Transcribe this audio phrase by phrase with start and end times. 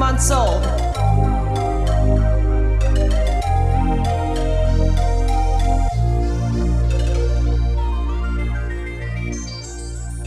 [0.00, 0.62] months old.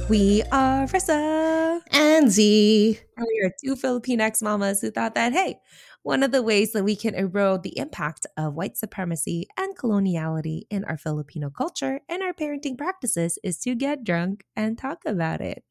[0.08, 3.00] We are Rissa and Z.
[3.18, 5.60] And we are two Filipinx mamas who thought that, hey,
[6.04, 10.66] one of the ways that we can erode the impact of white supremacy and coloniality
[10.70, 15.42] in our Filipino culture and our parenting practices is to get drunk and talk about
[15.42, 15.64] it.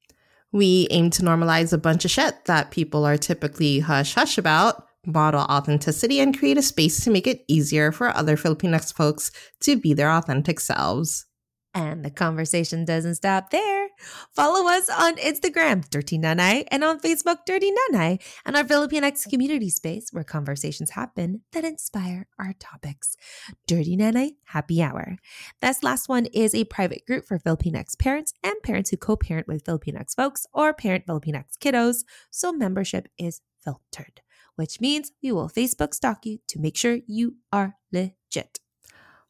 [0.52, 4.86] We aim to normalize a bunch of shit that people are typically hush hush about,
[5.06, 9.76] model authenticity, and create a space to make it easier for other Filipinx folks to
[9.76, 11.24] be their authentic selves.
[11.74, 13.88] And the conversation doesn't stop there.
[14.34, 19.70] Follow us on Instagram, Dirty Nanay, and on Facebook, Dirty Nanay, and our Filipinx community
[19.70, 23.16] space where conversations happen that inspire our topics.
[23.66, 25.16] Dirty Nanay Happy Hour.
[25.62, 29.48] This last one is a private group for Filipinx parents and parents who co parent
[29.48, 34.20] with Filipinx folks or parent Filipinx kiddos, so membership is filtered,
[34.56, 38.61] which means we will Facebook stalk you to make sure you are legit.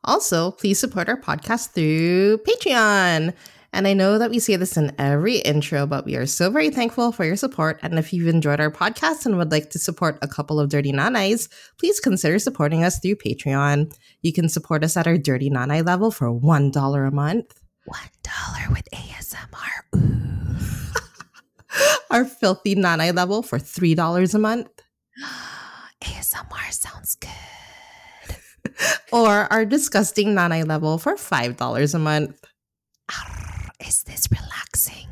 [0.04, 3.34] Also, please support our podcast through Patreon.
[3.74, 6.68] And I know that we say this in every intro, but we are so very
[6.68, 7.78] thankful for your support.
[7.82, 10.92] And if you've enjoyed our podcast and would like to support a couple of Dirty
[10.92, 13.94] Nanays, please consider supporting us through Patreon.
[14.20, 17.60] You can support us at our Dirty Nanay level for $1 a month.
[17.88, 19.96] $1 with ASMR.
[19.96, 20.92] Ooh.
[22.10, 24.68] our Filthy Nanay level for $3 a month.
[26.02, 27.30] ASMR sounds good
[29.12, 32.44] or our disgusting nanay level for $5 a month.
[33.86, 35.08] Is this relaxing?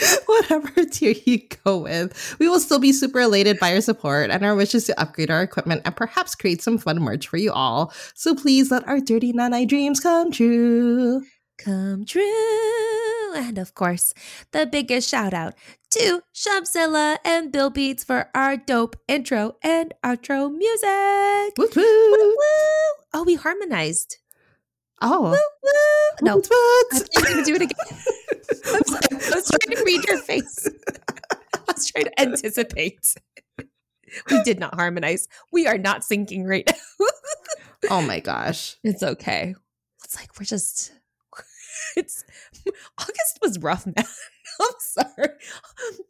[0.26, 4.44] Whatever tier you go with, we will still be super elated by your support and
[4.44, 7.92] our wishes to upgrade our equipment and perhaps create some fun merch for you all.
[8.14, 11.22] So please let our dirty nanay dreams come true.
[11.64, 13.34] Come true.
[13.34, 14.14] And of course,
[14.52, 15.54] the biggest shout out
[15.90, 21.58] to Shamzilla and Bill Beats for our dope intro and outro music.
[21.58, 22.10] Woo, woo.
[22.12, 23.04] Woo, woo.
[23.12, 24.16] Oh, we harmonized.
[25.02, 25.22] Oh.
[25.22, 26.26] Woo, woo.
[26.26, 27.08] No, what?
[27.16, 27.76] I'm going to do it again.
[28.64, 30.66] I was trying to read your face.
[31.54, 33.14] I was trying to anticipate.
[34.30, 35.28] We did not harmonize.
[35.52, 37.06] We are not syncing right now.
[37.90, 38.76] oh my gosh.
[38.82, 39.54] It's okay.
[40.04, 40.92] It's like we're just
[41.96, 42.24] it's
[42.98, 43.94] August was rough, man.
[44.60, 45.28] I'm sorry.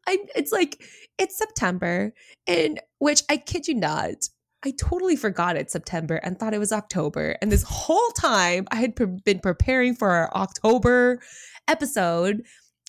[0.06, 0.82] I it's like
[1.18, 2.12] it's September,
[2.46, 4.28] and which I kid you not,
[4.64, 7.36] I totally forgot it's September and thought it was October.
[7.40, 11.20] And this whole time I had pre- been preparing for our October
[11.68, 12.42] episode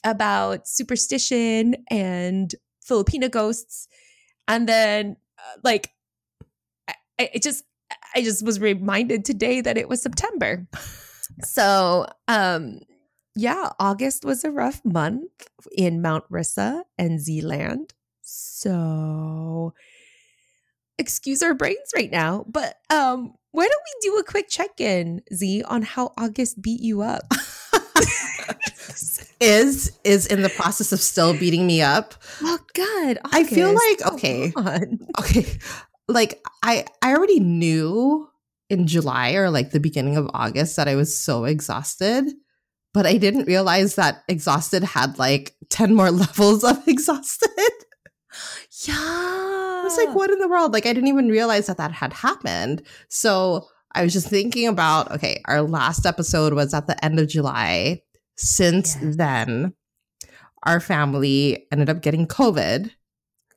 [0.04, 2.54] about superstition and
[2.84, 3.88] Filipino ghosts.
[4.48, 5.92] And then uh, like
[6.88, 7.64] I, I just
[8.16, 10.68] I just was reminded today that it was September.
[11.44, 12.80] So, um
[13.36, 15.32] yeah, August was a rough month
[15.76, 17.94] in Mount Rissa and Zealand.
[18.22, 19.74] So,
[20.98, 25.64] excuse our brains right now, but um why don't we do a quick check-in, Z,
[25.64, 27.24] on how August beat you up?
[29.42, 32.14] is is in the process of still beating me up.
[32.42, 33.18] Oh good.
[33.26, 34.54] August, I feel like okay,
[35.20, 35.46] okay,
[36.08, 38.30] like I I already knew
[38.72, 42.26] in July or like the beginning of August that I was so exhausted,
[42.94, 47.50] but I didn't realize that exhausted had like ten more levels of exhausted.
[48.88, 50.72] Yeah, I was like, what in the world?
[50.72, 52.82] Like I didn't even realize that that had happened.
[53.10, 57.28] So I was just thinking about okay, our last episode was at the end of
[57.28, 58.02] July.
[58.38, 59.18] Since yes.
[59.18, 59.74] then,
[60.64, 62.90] our family ended up getting COVID.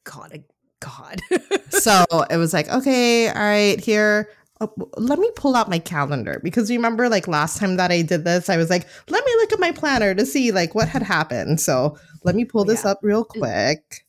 [0.02, 0.44] God,
[0.80, 1.20] God.
[1.70, 4.28] so it was like, okay, all right, here.
[4.60, 8.02] Oh, let me pull out my calendar because you remember, like last time that I
[8.02, 10.88] did this, I was like, let me look at my planner to see like what
[10.88, 11.60] had happened.
[11.60, 12.92] So let me pull this yeah.
[12.92, 14.06] up real quick.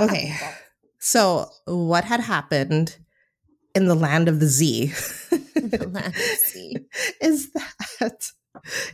[0.00, 0.36] Okay.
[0.98, 2.96] So what had happened
[3.74, 4.86] in the land of the Z?
[5.54, 6.14] the land of
[6.46, 6.78] Z.
[7.20, 8.30] is that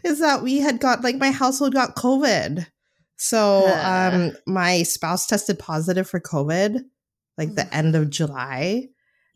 [0.04, 2.66] is that we had got like my household got COVID.
[3.16, 6.84] So um my spouse tested positive for COVID
[7.38, 8.88] like the end of July.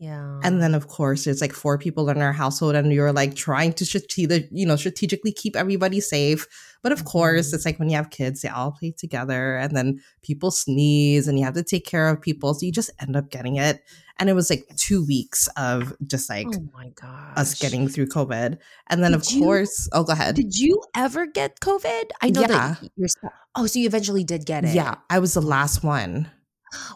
[0.05, 0.39] Yeah.
[0.43, 3.73] And then of course there's like four people in our household and you're like trying
[3.73, 6.45] to strate- you know strategically keep everybody safe.
[6.83, 7.07] But of mm-hmm.
[7.07, 11.27] course it's like when you have kids they all play together and then people sneeze
[11.27, 13.81] and you have to take care of people so you just end up getting it.
[14.19, 18.07] And it was like 2 weeks of just like oh my god us getting through
[18.07, 18.59] COVID.
[18.87, 20.35] And then did of you, course, oh go ahead.
[20.35, 22.11] Did you ever get COVID?
[22.21, 22.47] I know yeah.
[22.47, 23.07] that you're
[23.55, 24.75] Oh, so you eventually did get it.
[24.75, 26.29] Yeah, I was the last one.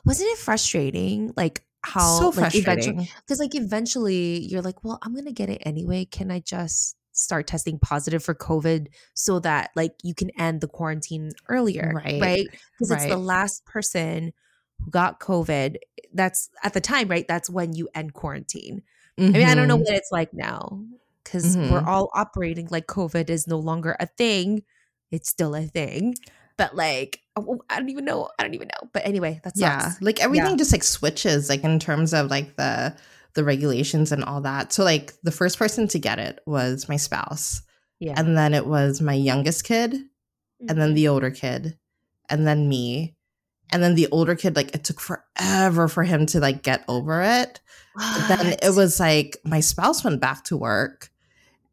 [0.06, 1.34] Wasn't it frustrating?
[1.38, 5.62] Like how so like frustrating because like eventually you're like well i'm gonna get it
[5.66, 10.62] anyway can i just start testing positive for COVID so that like you can end
[10.62, 12.22] the quarantine earlier, Right.
[12.22, 12.48] right?
[12.72, 14.32] Because it's the last person
[14.80, 15.76] who got COVID.
[16.14, 17.28] That's at the time, right?
[17.28, 18.84] That's when you end quarantine.
[19.18, 19.82] I mean, I don't know Mhm.
[19.82, 20.82] what it's like now
[21.26, 21.88] because we're Mhm.
[21.88, 24.64] all operating like COVID is no longer a thing.
[25.12, 26.16] It's still a thing,
[26.60, 28.30] but like oh, I don't even know.
[28.38, 28.90] I don't even know.
[28.94, 32.96] But anyway, that's yeah like everything just like switches like in terms of like the
[33.36, 36.98] the regulations and all that so like the first person to get it was my
[36.98, 37.62] spouse
[38.00, 38.16] yeah.
[38.18, 39.94] and then it was my youngest kid
[40.68, 40.96] and then Mhm.
[40.96, 41.78] the older kid
[42.28, 43.16] and then me
[43.72, 47.22] and then the older kid like it took forever for him to like get over
[47.22, 47.62] it
[47.96, 51.10] but then it was like my spouse went back to work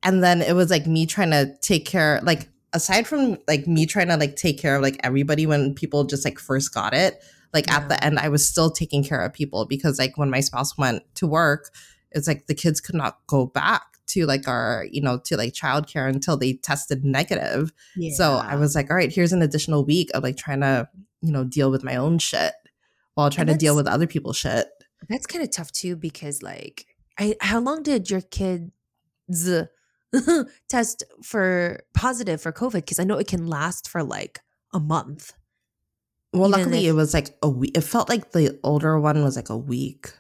[0.02, 3.86] and then it was like me trying to take care like aside from like me
[3.86, 7.22] trying to like take care of like everybody when people just like first got it
[7.52, 10.40] like at the end i was still taking care of people because like when my
[10.40, 11.70] spouse went to work
[12.12, 15.52] it's like the kids could not go back to like our you know to like
[15.52, 17.72] childcare until they tested negative.
[18.14, 20.88] So i was like all right here's an additional week of like trying to
[21.20, 22.52] you know deal with my own shit
[23.14, 24.68] while trying to deal with other people's shit.
[25.08, 26.86] That's kind of tough too because like
[27.18, 28.70] I how long did your kids
[30.68, 32.72] test for positive for COVID?
[32.74, 34.40] Because I know it can last for like
[34.72, 35.32] a month.
[36.32, 37.76] Well, Even luckily if- it was like a week.
[37.76, 40.12] It felt like the older one was like a week,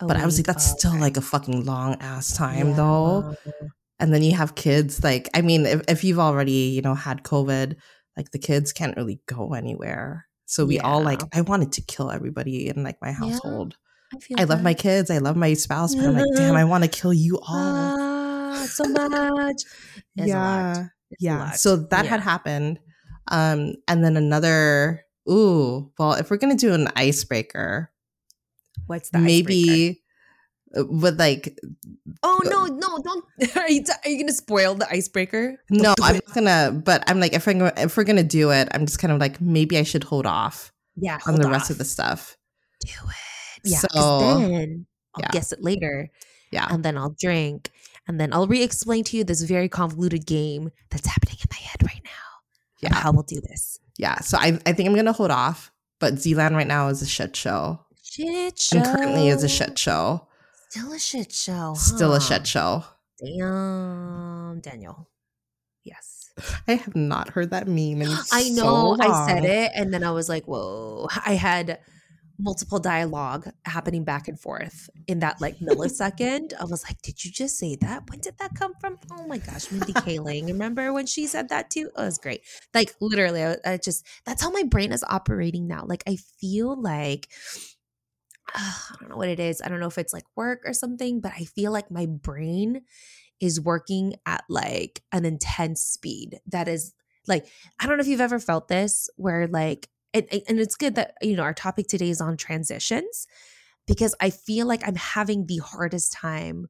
[0.00, 1.00] a but I was like, that's Oh, still okay.
[1.00, 2.76] like a fucking long ass time Yeah.
[2.76, 3.34] though.
[3.98, 5.02] And then you have kids.
[5.04, 7.76] Like, I mean, if, if you've already, you know, had COVID,
[8.16, 10.26] like the kids can't really go anywhere.
[10.46, 13.76] So we all like, I wanted to kill everybody in like my household.
[14.14, 15.10] I, feel I love my kids.
[15.10, 17.46] I love my spouse, but I'm like, damn, I want to kill you all.
[17.48, 18.25] Ah,
[18.64, 19.62] So much.
[20.16, 20.76] It's a lot.
[21.10, 21.38] It's a yeah.
[21.38, 21.56] lot.
[21.56, 22.10] So that Yeah.
[22.10, 22.78] had happened.
[23.28, 27.90] Um, and then another, ooh, well, if we're gonna do an icebreaker,
[28.86, 29.20] What's that?
[29.20, 30.02] maybe
[30.76, 31.58] uh, with like
[32.22, 33.24] Oh no, no, don't.
[33.56, 35.56] Are you, are you gonna spoil the icebreaker?
[35.72, 36.82] Don't no, do I'm not gonna.
[36.84, 39.18] But I'm like, if I'm gonna, if we're gonna do it, I'm just kind of
[39.18, 42.36] like, maybe I should hold off Yeah, on hold the rest of the stuff.
[42.80, 43.70] Do it.
[43.70, 43.78] Yeah.
[43.78, 45.30] So, then I'll yeah.
[45.32, 46.08] guess it later,
[46.52, 47.70] Yeah, and then I'll drink,
[48.08, 51.82] and then I'll re-explain to you this very convoluted game that's happening in my head
[51.82, 52.80] right now.
[52.80, 53.78] yeah, how we'll do this.
[53.98, 54.20] yeah.
[54.20, 55.70] So I, I think I'm gonna hold off.
[55.98, 58.76] But Zealand right now is a shit show, Shit show.
[58.76, 60.26] and currently is a shit show.
[60.68, 61.72] Still a shit show.
[61.74, 62.84] Still a shit show.
[63.18, 65.08] Damn, Daniel.
[65.84, 66.30] Yes.
[66.68, 68.02] I have not heard that meme.
[68.02, 71.08] In I so know I said it and then I was like, whoa.
[71.24, 71.78] I had
[72.38, 76.52] multiple dialogue happening back and forth in that like millisecond.
[76.60, 78.08] I was like, did you just say that?
[78.10, 78.98] When did that come from?
[79.12, 80.46] Oh my gosh, Mindy Kaling.
[80.46, 81.90] Remember when she said that too?
[81.96, 82.42] Oh, it was great.
[82.74, 85.84] Like literally, I, I just, that's how my brain is operating now.
[85.86, 87.28] Like I feel like,
[88.54, 89.62] I don't know what it is.
[89.62, 92.82] I don't know if it's like work or something, but I feel like my brain
[93.40, 96.94] is working at like an intense speed that is
[97.26, 97.46] like
[97.78, 99.88] I don't know if you've ever felt this where like
[100.30, 103.26] and, and it's good that you know our topic today is on transitions
[103.86, 106.68] because I feel like I'm having the hardest time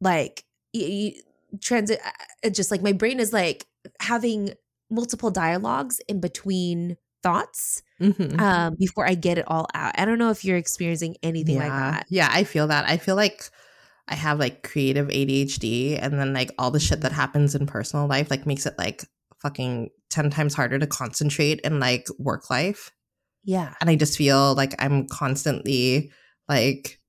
[0.00, 0.44] like
[0.74, 2.00] y- y- transit
[2.42, 3.66] it just like my brain is like
[4.00, 4.54] having
[4.90, 8.40] multiple dialogues in between thoughts Mhm.
[8.40, 9.92] um before I get it all out.
[9.96, 12.06] I don't know if you're experiencing anything like that.
[12.08, 12.88] Yeah, I feel that.
[12.88, 13.48] I feel like
[14.08, 18.06] I have like creative ADHD and then like all the shit that happens in personal
[18.08, 19.04] life like makes it like
[19.42, 22.92] fucking 10 times harder to concentrate in like work life.
[23.44, 23.74] Yeah.
[23.80, 26.12] And I just feel like I'm constantly
[26.48, 27.00] like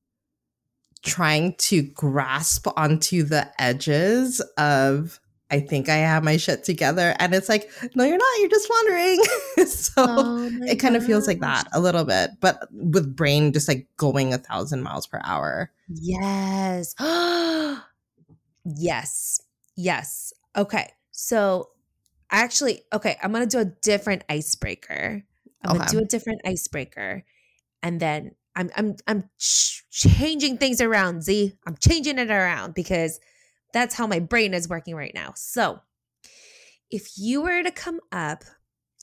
[1.04, 5.20] trying to grasp onto the edges of
[5.52, 8.70] I think I have my shit together and it's like no you're not you're just
[8.70, 9.24] wandering.
[9.68, 13.68] so Oh it kind of feels like that a little bit, but with brain just
[13.68, 15.70] like going a thousand miles per hour.
[15.88, 16.96] Yes.
[18.66, 19.42] yes.
[19.75, 20.34] Yes.
[20.56, 20.92] Okay.
[21.12, 21.70] So
[22.42, 25.24] actually, okay, I'm gonna do a different icebreaker.
[25.63, 27.24] I'm gonna do a different icebreaker,
[27.82, 31.24] and then I'm I'm I'm ch- changing things around.
[31.24, 33.20] Z, I'm changing it around because
[33.74, 35.34] that's how my brain is working right now.
[35.36, 35.80] So,
[36.92, 38.44] if you were to come up,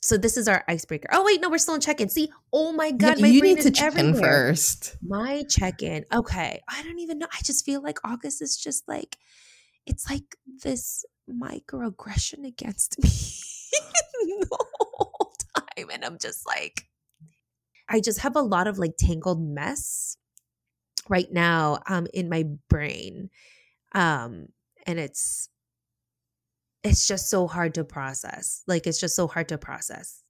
[0.01, 1.07] so this is our icebreaker.
[1.11, 2.09] Oh wait, no, we're still in check-in.
[2.09, 4.97] See, oh my god, Yeah, my you brain need to check in first.
[5.01, 6.05] My check in.
[6.13, 6.61] Okay.
[6.67, 7.27] I don't even know.
[7.31, 9.17] I just feel like August is just like,
[9.85, 13.09] it's like this microaggression against me
[14.39, 14.47] the
[14.79, 15.87] whole time.
[15.91, 16.87] And I'm just like,
[17.89, 20.17] I just have a lot of like tangled mess
[21.09, 23.29] right now um in my brain.
[23.93, 24.47] Um
[24.85, 25.49] and it's
[26.83, 28.63] it's just so hard to process.
[28.67, 30.23] Like it's just so hard to process.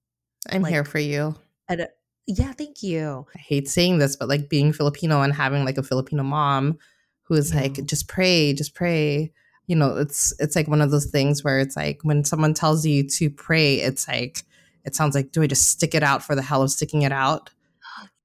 [0.49, 1.35] I'm Like- here for you.
[1.69, 1.87] And, uh,
[2.27, 3.25] yeah, thank you.
[3.35, 6.77] I hate saying this, but like being Filipino and having like a Filipino mom
[7.23, 9.31] who is like, just pray, just pray.
[9.71, 12.85] You know, it's it's like one of those things where it's like when someone tells
[12.85, 14.43] you to pray, it's like
[14.83, 17.13] it sounds like do I just stick it out for the hell of sticking it
[17.13, 17.51] out?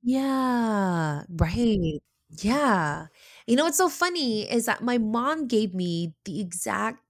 [0.03, 2.01] Yeah, right.
[2.43, 3.07] Yeah.
[3.47, 7.01] You know what's so funny is that my mom gave me the exact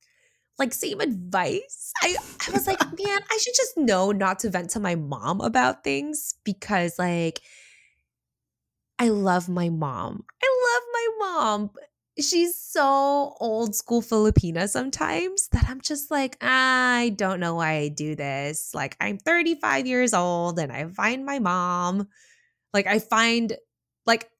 [0.58, 1.92] like same advice.
[2.02, 2.16] I
[2.46, 5.82] I was like, man, I should just know not to vent to my mom about
[5.82, 7.40] things because like
[8.98, 10.24] I love my mom.
[10.42, 11.70] I love my mom.
[12.18, 17.88] She's so old school Filipina sometimes that I'm just like, I don't know why I
[17.88, 18.74] do this.
[18.74, 22.08] Like, I'm 35 years old and I find my mom.
[22.72, 23.54] Like, I find,
[24.06, 24.30] like,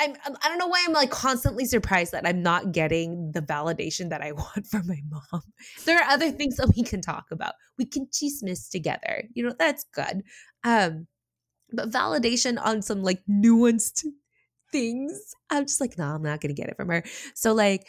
[0.00, 4.08] I'm, I don't know why I'm like constantly surprised that I'm not getting the validation
[4.10, 5.42] that I want from my mom.
[5.84, 7.54] There are other things that we can talk about.
[7.78, 9.24] We can chismis together.
[9.34, 10.22] You know, that's good.
[10.64, 11.06] Um,
[11.72, 14.04] but validation on some like nuanced
[14.72, 17.02] things, I'm just like, no, I'm not gonna get it from her.
[17.34, 17.86] So like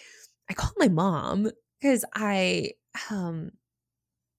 [0.50, 2.72] I called my mom because I
[3.10, 3.52] um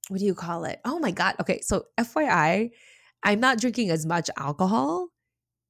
[0.09, 0.81] what do you call it?
[0.85, 1.37] Oh my god.
[1.41, 2.71] Okay, so FYI,
[3.23, 5.09] I'm not drinking as much alcohol,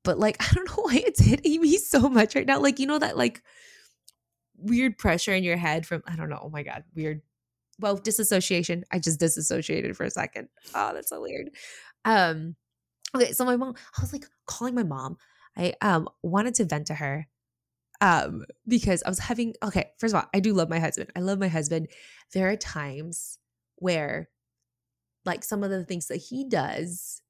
[0.05, 2.61] but like I don't know why it's hitting me so much right now.
[2.61, 3.43] Like, you know that like
[4.57, 6.41] weird pressure in your head from I don't know.
[6.43, 7.23] Oh my god, weird.
[7.79, 8.85] Well, disassociation.
[8.93, 10.49] I just disassociated for a second.
[10.75, 11.51] Oh, that's so weird.
[12.05, 12.57] Um
[13.15, 15.17] okay, so my mom, I was like calling my mom.
[15.57, 17.27] I um wanted to vent to her
[18.01, 21.11] um because I was having okay, first of all, I do love my husband.
[21.17, 21.89] I love my husband.
[22.33, 23.39] There are times
[23.77, 24.29] where
[25.25, 27.23] like some of the things that he does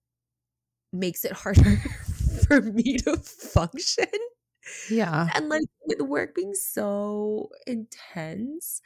[0.92, 1.76] makes it harder
[2.46, 4.06] for me to function.
[4.90, 5.28] Yeah.
[5.34, 8.80] And like with work being so intense,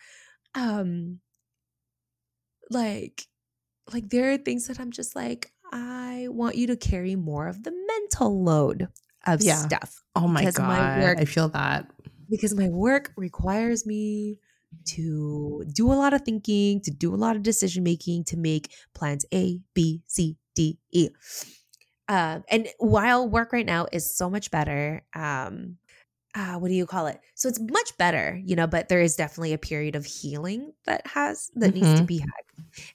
[0.55, 1.21] um
[2.71, 3.27] like
[3.93, 7.63] like there are things that I'm just like I want you to carry more of
[7.63, 8.89] the mental load
[9.27, 9.45] of Yeah.
[9.45, 10.65] stuff Oh my god.
[10.65, 11.91] my work I feel that.
[12.29, 14.41] because my work requires me
[14.87, 18.75] to do a lot of thinking, to do a lot of decision making, to make
[18.95, 21.11] plans A, B, C, D, E.
[22.09, 25.79] Um, and while work right now is so much better, um,
[26.35, 27.21] uh, what do you call it?
[27.37, 31.07] So it's much better, you know, but there is definitely a period of healing that
[31.07, 32.07] has that needs to Mhm.
[32.07, 32.31] be had.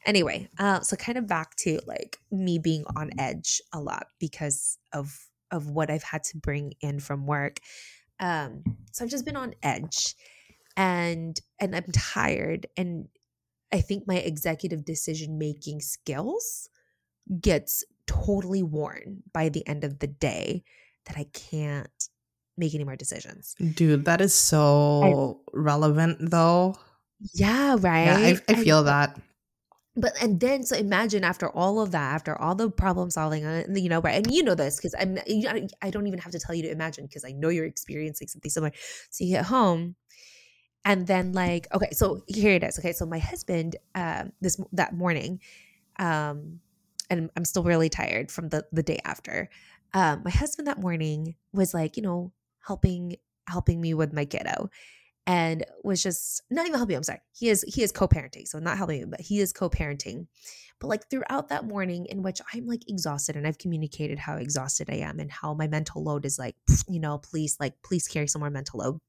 [0.06, 4.80] Anyway, uh, so kind of back to like me being on edge a lot because
[4.94, 7.60] of of what I've had to bring in from work.
[8.20, 10.16] Um, so I've just been on edge
[10.78, 13.08] and and I'm tired and
[13.74, 16.70] I think my executive decision making skills
[17.40, 20.64] gets totally worn by the end of the day
[21.06, 22.10] that I can't
[22.58, 23.56] make any more decisions.
[23.74, 26.76] Dude, that is so relevant though.
[27.34, 28.06] Yeah, right.
[28.06, 29.20] Yeah, I, I feel that.
[29.96, 33.64] But and then so imagine after all of that, after all the problem solving, uh,
[33.68, 34.16] and you know, right?
[34.16, 35.18] And you know this because I'm
[35.82, 38.50] I don't even have to tell you to imagine because I know you're experiencing something
[38.50, 38.72] similar.
[39.10, 39.96] So you get home,
[40.86, 42.80] and then like okay, so here it is.
[42.80, 45.42] Okay, so my husband, um, this that morning,
[46.00, 46.62] um,
[47.10, 49.50] and I'm still really tired from the the day after.
[49.94, 52.32] Um, my husband that morning was like, you know,
[52.66, 53.18] helping
[53.48, 54.70] helping me with my kiddo
[55.32, 56.98] and was just not even helping.
[56.98, 57.22] I'm sorry.
[57.32, 60.28] He is he is co-parenting, so not helping but he is co-parenting.
[60.82, 64.90] But like throughout that morning, in which I'm like exhausted, and I've communicated how exhausted
[64.90, 66.56] I am and how my mental load is like,
[66.90, 69.00] you know, please like please carry some more mental load.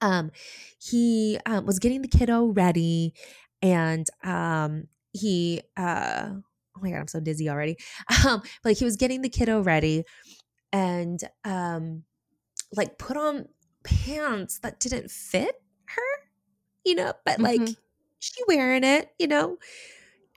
[0.00, 0.30] Um,
[0.78, 3.12] he um, was getting the kiddo ready,
[3.60, 7.76] and um, he uh, oh my god, I'm so dizzy already.
[8.26, 10.04] Um, but like he was getting the kiddo ready,
[10.72, 12.04] and um,
[12.74, 13.46] like put on
[13.84, 16.02] pants that didn't fit her,
[16.84, 17.76] you know, but like Mhm.
[18.20, 19.58] she wearing it, you know.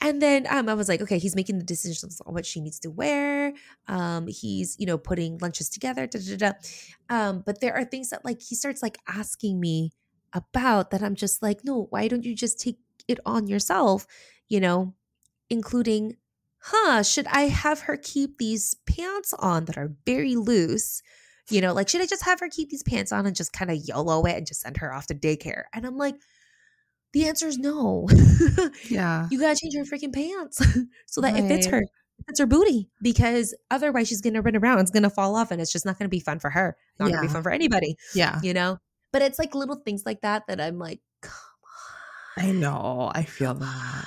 [0.01, 2.79] And then um, I was like, okay, he's making the decisions on what she needs
[2.81, 3.53] to wear.
[3.87, 6.05] Um, he's, you know, putting lunches together.
[6.05, 6.37] Da, da.
[6.37, 6.53] da.
[7.09, 9.91] Um, but there are things that like he starts like asking me
[10.33, 12.77] about that I'm just like, no, why don't you just take
[13.07, 14.05] it on yourself?
[14.49, 14.93] You know,
[15.49, 16.17] including,
[16.59, 21.01] huh, should I have her keep these pants on that are very loose?
[21.49, 23.71] You know, like, should I just have her keep these pants on and just kind
[23.71, 25.63] of YOLO it and just send her off to daycare?
[25.73, 26.15] And I'm like,
[27.13, 28.07] the answer is no.
[28.89, 29.27] Yeah.
[29.31, 30.61] you gotta change her freaking pants
[31.07, 31.79] so that it fits her.
[32.19, 35.61] It fits her booty because otherwise she's gonna run around, it's gonna fall off, and
[35.61, 36.75] it's just not gonna be fun for her.
[36.99, 37.33] Not gonna be Yeah.
[37.33, 38.39] fun for anybody, Yeah.
[38.43, 38.77] you know?
[39.13, 41.33] But it's like little things like that that I'm like, come
[42.37, 42.43] on.
[42.45, 43.09] I know.
[43.15, 44.05] I feel that.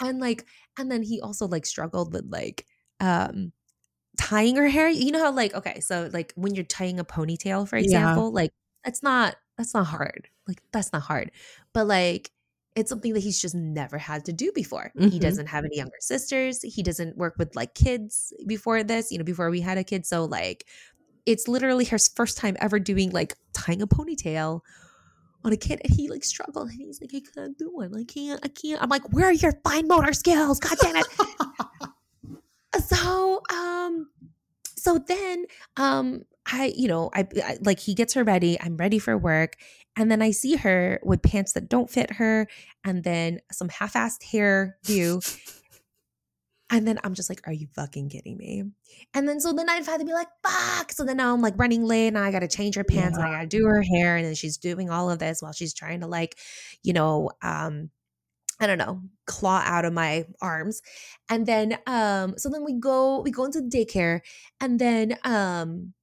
[0.00, 0.46] And like,
[0.78, 2.66] and then he also like struggled with like
[3.00, 3.52] um
[4.22, 4.88] tying her hair.
[4.88, 7.84] You know how like, okay, so like when you're tying a ponytail, for Yeah.
[7.84, 8.50] example, like
[8.84, 10.28] that's not that's not hard.
[10.48, 11.30] Like that's not hard.
[11.72, 12.30] But like
[12.74, 14.92] it's something that he's just never had to do before.
[14.94, 15.20] He Mhm.
[15.20, 16.62] doesn't have any younger sisters.
[16.62, 20.06] He doesn't work with like kids before this, you know, before we had a kid.
[20.06, 20.66] So like
[21.26, 24.60] it's literally her first time ever doing like tying a ponytail
[25.44, 27.92] on a kid and he like struggled and he's like, I can't do it.
[27.94, 28.80] I can't, I can't.
[28.82, 30.58] I'm like, where are your fine motor skills?
[30.58, 31.06] God damn it.
[32.80, 34.08] so um
[34.76, 38.60] so then um I, you know, I, I like he gets her ready.
[38.60, 39.56] I'm ready for work.
[39.96, 42.48] And then I see her with pants that don't fit her
[42.84, 45.20] and then some half-assed hair view.
[46.74, 48.64] And then I'm just like, are you fucking kidding me?
[49.12, 50.90] And then so then I've had to be like, fuck.
[50.90, 53.30] So then now I'm like running late and I gotta change her pants and I
[53.30, 54.16] gotta do her hair.
[54.16, 56.38] And then she's doing all of this while she's trying to like,
[56.82, 57.90] you know, um,
[58.62, 60.82] I don't know, claw out of my arms.
[61.28, 64.20] And then um, so then we go, we go into the daycare,
[64.60, 65.94] and then um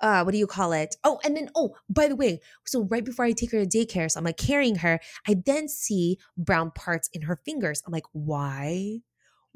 [0.00, 0.96] uh what do you call it?
[1.04, 4.10] Oh and then oh by the way so right before i take her to daycare
[4.10, 7.82] so i'm like carrying her i then see brown parts in her fingers.
[7.86, 9.00] I'm like why?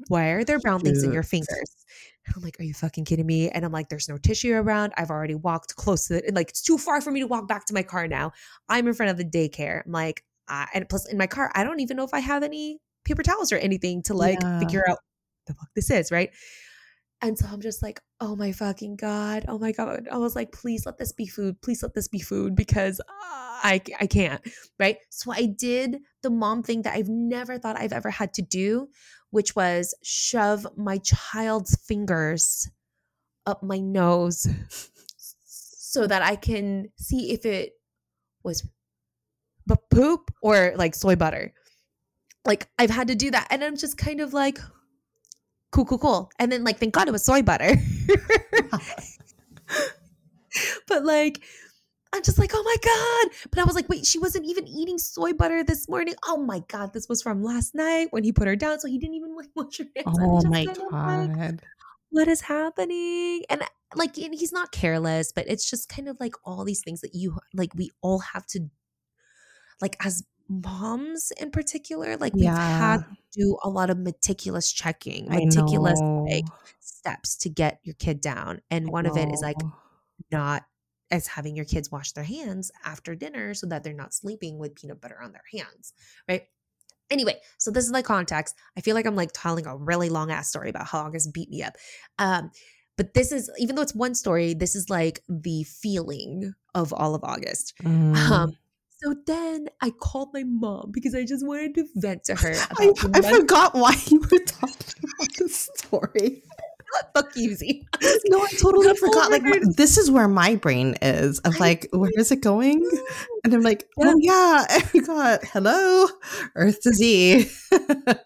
[0.09, 1.85] Why are there brown things in your fingers?
[2.35, 3.49] I'm like are you fucking kidding me?
[3.49, 4.93] And i'm like there's no tissue around.
[4.97, 7.47] I've already walked close to it and like it's too far for me to walk
[7.47, 8.33] back to my car now.
[8.69, 9.83] I'm in front of the daycare.
[9.85, 12.43] I'm like uh, and plus in my car i don't even know if i have
[12.43, 14.59] any paper towels or anything to like Yeah.
[14.59, 14.99] figure out
[15.47, 16.31] the fuck this is right
[17.21, 19.45] and so I'm just like, oh my fucking God.
[19.47, 20.07] Oh my God.
[20.11, 21.59] I was like, please let this be food.
[21.61, 23.03] Please let this be food because uh,
[23.63, 24.41] I, I can't.
[24.77, 24.97] Right.
[25.09, 28.89] So I did the mom thing that I've never thought I've ever had to do,
[29.31, 32.69] which was shove my child's fingers
[33.45, 34.47] up my nose
[35.45, 37.73] so that I can see if it
[38.43, 38.67] was
[39.67, 41.53] b- poop or like soy butter.
[42.45, 43.47] Like I've had to do that.
[43.49, 44.59] And I'm just kind of like,
[45.71, 46.31] cool, cool, cool.
[46.39, 47.75] And then like, thank God it was soy butter.
[50.87, 51.41] but like,
[52.13, 53.49] I'm just like, oh my God.
[53.51, 56.15] But I was like, wait, she wasn't even eating soy butter this morning.
[56.25, 58.79] Oh my God, this was from last night when he put her down.
[58.79, 60.17] So he didn't even like wash her hands.
[60.21, 61.61] Oh my of like, god.
[62.11, 63.43] what is happening?
[63.49, 63.63] And
[63.95, 67.13] like, and he's not careless, but it's just kind of like all these things that
[67.13, 68.69] you like, we all have to,
[69.81, 75.27] like, as moms in particular, like, we've had to do a lot of meticulous checking,
[75.29, 76.45] meticulous like
[76.79, 78.61] steps to get your kid down.
[78.71, 79.57] And one of it is like
[80.31, 80.63] not
[81.11, 84.75] as having your kids wash their hands after dinner so that they're not sleeping with
[84.75, 85.93] peanut butter on their hands,
[86.27, 86.43] right?
[87.11, 88.55] Anyway, so this is the context.
[88.75, 91.49] I feel like I'm like telling a really long ass story about how August beat
[91.49, 91.75] me up.
[92.17, 92.49] Um,
[92.97, 97.13] but this is even though it's one story, this is like the feeling of all
[97.13, 97.73] of August.
[97.83, 98.15] Mm.
[98.15, 98.57] Um,
[99.05, 102.91] so then I called my mom because I just wanted to vent to her I,
[103.13, 106.41] I forgot why you were talking about this story.
[107.13, 107.85] fuck you, Z.
[108.27, 109.29] No, I totally forgot.
[109.29, 112.87] Like, my- this is where my brain is of like, where is it going?
[113.43, 114.05] And I'm like, Yeah.
[114.07, 115.43] oh yeah, I forgot.
[115.45, 116.07] Hello,
[116.55, 117.49] Earth to Z.
[117.71, 118.19] That's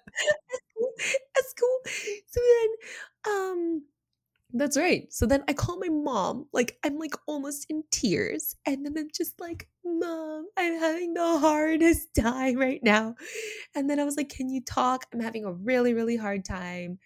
[1.59, 1.79] cool.
[2.27, 3.83] So then, um,
[4.51, 5.11] that's right.
[5.13, 9.09] So then I call my mom, like I'm like almost in tears, and then I'm
[9.13, 13.15] just like, "Mom, I'm having the hardest time right now."
[13.75, 15.05] And then I was like, "Can you talk?
[15.13, 16.99] I'm having a really, really hard time.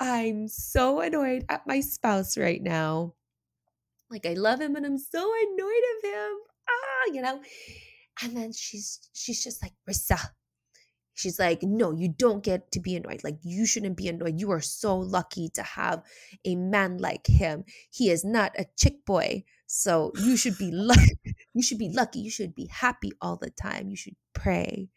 [0.00, 3.14] I'm so annoyed at my spouse right now.
[4.10, 6.38] Like I love him, and I'm so annoyed of him.
[6.68, 7.40] Ah, you know."
[8.22, 10.18] And then she's she's just like, "Rissa."
[11.18, 13.24] She's like, no, you don't get to be annoyed.
[13.24, 14.38] Like, you shouldn't be annoyed.
[14.38, 16.04] You are so lucky to have
[16.44, 17.64] a man like him.
[17.90, 19.42] He is not a chick boy.
[19.66, 21.18] So you should be lucky.
[21.54, 22.20] You should be lucky.
[22.20, 23.88] You should be happy all the time.
[23.88, 24.90] You should pray.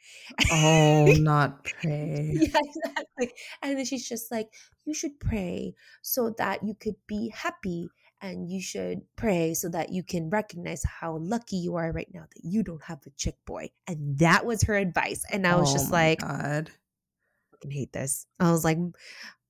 [0.51, 2.29] Oh, not pray.
[2.33, 3.33] yeah, exactly.
[3.63, 4.53] And then she's just like,
[4.85, 7.89] you should pray so that you could be happy.
[8.23, 12.21] And you should pray so that you can recognize how lucky you are right now
[12.21, 13.71] that you don't have a chick boy.
[13.87, 15.23] And that was her advice.
[15.31, 16.69] And I was Oh just like, God.
[17.51, 18.27] fucking hate this.
[18.39, 18.77] I was like,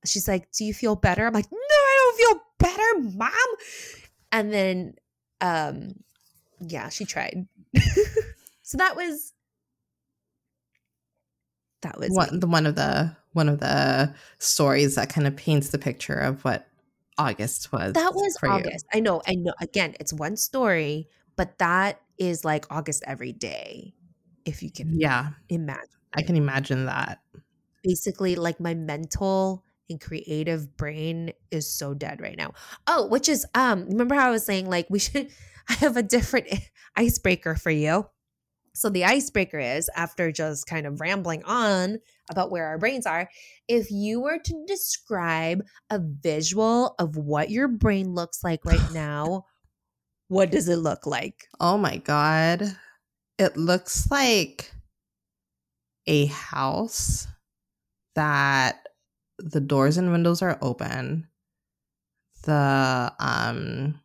[0.06, 1.26] she's like, do you feel better?
[1.26, 3.32] I'm like, no, I don't feel better, mom.
[4.32, 4.94] And then,
[5.42, 5.90] um,
[6.60, 7.46] yeah, she tried.
[8.62, 9.34] so that was,
[11.82, 12.38] that was One, me.
[12.38, 16.44] the one of the one of the stories that kind of paints the picture of
[16.44, 16.68] what
[17.18, 17.92] August was.
[17.94, 18.54] that was for you.
[18.54, 18.86] August.
[18.92, 19.54] I know, I know.
[19.60, 23.94] Again, it's one story, but that is like August every day,
[24.44, 25.88] if you can Yeah, imagine.
[26.14, 27.20] I can imagine that.
[27.82, 32.52] basically like my mental and creative brain is so dead right now.
[32.86, 35.30] Oh, which is um remember how I was saying like we should
[35.68, 36.48] I have a different
[36.96, 38.06] icebreaker for you.
[38.74, 41.98] So the icebreaker is after just kind of rambling on
[42.30, 43.28] about where our brains are,
[43.68, 49.44] if you were to describe a visual of what your brain looks like right now,
[50.28, 51.46] what does it look like?
[51.60, 52.76] Oh my god.
[53.38, 54.72] It looks like
[56.06, 57.26] a house
[58.14, 58.86] that
[59.38, 61.28] the doors and windows are open.
[62.44, 64.00] The um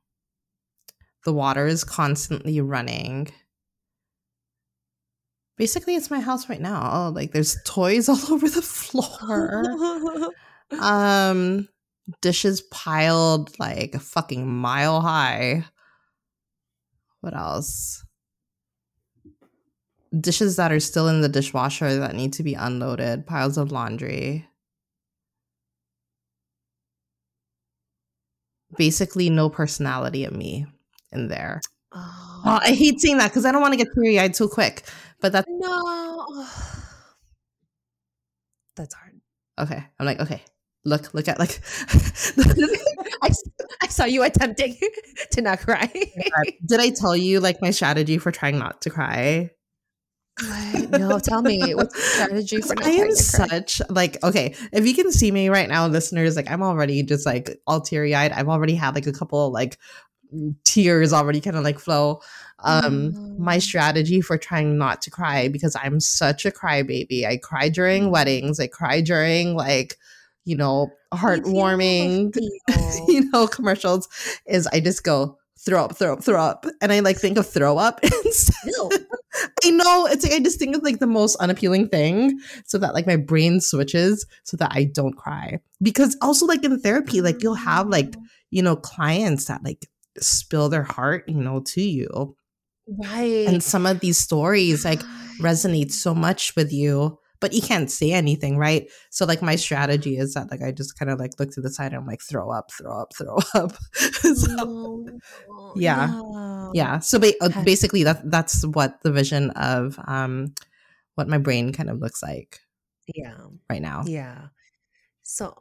[1.25, 3.30] the water is constantly running.
[5.57, 7.09] Basically, it's my house right now.
[7.09, 10.31] Like there's toys all over the floor.
[10.79, 11.67] um
[12.21, 15.65] dishes piled like a fucking mile high.
[17.21, 18.05] What else?
[20.17, 24.47] Dishes that are still in the dishwasher that need to be unloaded, piles of laundry.
[28.77, 30.65] Basically, no personality of me
[31.11, 31.61] in there.
[31.93, 34.47] Oh, Oh, I hate seeing that because I don't want to get teary eyed too
[34.47, 34.84] quick.
[35.19, 36.45] But that's no.
[38.76, 39.19] That's hard.
[39.58, 39.84] okay.
[40.00, 40.43] I'm like, okay,
[40.86, 41.50] look, look at like.
[43.23, 43.32] I,
[43.82, 44.78] I saw you attempting
[45.32, 45.91] to not cry.
[46.65, 49.50] Did I tell you like my strategy for trying not to cry?
[50.39, 50.91] What?
[50.91, 51.73] No, tell me.
[51.73, 53.47] What's the strategy for I am trying to cry?
[53.47, 54.54] such like okay.
[54.71, 58.13] If you can see me right now, listeners, like I'm already just like all teary
[58.13, 58.32] eyed.
[58.32, 59.80] I've already had like a couple like
[60.63, 62.21] tears already kind of like flow.
[62.59, 63.61] Um, my Mm.
[63.61, 67.25] strategy for trying not to cry because I'm such a crybaby.
[67.25, 68.59] I cry during weddings.
[68.59, 69.97] I cry during like
[70.45, 72.35] you know heartwarming
[73.07, 74.07] you know commercials.
[74.45, 77.47] Is I just go throw up, throw up, throw up, and I like think of
[77.47, 78.71] throw up instead.
[78.77, 78.89] No.
[79.63, 82.93] I know it's like I just think of like the most unappealing thing, so that
[82.93, 85.59] like my brain switches so that I don't cry.
[85.81, 88.15] Because also like in therapy, like you'll have like
[88.49, 89.87] you know clients that like
[90.21, 92.36] spill their heart, you know, to you,
[92.88, 93.47] right.
[93.47, 95.01] and some of these stories like
[95.41, 98.89] resonate so much with you, but you can't say anything, right?
[99.12, 101.69] So like my strategy is that like I just kind of like look to the
[101.69, 103.73] side and I'm like throw up, throw up, throw up.
[103.93, 105.06] so
[105.47, 105.73] No.
[105.75, 106.08] Yeah.
[106.08, 106.71] No.
[106.73, 107.63] yeah so ba- uh, Okay.
[107.63, 110.53] basically that that's what the vision of um
[111.15, 112.60] what my brain kind of looks like
[113.13, 113.38] Yeah.
[113.69, 114.47] right now Yeah.
[115.23, 115.53] So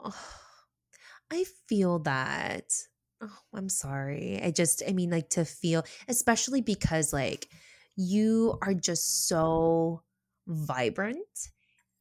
[1.30, 2.72] I feel that.
[3.20, 4.40] Oh, I'm sorry.
[4.42, 7.48] I just, I mean, like to feel, especially because like
[7.96, 10.02] you are just so
[10.46, 11.48] vibrant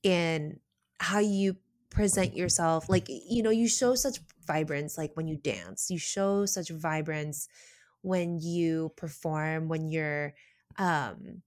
[0.03, 0.59] in
[0.99, 1.57] how you
[1.89, 2.89] present yourself.
[2.89, 7.47] Like, you know, you show such vibrance like when you dance, you show such vibrance
[8.01, 10.33] when you perform, when you're,
[10.77, 11.43] um,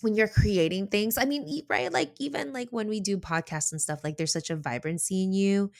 [0.00, 3.80] when you're creating things i mean right like even like when we do podcasts and
[3.80, 5.70] stuff like there's such a vibrancy in you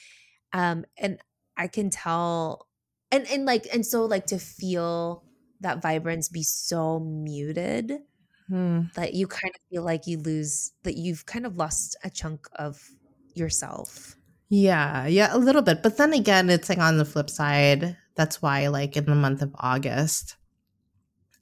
[0.52, 1.20] um and
[1.56, 2.68] i can tell
[3.12, 5.24] and and like and so like to feel
[5.60, 8.00] that vibrance be so muted
[8.48, 8.82] Hmm.
[8.94, 12.48] that you kind of feel like you lose that you've kind of lost a chunk
[12.56, 12.90] of
[13.34, 14.16] yourself
[14.48, 18.42] yeah yeah a little bit but then again it's like on the flip side that's
[18.42, 20.36] why like in the month of august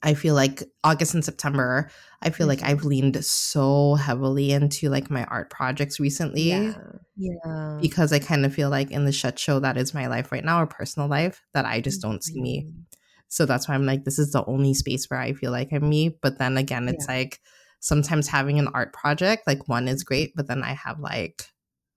[0.03, 1.89] i feel like august and september
[2.21, 6.73] i feel like i've leaned so heavily into like my art projects recently yeah
[7.15, 10.31] yeah because i kind of feel like in the shut show that is my life
[10.31, 12.85] right now or personal life that i just don't see me Mhm.
[13.31, 15.87] So that's why I'm like, this is the only space where I feel like I'm
[15.87, 16.17] me.
[16.21, 17.39] But then again, it's like
[17.79, 21.45] sometimes having an art project, like one is great, but then I have like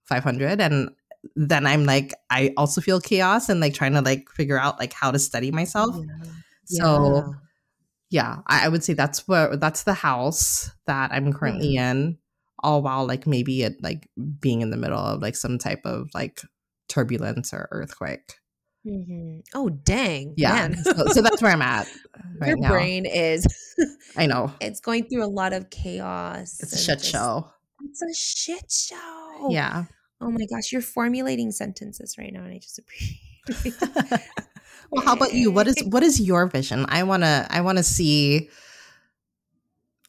[0.05, 0.91] 500 and
[1.35, 4.93] then I'm like, I also feel chaos and like trying to like figure out like
[4.93, 5.93] how to study myself.
[5.93, 6.25] Yeah.
[6.65, 7.35] So
[8.15, 12.17] yeah, I, I would say that's where that's the house that I'm currently in,
[12.63, 14.07] all while like maybe it like
[14.39, 16.41] being in the middle of like some type of like
[16.87, 18.35] turbulence or earthquake.
[18.87, 19.41] Mhm.
[19.55, 20.69] oh dang Yeah.
[20.83, 21.87] so, so that's where I'm at
[22.39, 22.69] right your now.
[22.69, 23.41] brain is
[24.15, 24.53] I know.
[24.61, 26.59] it's going through a lot of chaos.
[26.61, 27.49] It's a shit just- show.
[27.83, 29.49] It's a shit show.
[29.49, 29.85] Yeah.
[30.21, 33.19] Oh my gosh, you're formulating sentences right now, and I just appreciate.
[34.91, 35.51] Well, how about you?
[35.51, 36.85] What is what is your vision?
[36.89, 38.49] I wanna I wanna see.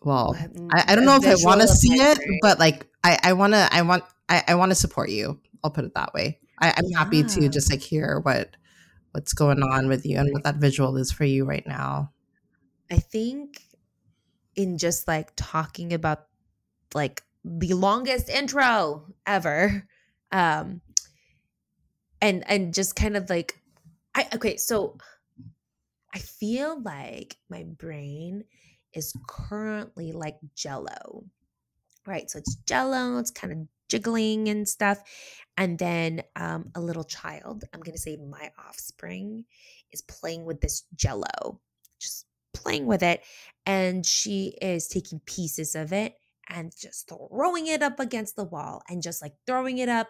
[0.03, 0.37] Well,
[0.73, 3.69] I, I don't know if I want to see it, but like I I wanna
[3.73, 5.41] I want I, I want to support you.
[5.65, 6.39] I'll put it that way.
[6.61, 8.57] I, I'm happy to just like hear what
[9.13, 12.13] what's going on with you and what that visual is for you right now.
[12.91, 13.63] I think
[14.55, 16.27] in just like talking about
[16.95, 19.87] like the longest intro ever,
[20.33, 20.81] um,
[22.21, 23.61] and and just kind of like,
[24.17, 24.97] I okay, so
[26.15, 28.45] I feel like my brain
[28.95, 31.25] is currently like jello.
[32.07, 32.31] Right.
[32.31, 35.03] So it's jello, it's kind of jiggling and stuff.
[35.57, 39.45] And then um, a little child, I'm going to say my offspring,
[39.93, 41.61] is playing with this jello,
[41.99, 43.23] just playing with it.
[43.67, 46.15] And she is taking pieces of it
[46.49, 50.09] and just throwing it up against the wall and just like throwing it up,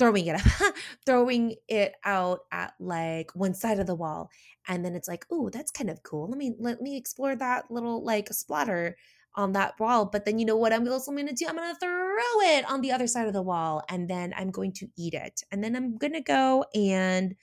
[0.00, 0.74] throwing it up,
[1.06, 4.30] throwing it out at like one side of the wall.
[4.66, 6.28] And then it's like, oh, that's kind of cool.
[6.28, 8.96] Let me let me explore that little like splatter
[9.36, 10.06] on that wall.
[10.06, 11.46] But then you know what I'm also gonna do?
[11.48, 14.72] I'm gonna throw it on the other side of the wall and then I'm going
[14.74, 15.42] to eat it.
[15.52, 17.36] And then I'm gonna go and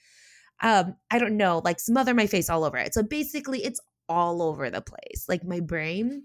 [0.60, 2.92] um, I don't know, like smother my face all over it.
[2.92, 5.26] So basically it's all over the place.
[5.28, 6.24] Like my brain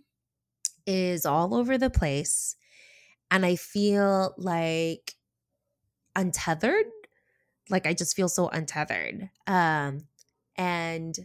[0.87, 2.55] is all over the place
[3.29, 5.13] and I feel like
[6.15, 6.85] untethered.
[7.69, 9.29] Like I just feel so untethered.
[9.47, 10.07] Um
[10.55, 11.17] and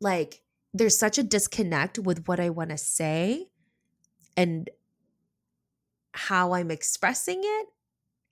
[0.00, 3.48] like there's such a disconnect with what I want to say
[4.36, 4.70] and
[6.12, 7.66] how I'm expressing it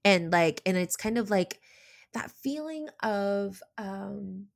[0.05, 1.61] and like and it's kind of like
[2.15, 4.47] that feeling of um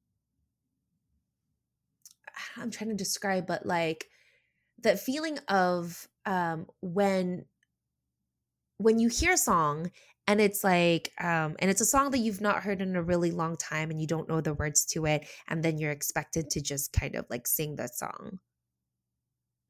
[2.56, 4.08] I'm trying to describe but like
[4.82, 7.44] that feeling of um when
[8.82, 9.90] when you hear a song
[10.26, 13.30] and it's like um and it's a song that you've not heard in a really
[13.30, 16.60] long time and you don't know the words to it and then you're expected to
[16.60, 18.38] just kind of like sing the song.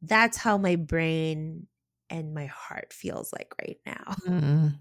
[0.02, 1.68] That's how my brain
[2.10, 4.14] and my heart feels like right now.
[4.26, 4.78] Mm.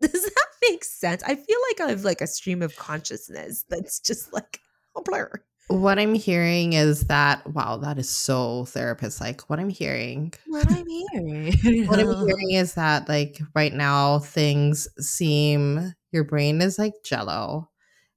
[0.00, 1.22] does that make sense?
[1.22, 4.58] I feel like i have like a stream of consciousness that's just like
[4.96, 5.30] a blur
[5.70, 9.42] What I'm hearing is that wow, that is so therapist like.
[9.48, 11.52] What I'm hearing, what i'm hearing
[11.86, 17.70] what I'm hearing is that like right now things seem your brain is like jello,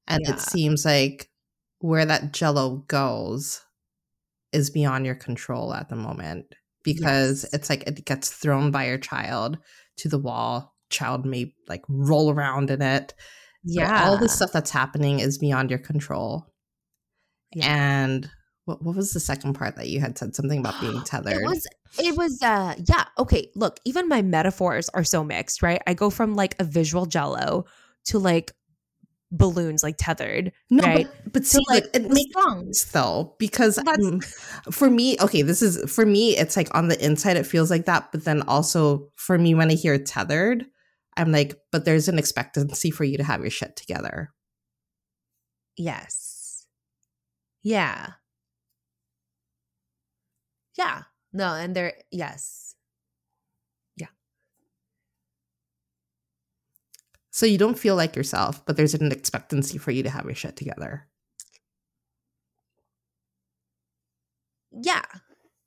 [0.07, 0.33] and Yeah.
[0.33, 1.29] it seems like
[1.79, 3.61] where that jello goes
[4.51, 7.53] is beyond your control at the moment because Yes.
[7.53, 9.59] it's like it gets thrown by your child
[9.97, 10.73] to the wall.
[10.89, 13.13] Child may like roll around in it.
[13.67, 16.52] So yeah all the stuff that's happening is beyond your control.
[17.55, 18.03] Yeah.
[18.03, 18.29] And
[18.65, 21.33] what, what was the second part that you had said something about being tethered?
[21.33, 21.67] It was
[21.99, 23.49] it was uh yeah, okay.
[23.55, 25.81] Look, even my metaphors are so mixed, right?
[25.85, 27.65] I go from like a visual jello
[28.05, 28.51] to like
[29.31, 30.51] balloons like tethered.
[30.69, 31.07] no, right?
[31.23, 34.21] but, but see, like like, it makes sense though because um,
[34.71, 36.37] for me, okay, this is for me.
[36.37, 39.69] It's like on the inside, it feels like that, but then also for me, when
[39.69, 40.65] I hear tethered,
[41.17, 44.31] I'm like, but there's an expectancy for you to have your shit together.
[45.77, 46.32] Yes.
[47.63, 48.13] Yeah.
[50.77, 51.03] Yeah.
[51.31, 52.75] No, and there yes.
[53.97, 54.07] Yeah.
[57.31, 60.35] So you don't feel like yourself, but there's an expectancy for you to have your
[60.35, 61.07] shit together.
[64.71, 65.03] Yeah.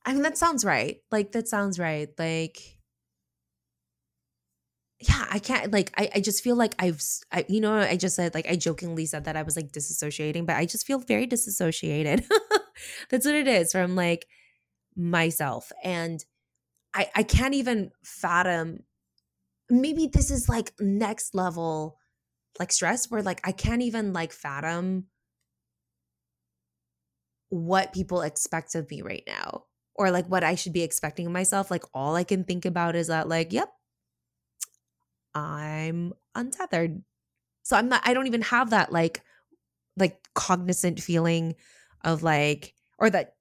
[0.04, 0.98] I mean that sounds right.
[1.10, 2.08] Like that sounds right.
[2.18, 2.75] Like
[5.00, 8.16] yeah, I can't like I, I just feel like I've I, you know I just
[8.16, 11.26] said like I jokingly said that I was like disassociating, but I just feel very
[11.26, 12.24] disassociated.
[13.10, 14.26] That's what it is from like
[14.96, 15.72] myself.
[15.84, 16.24] And
[16.94, 18.80] I I can't even fathom
[19.70, 21.98] maybe this is like next level
[22.60, 25.06] like stress where like I can't even like fathom
[27.48, 31.32] what people expect of me right now or like what I should be expecting of
[31.32, 31.70] myself.
[31.70, 33.70] Like all I can think about is that like, yep,
[35.36, 37.02] I'm untethered.
[37.62, 39.20] So I'm not I don't even have that like
[39.96, 41.54] like cognizant feeling
[42.02, 43.34] of like or that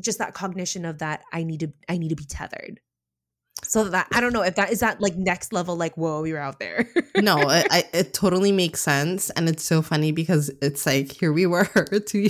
[0.00, 2.80] just that cognition of that I need to I need to be tethered.
[3.62, 6.38] So that I don't know if that is that like next level like whoa you're
[6.38, 6.88] out there.
[7.16, 11.32] no, it, I, it totally makes sense, and it's so funny because it's like here
[11.32, 11.64] we were
[12.06, 12.28] two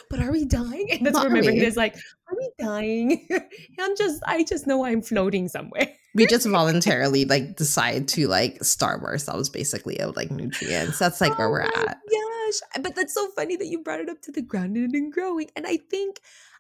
[0.10, 0.88] But are we dying?
[0.92, 3.28] And that's Are where my brain is like, are we dying?
[3.80, 5.94] I'm just, I just know I'm floating somewhere.
[6.14, 11.00] we just voluntarily like decide to like starve ourselves basically of like nutrients.
[11.00, 11.74] That's like where Oh we're at.
[12.10, 15.50] Gosh, but that's so funny that you brought it up to the grounded and growing.
[15.56, 16.20] And I think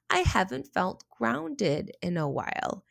[0.09, 2.83] I haven't felt grounded in a while.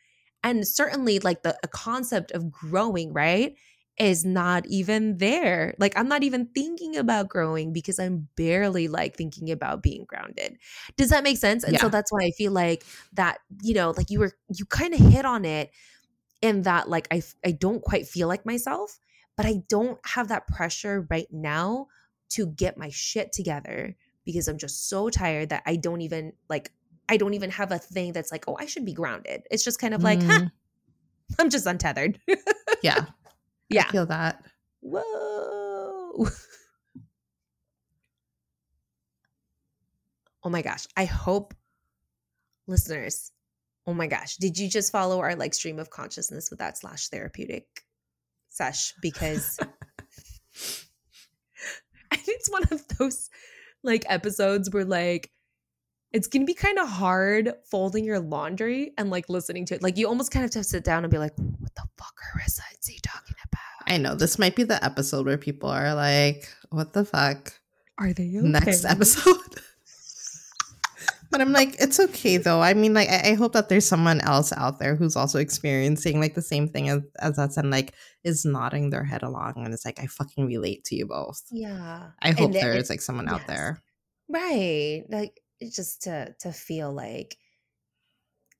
[0.43, 3.55] And certainly, like the concept of growing, right,
[3.97, 5.73] is not even there.
[5.79, 10.57] Like, I'm not even thinking about growing because I'm barely like thinking about being grounded.
[10.97, 11.63] Does that make sense?
[11.63, 14.93] And so that's why I feel like that, you know, like you were, you kind
[14.93, 15.71] of hit on it
[16.41, 18.99] in that, like, I, I don't quite feel like myself,
[19.37, 21.87] but I don't have that pressure right now
[22.31, 26.71] to get my shit together because I'm just so tired that I don't even like
[27.07, 29.43] I don't even have a thing that's like, oh, I should be grounded.
[29.51, 30.51] It's just kind of like, huh, Mm,
[31.39, 32.19] I'm just untethered.
[32.81, 33.05] yeah,
[33.71, 33.89] I yeah.
[33.91, 34.43] feel that.
[34.81, 36.27] Whoa.
[40.43, 40.85] oh my gosh.
[40.95, 41.53] I hope
[42.67, 43.31] listeners,
[43.87, 47.07] oh my gosh, did you just follow our like stream of consciousness with that slash
[47.09, 47.65] therapeutic
[48.49, 48.93] sesh?
[49.01, 49.57] Because
[52.11, 53.29] I it's one of those
[53.83, 55.31] like episodes where like
[56.11, 59.83] it's gonna be kind of hard folding your laundry and like listening to it.
[59.83, 62.15] Like you almost kind of have to sit down and be like, what the fuck,
[62.33, 63.34] Carissa is he talking?
[63.87, 67.53] I know this might be the episode where people are like, "What the fuck?"
[67.97, 68.47] Are they okay?
[68.47, 69.37] Next episode.
[71.31, 72.61] But I'm like, it's okay though.
[72.61, 76.21] I mean, like, I, I hope that there's someone else out there who's also experiencing
[76.21, 77.93] like the same thing as, as us and like
[78.23, 81.41] is nodding their head along and it's like, I fucking relate to you both.
[81.51, 82.11] Yeah.
[82.21, 83.81] I hope And the- there like someone out there.
[84.29, 85.03] Right.
[85.09, 85.41] Like
[85.73, 87.37] just to to feel like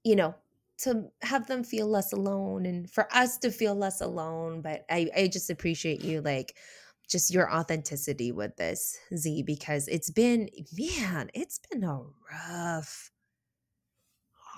[0.03, 0.35] you know,
[0.79, 5.09] to have them feel less alone and for us to feel less alone, but I
[5.15, 6.55] I just appreciate you like
[7.09, 13.11] just your authenticity with this Z because it's been man, it's been a rough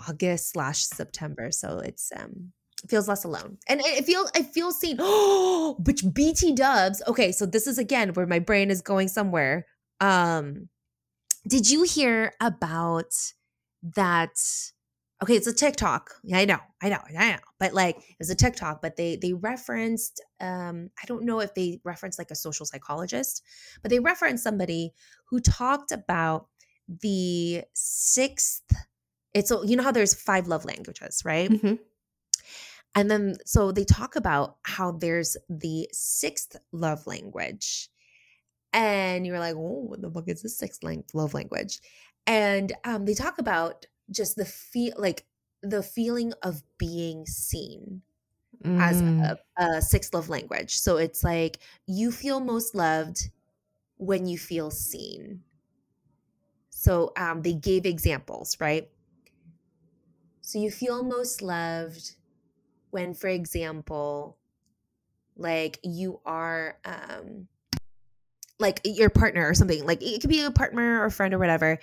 [0.08, 1.52] August slash September.
[1.52, 2.52] So it's um
[2.88, 3.58] feels less alone.
[3.68, 4.98] And it feels I feel seen.
[5.00, 7.02] Oh, which BT dubs.
[7.08, 9.66] Okay, so this is again where my brain is going somewhere.
[10.00, 10.70] Um
[11.48, 13.14] did you hear about
[13.96, 14.36] that
[15.22, 18.30] okay it's a tiktok yeah i know i know i know but like it was
[18.30, 22.36] a tiktok but they they referenced um i don't know if they referenced like a
[22.36, 23.44] social psychologist
[23.82, 24.94] but they referenced somebody
[25.30, 26.48] who talked about
[27.02, 28.72] the sixth
[29.34, 31.80] it's you know how there's five love languages right Mhm.
[32.96, 37.90] and then so they talk about how there's the sixth love language.
[38.74, 41.80] And you're like, oh, what the fuck is the sixth love language?
[42.28, 45.26] And um, they talk about just the feel like
[45.62, 48.04] the feeling of being seen
[48.80, 49.30] as Mm.
[49.30, 50.78] a, a sixth love language.
[50.78, 53.32] So it's like you feel most loved
[53.98, 55.44] when you feel seen.
[56.70, 58.90] So um, they gave examples, right?
[60.42, 62.16] So you feel most loved
[62.92, 64.40] when, for example,
[65.36, 67.48] like you are um
[68.60, 71.78] like your partner or something like it could be a partner or friend or whatever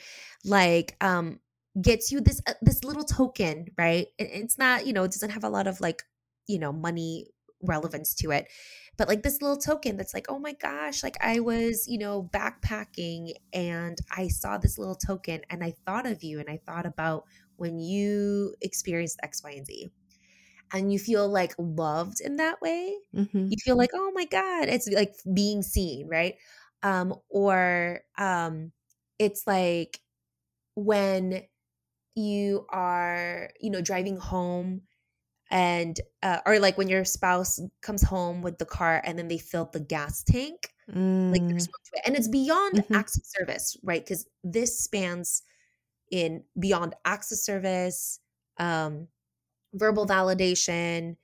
[0.44, 1.38] like um
[1.80, 5.30] gets you this uh, this little token right It- it's not you know it doesn't
[5.30, 6.02] have a lot of like
[6.46, 7.28] you know money
[7.62, 8.48] relevance to it
[8.96, 12.28] but like this little token that's like oh my gosh like i was you know
[12.32, 16.84] backpacking and i saw this little token and i thought of you and i thought
[16.86, 17.24] about
[17.56, 19.88] when you experienced x y and z
[20.72, 23.50] and you feel like loved in that way Mhm.
[23.50, 26.36] you feel like oh my god it's like being seen right
[26.82, 28.72] um or um
[29.18, 30.00] it's like
[30.74, 31.42] when
[32.16, 34.82] you are you know driving home
[35.50, 39.38] and uh, or like when your spouse comes home with the car and then they
[39.38, 40.70] fill the gas tank
[41.30, 41.48] like Mm.
[41.48, 42.02] there's more to it.
[42.06, 42.96] and it's beyond Mhm.
[42.96, 45.42] acts of service right because this spans
[46.12, 48.20] in beyond acts of service
[48.58, 49.08] um
[49.74, 51.16] verbal validation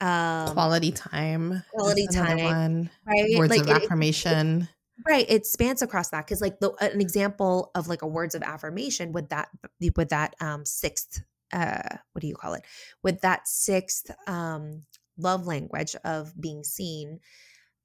[0.00, 1.62] um quality time.
[1.72, 2.90] quality time, One.
[3.06, 4.68] right Words like of it- affirmation.
[5.06, 8.42] Right it spans across that because like the an example of like a words of
[8.42, 9.48] affirmation with that
[9.96, 12.64] with that um sixth uh what do you call it?
[13.02, 14.84] With that sixth um
[15.18, 17.20] love language of being seen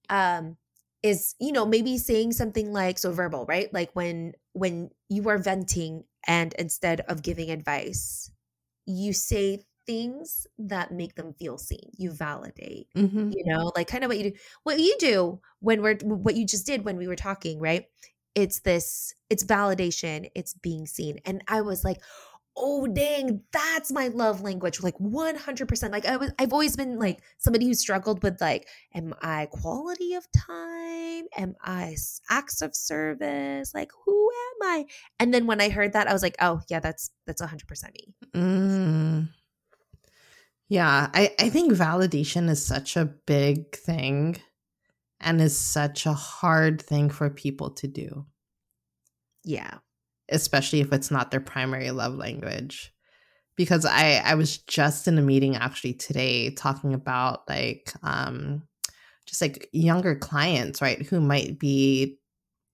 [0.10, 0.58] um
[1.04, 3.74] is you know maybe saying something like so verbal right?
[3.74, 8.32] Like when when you are venting and instead of giving advice
[8.86, 13.34] you say things that make them feel seen you validate Mhm.
[13.36, 16.46] you know like kind of what you do what you do when we're what you
[16.46, 17.86] just did when we were talking right?
[18.34, 21.98] It's this it's validation it's being seen and i was like
[22.58, 27.22] oh dang that's my love language like 100% like i was i've always been like
[27.38, 31.26] somebody who struggled with like am i quality of time?
[31.38, 31.96] Am i
[32.30, 33.74] acts of service?
[33.74, 34.86] Like who am i?
[35.20, 38.14] And then when i heard that i was like oh yeah that's that's 100% me.
[38.36, 39.30] Mm.
[40.72, 44.38] Yeah, I, I think validation is such a big thing
[45.20, 48.26] and is such a hard thing for people to do,
[49.44, 49.80] yeah
[50.32, 52.94] especially if it's not their primary love language.
[53.58, 58.64] Because I, I was just in a meeting actually today talking about like um
[59.28, 62.18] just like younger clients, right, who might be,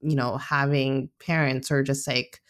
[0.01, 2.41] you know, having parents or just like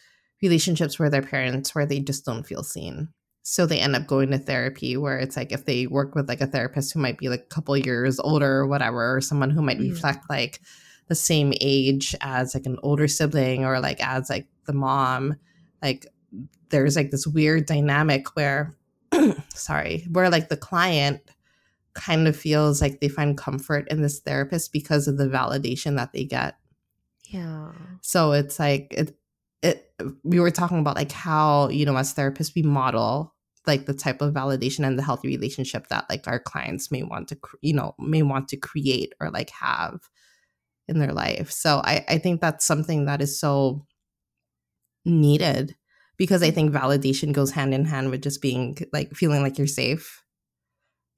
[0.42, 3.08] relationships with their parents where they just don't feel seen.
[3.42, 6.40] So they end up going to therapy where it's like if they work with like
[6.42, 9.62] a therapist who might be like a couple years older or whatever, or someone who
[9.62, 9.90] might Mhm.
[9.90, 10.60] reflect like
[11.06, 15.36] the same age as like an older sibling or like as like the mom,
[15.82, 16.06] like
[16.68, 18.76] there's like this weird dynamic where
[19.54, 21.22] sorry, where like the client
[21.94, 26.12] kind of feels like they find comfort in this therapist because of the validation that
[26.12, 26.56] they get.
[27.24, 27.72] yeah
[28.02, 29.16] So it's like it
[30.24, 33.34] we were talking about like how, you know, as therapists we model
[33.66, 37.28] like the type of validation and the healthy relationship that like our clients may want
[37.28, 40.00] to you know, may want to create or like have
[40.86, 41.50] in their life.
[41.50, 43.86] So I I think that's something that is so
[45.04, 45.76] needed
[46.16, 49.66] because I think validation goes hand in hand with just being like feeling like you're
[49.66, 50.22] safe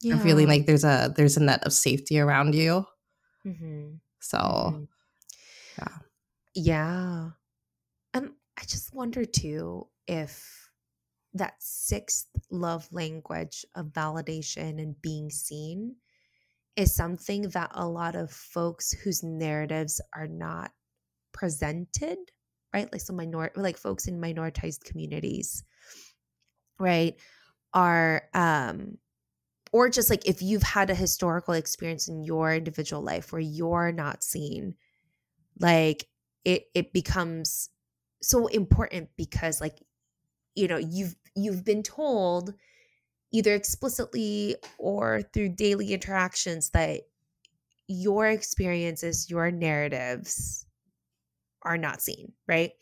[0.02, 2.84] yeah and feeling like there's a there's a net of safety around you.
[3.46, 4.00] Mhm.
[4.20, 4.88] So Mhm.
[5.78, 5.98] yeah.
[6.54, 7.30] Yeah.
[8.60, 10.70] I just wonder too if
[11.34, 15.96] that sixth love language of validation and being seen
[16.76, 20.72] is something that a lot of folks whose narratives are not
[21.32, 22.18] presented,
[22.74, 22.90] right?
[22.92, 25.64] Like some minor like folks in minoritized communities,
[26.78, 27.18] right,
[27.72, 28.98] are um
[29.72, 33.92] or just like if you've had a historical experience in your individual life where you're
[33.92, 34.76] not seen,
[35.60, 36.06] like
[36.44, 37.70] it it becomes
[38.22, 39.78] so important because like
[40.54, 42.54] you know you've you've been told
[43.32, 47.02] either explicitly or through daily interactions that
[47.88, 50.66] your experiences your narratives
[51.62, 52.72] are not seen right?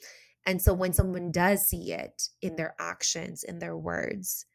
[0.47, 4.47] And so when someone does see it in their actions in their words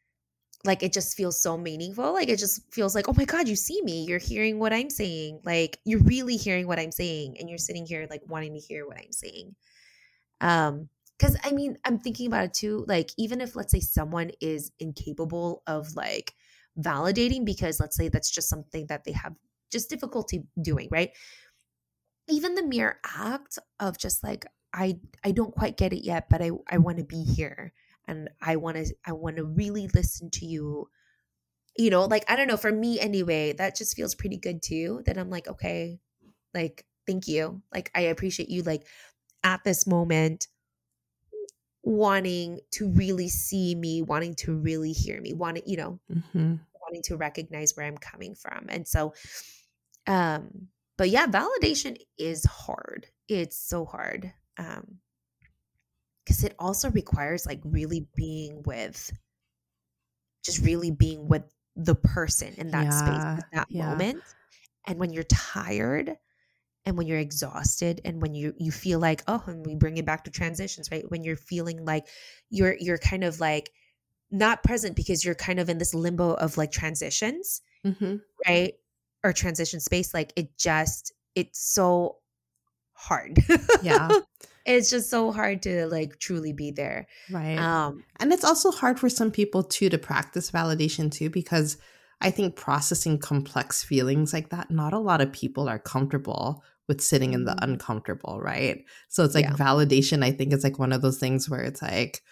[0.64, 3.56] like it just feels so meaningful like it just feels like oh my god you
[3.56, 4.04] see me.
[4.04, 5.40] You're hearing what i'm saying.
[5.44, 8.86] Like you're really hearing what i'm saying and you're sitting here like wanting to hear
[8.86, 9.54] what i'm saying
[10.40, 14.30] um because i mean i'm thinking about it too like even if let's say someone
[14.40, 16.34] is incapable of like
[16.78, 19.34] validating because let's say that's just something that they have
[19.70, 21.10] just difficulty doing right?
[22.28, 26.42] Even the mere act of just like i i don't quite get it yet but
[26.42, 27.72] i i want to be here
[28.08, 30.88] and i want to i want to really listen to you
[31.78, 35.02] you know like i don't know for me anyway that just feels pretty good too
[35.06, 36.00] that i'm like okay
[36.54, 38.86] like thank you like i appreciate you like
[39.44, 40.48] at this moment
[41.82, 46.54] wanting to really see me wanting to really hear me wanting you know Mm-hmm.
[46.80, 49.12] wanting to recognize where i'm coming from and so
[50.06, 54.98] um but yeah validation is hard it's so hard um
[56.24, 59.12] because it also requires like really being with
[60.42, 61.42] just really being with
[61.76, 63.88] the person in that space at that yeah.
[63.88, 64.22] moment
[64.86, 66.16] and when you're tired
[66.86, 70.04] and when you're exhausted and when you you feel like oh and we bring it
[70.04, 72.06] back to transitions right when you're feeling like
[72.50, 73.70] you're you're kind of like
[74.30, 78.16] not present because you're kind of in this limbo of like transitions Mm-hmm.
[78.48, 78.74] right
[79.22, 82.16] or transition space like it just it's so
[82.92, 83.38] hard
[83.82, 84.08] Yeah.
[84.66, 87.58] it's just so hard to like truly be there Right.
[87.58, 91.76] um And it's also hard for some people too to practice validation too, because
[92.20, 97.00] I think processing complex feelings like that, not a lot of people are comfortable with
[97.00, 97.62] sitting in the Mhm.
[97.62, 98.84] uncomfortable, right?
[99.08, 99.54] So it's like Yeah.
[99.54, 102.22] validation, I think is like one of those things where it's like,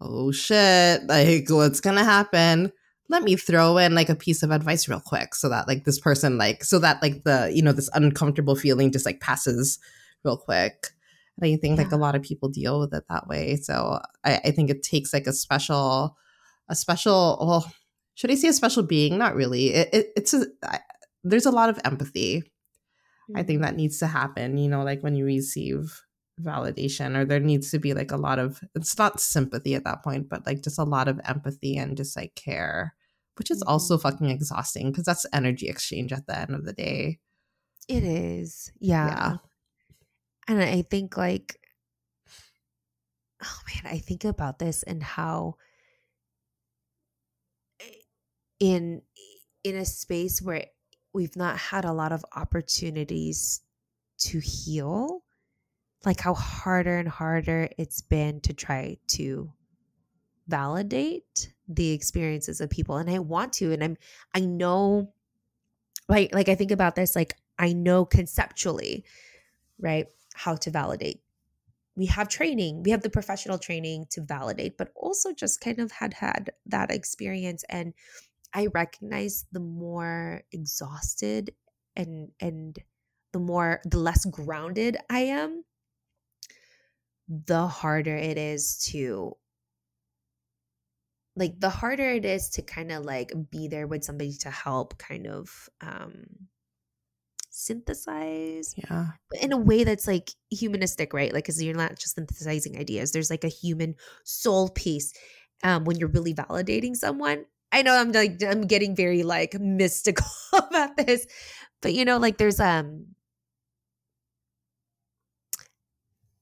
[0.00, 2.72] oh shit, like what's gonna happen?
[3.08, 5.98] Let me throw in like a piece of advice real quick so that like this
[6.00, 9.78] person like so that like the you know this uncomfortable feeling just like passes
[10.24, 10.88] real quick.
[11.40, 13.56] And I think like a lot of people deal with it that way.
[13.56, 16.16] So I, I think it takes like a special,
[16.68, 17.38] a special.
[17.40, 17.72] Well,
[18.14, 19.18] should I say a special being?
[19.18, 19.74] Not really.
[19.74, 20.46] It, it, it's a.
[20.62, 20.78] I,
[21.24, 22.44] there's a lot of empathy.
[23.34, 24.58] I think that needs to happen.
[24.58, 26.02] You know, like when you receive
[26.40, 28.60] validation, or there needs to be like a lot of.
[28.74, 32.16] It's not sympathy at that point, but like just a lot of empathy and just
[32.16, 32.94] like care,
[33.36, 34.02] which is also Mhm.
[34.02, 37.20] fucking exhausting because that's energy exchange at the end of the day.
[37.88, 39.06] it is yeah.
[39.08, 39.36] Yeah.
[40.48, 41.60] and i think like
[43.42, 45.56] oh man i think about this and how
[48.60, 49.02] in
[49.62, 50.66] in a space where
[51.14, 53.60] we've not had a lot of opportunities
[54.18, 55.22] to heal
[56.04, 59.50] like how harder and harder it's been to try to
[60.46, 63.96] validate the experiences of people and i want to and i'm
[64.34, 65.10] i know
[66.08, 69.04] like like i think about this like i know conceptually
[69.78, 71.20] right how to validate.
[71.96, 75.92] We have training we have the professional training to validate but also just kind of
[75.92, 77.94] had had that experience and
[78.54, 81.54] i recognize the more exhausted
[81.96, 82.78] and and
[83.32, 85.64] the more the less grounded i am
[87.28, 89.36] the harder it is to
[91.36, 94.96] like the harder it is to kind of like be there with somebody to help
[94.98, 96.24] kind of um
[97.50, 99.06] synthesize Yeah.
[99.30, 103.12] but in a way that's like humanistic right like because you're not just synthesizing ideas
[103.12, 103.94] there's like a human
[104.24, 105.12] soul piece
[105.62, 107.44] um when you're really validating someone
[107.74, 111.26] i know i'm like i'm getting very like mystical about this
[111.82, 113.06] but you know like there's um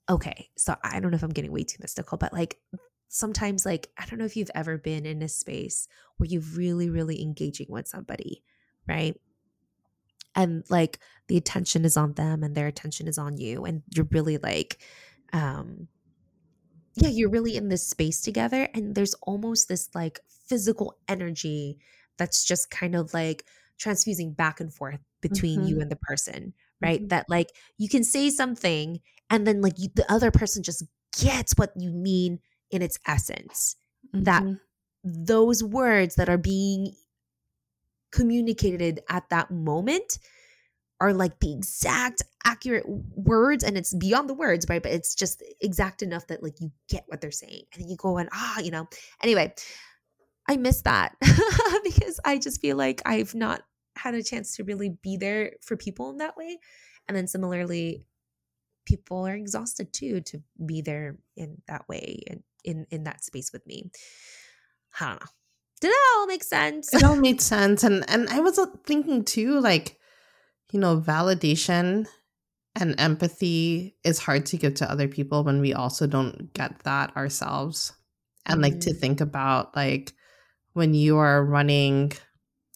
[0.08, 2.58] okay so i don't know if i'm getting way too mystical but like
[3.08, 6.88] sometimes like i don't know if you've ever been in a space where you're really
[6.88, 8.42] really engaging with somebody
[8.86, 9.18] right?
[10.34, 14.08] And like the attention is on them and their attention is on you and you're
[14.10, 14.78] really like
[15.32, 15.88] um
[16.94, 21.78] yeah you're really in this space together and there's almost this like physical energy
[22.18, 23.44] that's just kind of like
[23.78, 27.08] transfusing back and forth between you and the person right Mhm.
[27.08, 30.84] that like you can say something and then like you, the other person just
[31.18, 32.38] gets what you mean
[32.70, 33.76] in its essence.
[34.18, 34.60] That Mhm.
[35.04, 36.94] those words that are being
[38.10, 40.18] communicated at that moment
[41.02, 44.82] are like the exact accurate words and it's beyond the words right?
[44.82, 47.96] But it's just exact enough that like you get what they're saying and then you
[47.96, 48.88] go and ah you know.
[49.22, 49.54] Anyway
[50.48, 51.14] i miss that
[51.84, 53.62] because i just feel like i've not
[53.96, 56.58] had a chance to really be there for people in that way.
[57.08, 58.04] And then similarly
[58.84, 63.52] people are exhausted too to be there in that way and in in that space
[63.52, 63.90] with me.
[65.00, 65.26] I don't know.
[65.80, 66.92] Did that all make sense?
[66.94, 69.98] It all made sense and and i was uh, thinking too like
[70.72, 72.08] you know validation
[72.76, 77.16] and empathy is hard to give to other people when we also don't get that
[77.16, 77.94] ourselves
[78.46, 79.00] and like to Mhm.
[79.00, 80.14] think about like
[80.74, 82.12] when you are running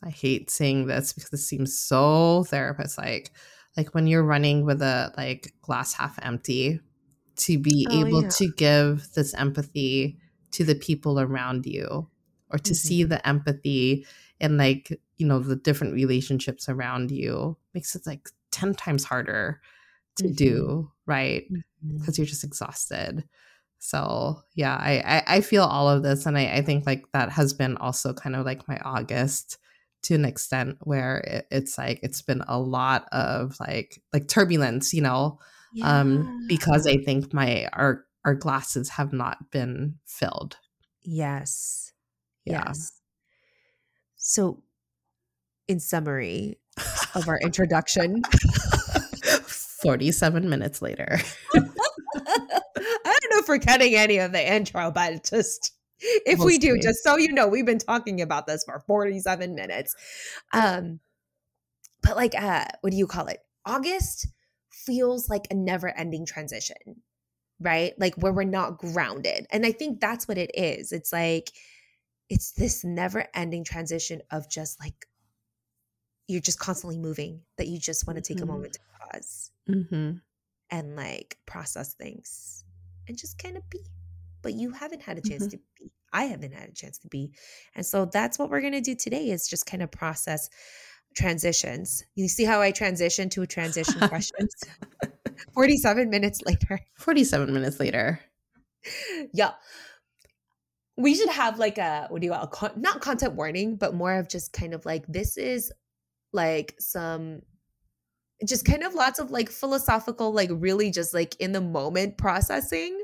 [0.02, 3.32] i hate saying this because it seems so therapist like
[3.76, 6.80] like when you're running with a like glass half empty
[7.36, 8.32] to be Oh, able yeah.
[8.38, 10.18] to give this empathy
[10.52, 12.08] to the people around you
[12.50, 12.74] or to Mhm.
[12.74, 14.06] see the empathy
[14.40, 19.60] in like you know the different relationships around you makes it like 10 times harder
[20.18, 20.36] to Mhm.
[20.36, 21.44] do right?
[21.98, 23.24] Because you're just exhausted.
[23.78, 27.30] So yeah I, I i feel all of this and I, I think like that
[27.30, 29.58] has been also kind of like my august
[30.04, 34.94] to an extent where it, it's like it's been a lot of like like turbulence
[34.94, 35.38] you know?
[35.82, 40.56] Um because i think my our our glasses have not been filled.
[41.04, 41.92] Yes.
[42.44, 42.64] Yeah.
[42.66, 42.92] yes.
[44.16, 44.62] So
[45.68, 46.58] in summary
[47.16, 48.22] of our introduction
[49.82, 51.18] 47 minutes later
[53.06, 56.78] I don't know if we're cutting any of the intro, but just if we do,
[56.78, 59.94] just so you know, we've been talking about this for 47 minutes.
[60.52, 61.00] Um,
[62.02, 63.40] but like uh what do you call it?
[63.64, 64.28] August
[64.70, 67.02] feels like a never-ending transition,
[67.60, 67.94] right?
[67.98, 69.46] Like where we're not grounded.
[69.50, 70.92] And I think that's what it is.
[70.92, 71.50] It's like
[72.28, 75.06] it's this never-ending transition of just like
[76.28, 78.48] you're just constantly moving that you just want to take a Mhm.
[78.48, 80.12] moment to pause mm-hmm.
[80.70, 82.64] and like process things
[83.08, 83.80] and just kind of be.
[84.42, 85.50] But you haven't had a chance Mhm.
[85.50, 85.92] to be.
[86.12, 87.32] I haven't had a chance to be.
[87.74, 90.48] And so that's what we're going to do today is just kind of process
[91.14, 92.04] transitions.
[92.14, 94.54] You see how I transition to a transition questions?
[95.52, 96.80] 47 minutes later.
[96.94, 98.20] 47 minutes later
[99.32, 99.52] yeah.
[100.96, 104.28] We should have like a what do you call not content warning, but more of
[104.28, 105.72] just kind of like this is
[106.36, 107.40] like some
[108.46, 113.02] just kind of lots of like philosophical, like really just like in the moment processing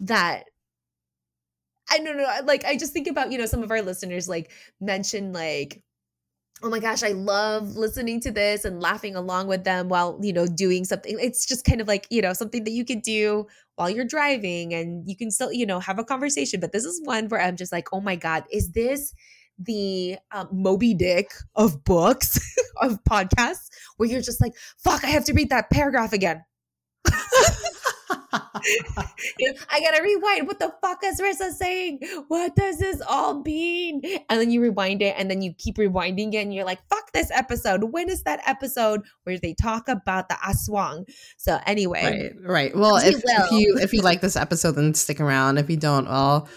[0.00, 0.44] that
[1.90, 2.28] I don't know.
[2.44, 5.82] Like I just think about, you know, some of our listeners like mention like
[6.62, 10.32] oh my gosh, I love listening to this and laughing along with them while, you
[10.32, 11.16] know, doing something.
[11.18, 13.46] It's just kind of like, you know, something that you could do
[13.76, 16.60] while you're driving and you can still, you know, have a conversation.
[16.60, 19.14] But this is one where I'm just like, oh my God, is this
[19.60, 22.40] the um, Moby Dick of books,
[22.82, 26.44] of podcasts, where you're just like, fuck, I have to read that paragraph again.
[29.70, 30.46] I gotta rewind.
[30.46, 32.00] What the fuck is Rissa saying?
[32.28, 34.02] What does this all mean?
[34.28, 37.12] And then you rewind it, and then you keep rewinding it, and you're like, "Fuck
[37.12, 41.04] this episode." When is that episode where they talk about the aswang?
[41.36, 45.20] So anyway, right right well if, if you if you like this episode then stick
[45.20, 46.48] around if you don't well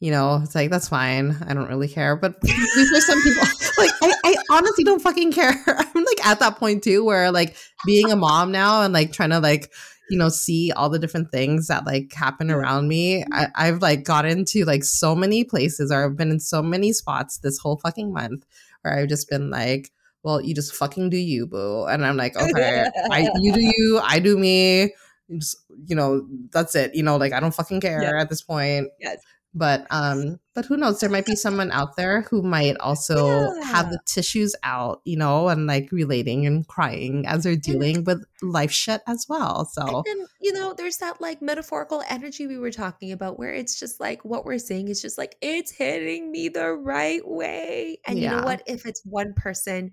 [0.00, 1.36] you know it's like that's fine.
[1.46, 2.16] I don't really care.
[2.16, 3.42] But for some people
[3.78, 5.52] like I, I honestly don't fucking care.
[5.66, 9.30] I'm like at that point too where like being a mom now and like trying
[9.30, 9.70] to like
[10.08, 14.02] you know see all the different things that like happen around me I, i've like
[14.02, 17.76] got into like so many places or i've been in so many spots this whole
[17.76, 18.44] fucking month
[18.82, 19.92] where i've just been like
[20.24, 21.84] well you just fucking do you boo.
[21.86, 24.92] And i'm like okay I, you do you i do me.
[25.32, 28.20] Just, you know that's it you know like i don't fucking care Yeah.
[28.20, 28.88] at this point.
[28.98, 29.18] Yes.
[29.52, 33.90] But um but who knows there might be someone out there who might also have
[33.90, 38.70] the tissues out you know and like relating and crying as they're dealing with life
[38.70, 42.70] shit as well so and then you know, there's that like metaphorical energy we were
[42.70, 46.48] talking about, where it's just like what we're saying is just like it's hitting me
[46.48, 48.62] the right way, and you know what?
[48.66, 49.92] If it's one person,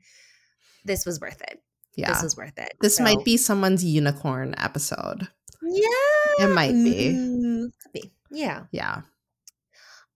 [0.86, 1.62] this was worth it.
[1.96, 2.74] yeah This was worth it.
[2.80, 5.28] this So- might be someone's unicorn episode
[5.62, 6.46] Yeah.
[6.46, 7.12] It might be.
[7.14, 8.12] Mm, could be.
[8.32, 8.64] Yeah.
[8.72, 9.02] yeah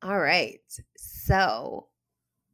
[0.03, 0.59] All right.
[0.97, 1.87] So,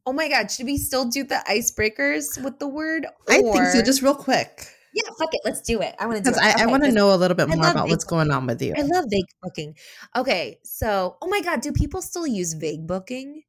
[0.06, 3.06] oh my God, should we still do the icebreakers with the word?
[3.30, 5.42] i think so just real quick yeah, fuck it.
[5.46, 5.94] Let's do it.
[6.00, 6.60] I want to do because it.
[6.60, 8.74] i, I want to know a little bit more about what's going on with you
[8.76, 9.76] I love vague booking.
[10.16, 10.60] Okay.
[10.64, 13.44] So, oh my God, do people still use vague booking?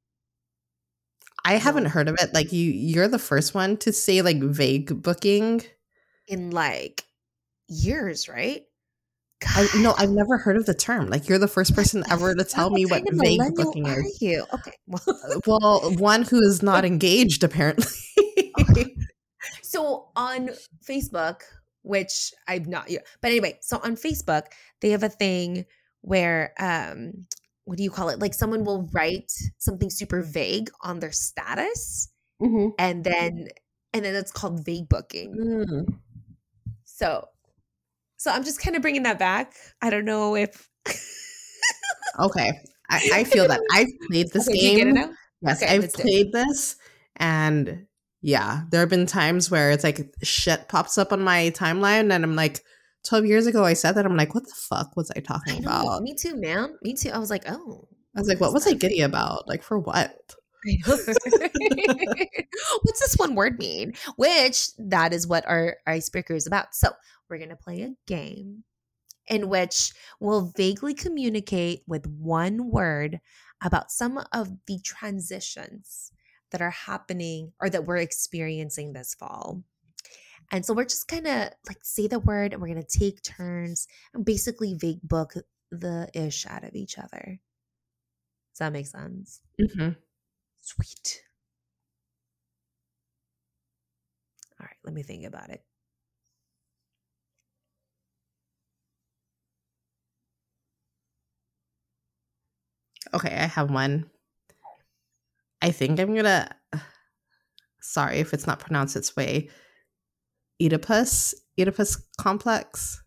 [1.45, 5.03] i haven't heard of it like you you're the first one to say like vague
[5.03, 5.63] booking
[6.27, 7.05] in like
[7.69, 8.65] years, right?
[9.47, 11.09] I no, I've never heard of the term.
[11.09, 14.21] Like you're the first person ever to tell me what vague booking is.
[14.21, 14.45] you?
[14.55, 14.73] Okay.
[14.87, 17.85] Well, Well, one who is not engaged apparently.
[19.63, 20.51] so on
[20.89, 21.43] Facebook,
[21.83, 24.45] which I'm not, yeah, but anyway, so on Facebook,
[24.81, 25.67] they have a thing
[26.01, 27.27] where, um,
[27.65, 28.19] what do you call it?
[28.19, 32.09] Like someone will write something super vague on their status,
[32.43, 32.73] Mhm.
[32.79, 33.49] and then
[33.93, 35.35] and then it's called vague booking.
[35.35, 35.99] Mm.
[36.85, 37.29] So,
[38.19, 39.55] so I'm just kind of bringing that back.
[39.81, 40.69] I don't know if
[42.19, 42.53] Okay,
[42.91, 45.15] I, I feel that I've played this Okay, do you get it game.
[45.41, 46.77] Yes, Okay, I've played this,
[47.17, 47.87] and
[48.21, 52.25] yeah, there have been times where it's like shit pops up on my timeline, and
[52.25, 52.61] I'm like,
[53.05, 54.05] 12 years ago, I said that.
[54.05, 55.71] I'm like, what the fuck was I I talking know.
[55.71, 56.03] about?
[56.03, 56.75] Me too, man.
[56.83, 57.11] Me too.
[57.11, 59.47] I was like, oh, I was like, what was I giddy about?
[59.47, 60.17] Like, for what?
[60.85, 61.07] What's
[63.01, 63.95] this one word mean?
[64.17, 66.75] Which that is what our icebreaker is about.
[66.75, 66.91] So
[67.29, 68.65] we're gonna play a game
[69.29, 73.21] in which we'll vaguely communicate with one word
[73.63, 76.13] about some of the transitions
[76.51, 79.63] that are happening or that we're experiencing this fall.
[80.51, 84.25] And so we're just gonna like say the word and we're gonna take turns and
[84.25, 85.35] basically vague book
[85.71, 87.39] the ish out of each other.
[88.53, 89.43] Does that make sense?
[89.61, 89.97] Mhm.
[90.63, 91.23] Sweet.
[94.59, 95.63] All right, let me think about it.
[103.15, 104.11] Okay, I have one.
[105.63, 106.49] I think I'm gonna.
[107.81, 109.49] Sorry if it's not pronounced its way.
[110.61, 113.03] Oedipus, Oedipus complex,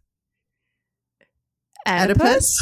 [1.88, 2.62] Oedipus.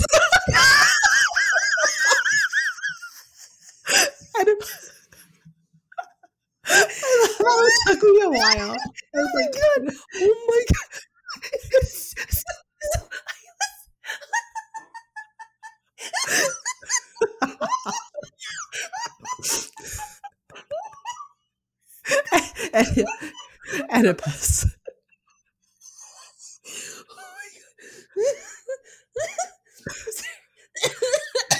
[4.40, 4.86] Oedipus.
[6.70, 8.72] that took me a while.
[8.72, 8.80] I was
[9.16, 9.96] oh like, god!
[10.16, 11.02] Oh my god!
[11.84, 12.16] So-
[16.28, 16.50] so
[23.94, 24.66] Oedipus.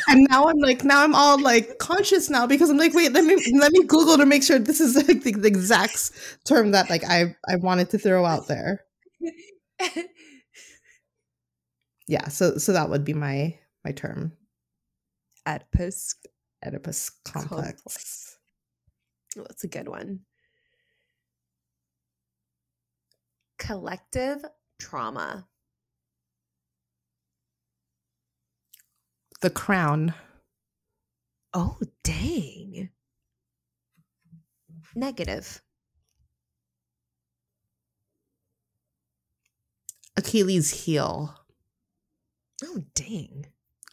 [0.08, 3.24] And now I'm like, now I'm all like conscious now because I'm like, wait, let
[3.24, 6.12] me let me Google to make sure this is like the, the exact
[6.46, 8.82] term that like I I wanted to throw out there.
[12.08, 14.34] Yeah, so so that would be my my term,
[15.46, 16.16] Oedipus.
[16.66, 17.82] Oedipus complex.
[17.84, 18.38] Complex.
[19.38, 20.22] Oh, that's a good one.
[23.70, 24.44] Collective
[24.80, 25.48] trauma.
[29.42, 30.16] The crown.
[31.54, 32.90] Oh, dang.
[34.96, 35.62] Negative.
[40.18, 41.36] Achilles heel.
[42.64, 43.46] Oh, dang.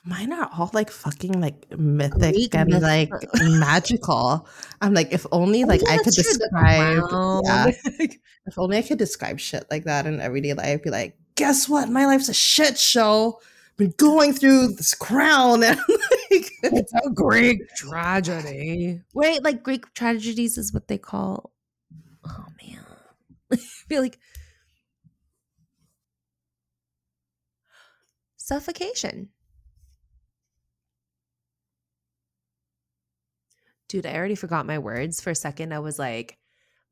[0.09, 3.11] Mine are all like fucking like mythic Greek and myth- like
[3.43, 4.47] magical.
[4.81, 8.07] I'm like, if only like Oh, yeah, I could that's true, the describe, yeah,
[8.47, 10.85] if only I could describe shit like that in everyday life.
[10.85, 11.89] Be like, guess what?
[11.89, 13.41] My life's a shit show.
[13.79, 19.03] Been going through this crown and like, It's a Greek tragedy.
[19.13, 21.53] Wait, like Greek tragedies is what they call.
[22.25, 22.85] Oh man,
[23.53, 24.21] I feel like
[28.37, 29.31] suffocation.
[33.89, 35.73] Dude, I already forgot my words for a second.
[35.73, 36.39] I was like,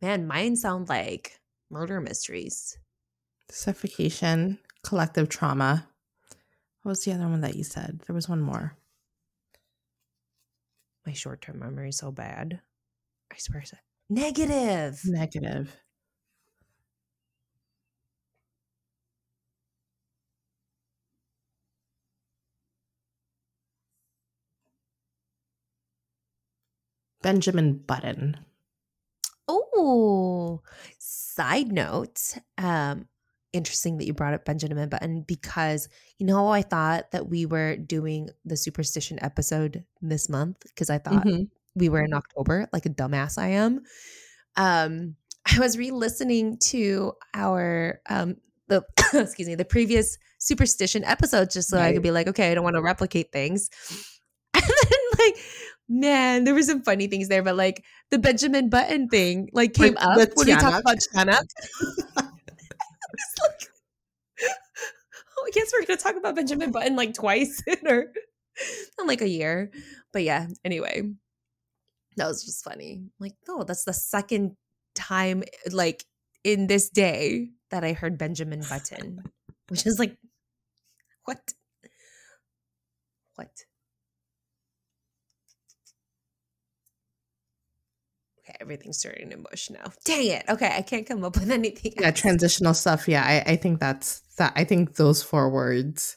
[0.00, 1.40] man, mine sound like
[1.70, 2.78] murder mysteries.
[3.50, 5.88] suffocation, collective trauma.
[6.82, 8.00] What was the other one that you said?
[8.06, 8.76] There was one more.
[11.06, 12.60] My short term memory is so bad.
[13.32, 13.64] I swear.
[14.08, 15.00] Negative.
[15.04, 15.74] Negative.
[27.24, 28.36] Benjamin Button.
[29.48, 30.60] Oh,
[30.98, 32.36] side note.
[32.58, 33.08] Um,
[33.54, 37.76] interesting that you brought up Benjamin Button because you know I thought that we were
[37.76, 41.48] doing the superstition episode this month because I thought Mhm.
[41.74, 43.82] we were in October, like a dumbass I am.
[44.56, 45.16] Um,
[45.46, 48.36] I was re-listening to our um
[48.68, 48.82] the
[49.14, 52.64] excuse me the previous superstition episode just so I could be like, okay, I don't
[52.64, 53.70] want to replicate things.
[54.54, 55.36] And then like,
[55.88, 59.94] man, there were some funny things there, but like the Benjamin Button thing like came
[59.94, 60.60] With- up with when we Tiana.
[60.60, 61.38] talked about Tiana.
[63.40, 63.68] Like,
[65.38, 68.12] oh, I guess we're gonna talk about Benjamin Button like twice in or
[68.98, 69.70] in like a year.
[70.12, 71.02] But yeah, anyway,
[72.16, 73.04] that was just funny.
[73.20, 74.56] Like, oh, that's the second
[74.96, 76.04] time like
[76.42, 79.22] in this day that I heard Benjamin Button,
[79.68, 80.16] which is like
[81.24, 81.52] What?
[83.36, 83.50] What?
[88.54, 89.92] Okay, everything's turning to mush now.
[90.04, 90.44] Dang it.
[90.48, 91.92] Okay, I can't come up with anything.
[91.98, 92.20] Yeah, else.
[92.20, 93.08] transitional stuff.
[93.08, 94.52] Yeah, I, I think that's that.
[94.56, 96.16] I think those four words,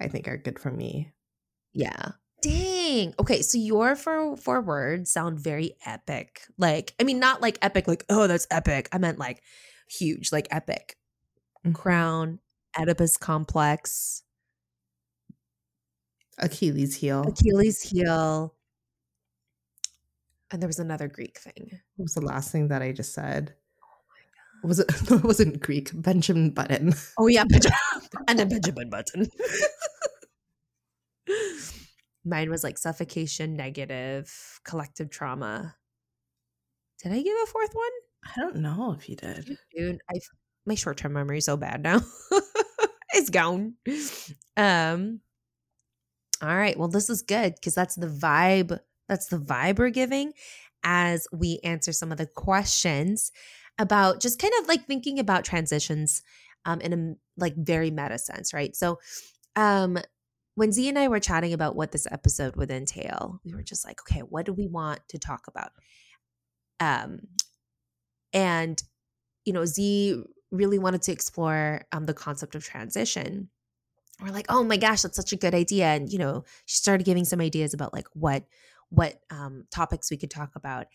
[0.00, 1.12] I think, are good for me.
[1.72, 2.12] Yeah.
[2.42, 3.14] Dang.
[3.18, 6.42] Okay, so your four four words sound very epic.
[6.58, 8.88] Like, I mean, not like epic, like, oh, that's epic.
[8.92, 9.42] I meant like
[9.88, 10.96] huge, like epic.
[11.66, 11.74] Mhm.
[11.74, 12.38] Crown,
[12.78, 14.22] Oedipus complex,
[16.38, 17.24] Achilles heel.
[17.26, 18.54] Achilles heel.
[20.56, 21.68] And there was another Greek thing.
[21.96, 23.52] What was the last thing that I just said?
[24.64, 24.90] Was it?
[25.10, 25.90] No, it wasn't Greek.
[25.92, 26.94] Benjamin Button.
[27.18, 27.76] Oh yeah, Benjamin,
[28.26, 29.28] and then Benjamin Button.
[32.24, 34.32] Mine was like suffocation, negative,
[34.64, 35.76] collective trauma.
[37.02, 37.90] Did I give a fourth one?
[38.24, 39.58] I don't know if you did.
[39.76, 40.18] Dude, I
[40.64, 42.00] my short term memory is so bad now.
[43.12, 43.74] it's gone.
[44.56, 45.20] Um.
[46.40, 46.78] All right.
[46.78, 48.80] Well, this is good because that's the vibe.
[49.08, 50.32] That's the vibe we're giving
[50.82, 53.32] as we answer some of the questions
[53.78, 56.22] about just kind of like thinking about transitions
[56.64, 58.74] um, in a like very meta sense, right?
[58.74, 58.98] So,
[59.54, 59.98] um,
[60.54, 63.84] when Z and I were chatting about what this episode would entail, we were just
[63.84, 65.70] like, okay, what do we want to talk about?
[66.80, 67.20] Um,
[68.32, 68.82] and
[69.44, 73.50] you know, Z really wanted to explore um, the concept of transition.
[74.22, 77.04] We're like, oh my gosh, that's such a good idea, and you know, she started
[77.04, 78.44] giving some ideas about like what
[78.96, 80.86] what um, topics we could talk about.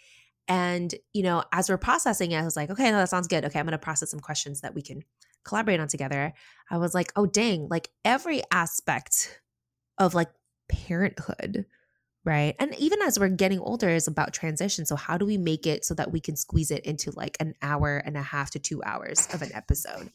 [0.48, 3.46] And you know, as we're processing it, I was like, okay, no, that sounds good.
[3.46, 5.04] Okay, I'm going to process some questions that we can
[5.46, 6.34] collaborate on together.
[6.70, 9.42] I was like, oh dang, like every aspect
[9.98, 10.30] of like
[10.68, 11.66] parenthood
[12.24, 15.66] right and even as we're getting older is about transition so how do we make
[15.66, 18.60] it so that we can squeeze it into like an hour and a half to
[18.60, 20.10] two hours of an episode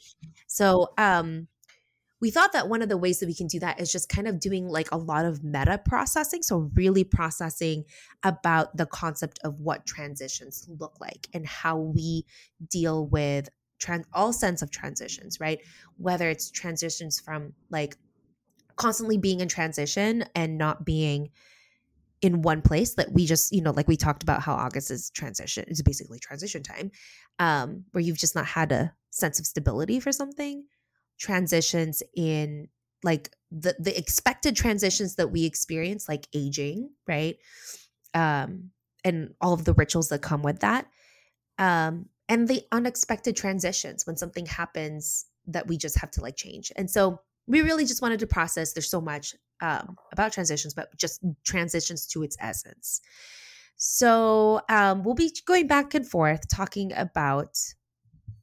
[0.47, 1.49] so um
[2.21, 4.27] we thought that one of the ways that we can do that is just kind
[4.27, 7.85] of doing like a lot of meta processing so really processing
[8.23, 12.25] about the concept of what transitions look like and how we
[12.69, 13.49] deal with
[13.79, 15.61] trans all sense of transitions right?
[15.99, 17.97] Whether it's transitions from like
[18.77, 21.31] constantly being in transition and not being
[22.23, 25.11] in one place that we just you know like we talked about how august is
[25.11, 26.91] transition is basically transition time
[27.39, 30.64] um where you've just not had a sense of stability for something
[31.19, 32.69] transitions in
[33.03, 37.37] like the the expected transitions that we experience like aging right?
[38.14, 38.71] Um
[39.05, 40.87] and all of the rituals that come with that.
[41.59, 46.73] Um and the unexpected transitions when something happens that we just have to like change.
[46.77, 50.89] And so we really just wanted to process there's so much um, about transitions but
[50.97, 53.01] just transitions to its essence.
[53.77, 57.57] So um, we'll be going back and forth talking about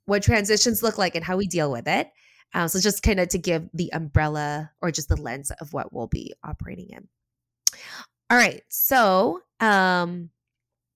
[0.06, 2.10] what transitions look like and how we deal with it
[2.54, 5.94] um, so just kind of to give the umbrella or just the lens of what
[5.94, 7.08] we'll be operating in
[8.30, 10.30] all right so um,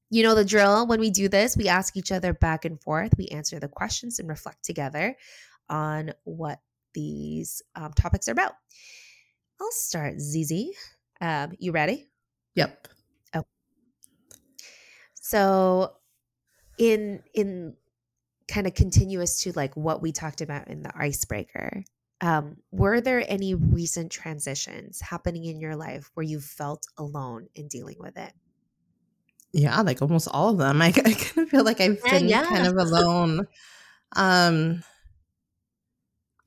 [0.09, 3.11] you know the drill when we do this we ask each other back and forth
[3.17, 5.15] we answer the questions and reflect together
[5.69, 6.59] on what
[6.97, 8.53] these um, topics are about.
[9.61, 10.71] I'll start, Zizi.
[11.21, 12.07] Um, you ready?
[12.55, 12.87] Yep.
[13.35, 13.43] Oh.
[15.13, 15.93] So,
[16.79, 17.75] in in
[18.47, 21.83] kind of continuous to like what we talked about in the icebreaker,
[22.21, 27.67] um, were there any recent transitions happening in your life where you felt alone in
[27.67, 28.33] dealing with it?
[29.53, 30.81] Yeah, like almost all of them.
[30.81, 32.45] I, I kind of feel like I've been yeah.
[32.45, 33.47] kind of alone.
[34.15, 34.83] Um,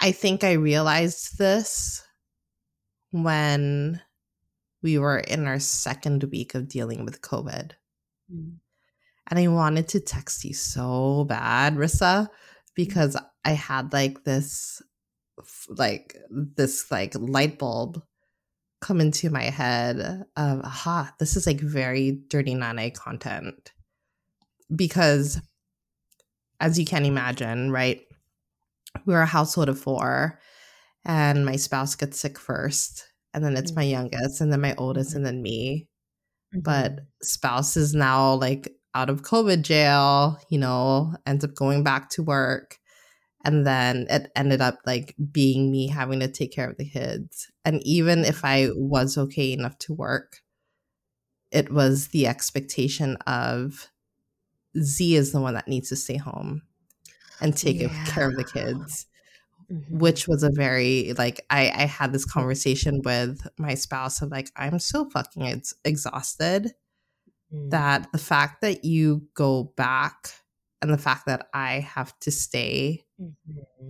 [0.00, 2.02] I think I realized this
[3.10, 4.00] when
[4.82, 7.72] we were in our second week of dealing with COVID.
[9.30, 12.28] And I wanted to text you so bad, Rissa,
[12.74, 14.82] because I had like this,
[15.68, 18.02] like, this like light bulb
[18.80, 23.72] come into my head of, aha, this is like very dirty nana content.
[24.74, 25.40] Because
[26.58, 28.00] as you can imagine, right?
[29.06, 30.40] We're a household of four,
[31.04, 33.80] and my spouse gets sick first, and then it's mm-hmm.
[33.80, 35.18] my youngest, and then my oldest, mm-hmm.
[35.18, 35.88] and then me
[36.52, 37.04] but mm-hmm.
[37.22, 42.22] spouse is now like out of COVID jail, you know, ends up going back to
[42.22, 42.78] work.
[43.44, 47.50] And then it ended up like being me having to take care of the kids.
[47.64, 50.42] And even if I was okay enough to work,
[51.50, 53.88] it was the expectation of
[54.78, 56.62] Z is the one that needs to stay home
[57.40, 59.06] and take care of the kids
[59.70, 60.00] Mhm.
[60.00, 64.50] which was a very like I I had this conversation with my spouse of like
[64.56, 66.72] I'm so fucking ex- exhausted
[67.52, 67.70] Mm.
[67.70, 70.32] that the fact that you go back
[70.82, 73.34] and the fact that I have to stay Mhm.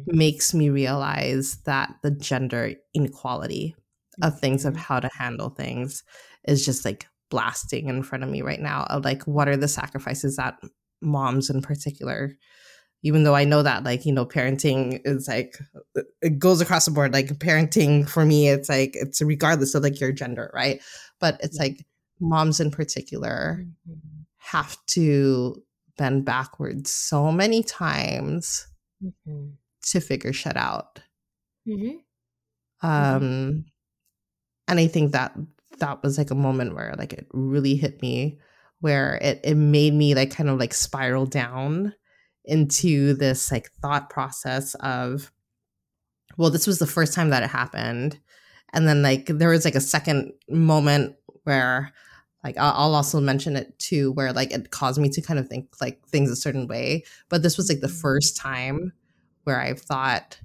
[0.07, 3.77] makes me realize that the gender inequality
[4.23, 4.79] of things of Mhm.
[4.79, 6.03] how to handle things
[6.49, 9.69] is just like blasting in front of me right now of like what are the
[9.69, 10.59] sacrifices that
[11.03, 12.37] moms in particular
[13.03, 15.59] even though i know that like you know parenting is like
[16.23, 20.01] it goes across the board like parenting for me it's like it's regardless of like
[20.01, 20.81] your gender right
[21.21, 21.87] but it's like
[22.21, 24.25] moms in particular Mhm.
[24.37, 25.63] have to
[25.97, 28.67] bend backwards so many times
[29.03, 29.55] Mhm.
[29.83, 31.01] to figure shit out
[31.67, 32.01] Mhm.
[32.83, 33.65] um
[34.69, 35.37] and i think that
[35.79, 38.39] that was like a moment where like it really hit me
[38.81, 41.95] where it it made me like kind of like spiral down
[42.45, 45.31] into this like thought process of
[46.37, 48.19] well this was the first time that it happened
[48.73, 51.15] and then like there was like a second moment
[51.45, 51.93] where
[52.45, 55.69] like I'll, also mention it too where like it caused me to kind of think
[55.81, 58.01] like things a certain way but this was like the Mhm.
[58.01, 58.93] first time
[59.45, 60.39] where i've thought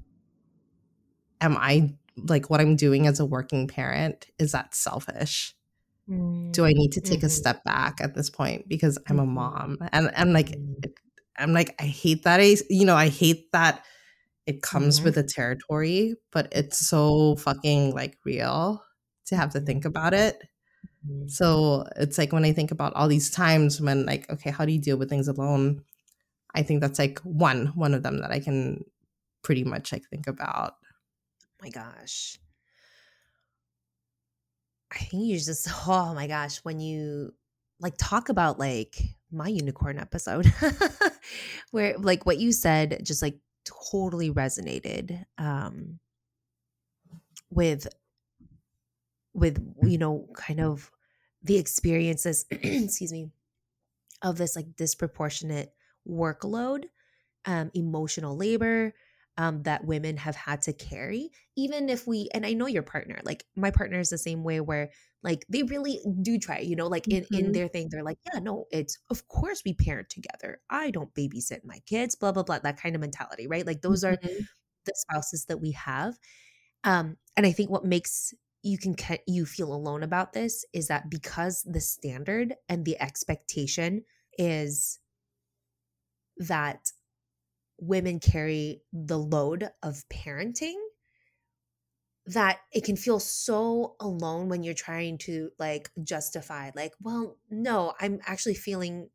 [1.42, 5.56] am i like what i'm doing as a working parent is that selfish
[6.52, 7.32] do i need to take a Mhm.
[7.32, 9.28] step back at this point because i'm a Mhm.
[9.34, 10.94] mom and i'm like Mhm.
[11.38, 13.84] i'm like i hate that i you know i hate that
[14.46, 15.06] it comes Mhm.
[15.06, 18.84] with the territory but it's so fucking like real
[19.26, 20.44] to have to think about it
[21.06, 21.30] Mhm.
[21.30, 24.72] so it's like when i think about all these times when like okay how do
[24.72, 25.84] you deal with things alone
[26.56, 28.84] i think that's like one one of them that i can
[29.44, 30.76] pretty much like think about
[31.62, 32.40] my gosh.
[34.92, 37.34] I think you just oh my gosh, when you
[37.80, 38.96] like talk about like
[39.32, 40.52] my unicorn episode
[41.72, 43.38] where like what you said just like
[43.92, 46.00] totally resonated um
[47.50, 47.88] with
[49.34, 50.92] with you know kind of
[51.46, 53.32] the experiences excuse me
[54.22, 55.74] of this like disproportionate
[56.08, 56.86] workload
[57.46, 58.94] um emotional labor
[59.38, 63.20] um that women have had to carry even if we and i know your partner
[63.26, 64.92] like my partner is the same way where
[65.24, 67.54] like they really do try you know like in in Mhm.
[67.54, 71.64] their thing they're like yeah no it's of course we parent together i don't babysit
[71.66, 74.48] my kids blah blah blah that kind of mentality right like those are Mhm.
[74.86, 76.18] the spouses that we have
[76.84, 78.34] um and i think what makes
[78.66, 78.96] you can
[79.28, 84.04] you feel alone about this is that because the standard and the expectation
[84.40, 85.00] is
[86.38, 86.92] that
[87.80, 90.76] women carry the load of parenting
[92.28, 97.94] that it can feel so alone when you're trying to like justify like well no
[98.00, 99.10] i'm actually feeling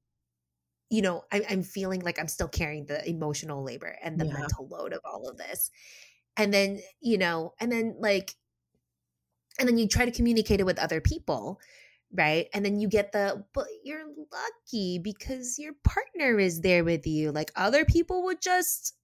[0.90, 4.32] you know I, i'm feeling like i'm still carrying the emotional labor and the Yeah.
[4.32, 5.70] mental load of all of this
[6.36, 8.34] and then you know and then like
[9.60, 11.60] and then you try to communicate it with other people
[12.12, 12.48] right?
[12.52, 17.30] And then you get the but you're lucky because your partner is there with you.
[17.30, 18.94] Like other people would just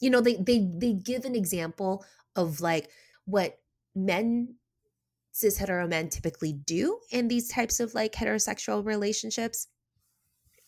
[0.00, 2.90] you know they they they give an example of like
[3.26, 3.58] what
[3.94, 4.56] men
[5.32, 9.68] cis hetero men typically do in these types of like heterosexual relationships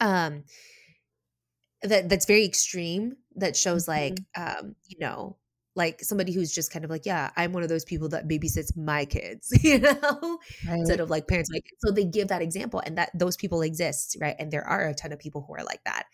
[0.01, 0.45] um
[1.83, 5.37] that that's very extreme that shows like um you know
[5.75, 8.77] like somebody who's just kind of like yeah i'm one of those people that babysits
[8.77, 10.39] my kids you know?
[10.69, 14.17] Instead of like parents like so they give that example and that those people exist
[14.21, 14.37] right?
[14.39, 16.05] And there are a ton of people who are like that.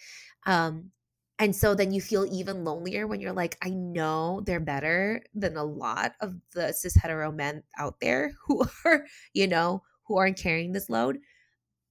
[0.47, 0.91] Um
[1.39, 5.57] and so then you feel even lonelier when you're like i know they're better than
[5.57, 10.39] a lot of the cis hetero men out there who are you know who aren't
[10.39, 11.19] carrying this load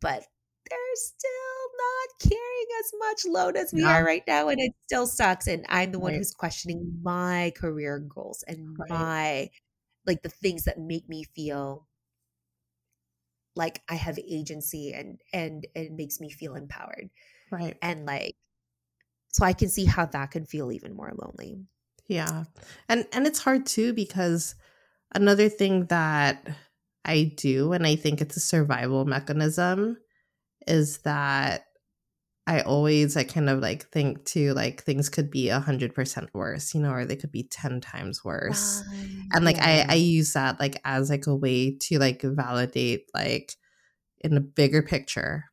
[0.01, 0.23] but
[0.69, 3.89] they're still not carrying as much load as we Yeah.
[3.89, 6.15] are right now and it still sucks and i'm the one Right.
[6.15, 8.89] who's questioning my career goals and Right.
[8.89, 9.49] my
[10.07, 11.87] like the things that make me feel
[13.55, 17.09] like I have agency and and it makes me feel empowered.
[17.51, 18.35] right And like
[19.29, 21.67] so I can see how that can feel even more lonely.
[22.07, 22.45] Yeah.
[22.89, 24.55] And and it's hard too because
[25.15, 26.47] another thing that
[27.05, 29.97] I do and I think it's a survival mechanism
[30.67, 31.66] is that
[32.47, 36.29] I always I kind of like think too like things could be a hundred percent
[36.33, 38.83] worse, you know, or they could be ten times worse.
[39.33, 43.55] And like I I use that like as like a way to like validate like
[44.21, 45.45] in a bigger picture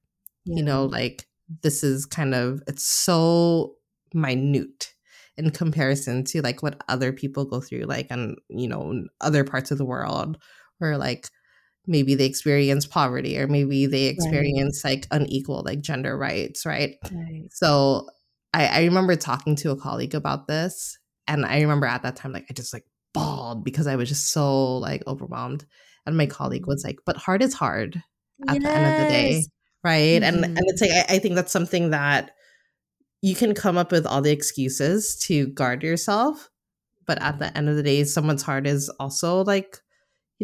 [0.44, 1.26] you know like
[1.62, 3.74] this is kind of it's so
[4.12, 4.92] minute
[5.36, 9.44] in comparison to like what other people go through like and you know in other
[9.44, 10.38] parts of the world
[10.78, 11.28] where like
[11.86, 16.96] maybe they experience poverty or maybe they experience like unequal like gender rights right?
[17.12, 17.46] Right.
[17.50, 18.08] so
[18.52, 22.32] I, I remember talking to a colleague about this and i remember at that time
[22.32, 25.64] like i just like bawled because i was just so like overwhelmed.
[26.06, 28.02] And my colleague was like but hard is hard
[28.48, 29.44] at the end of the day
[29.82, 30.22] right?
[30.22, 30.56] And Mhm.
[30.56, 32.32] and it's like I, I think that's something that
[33.22, 36.50] you can come up with all the excuses to guard yourself,
[37.06, 39.78] but at the end of the day, someone's heart is also like,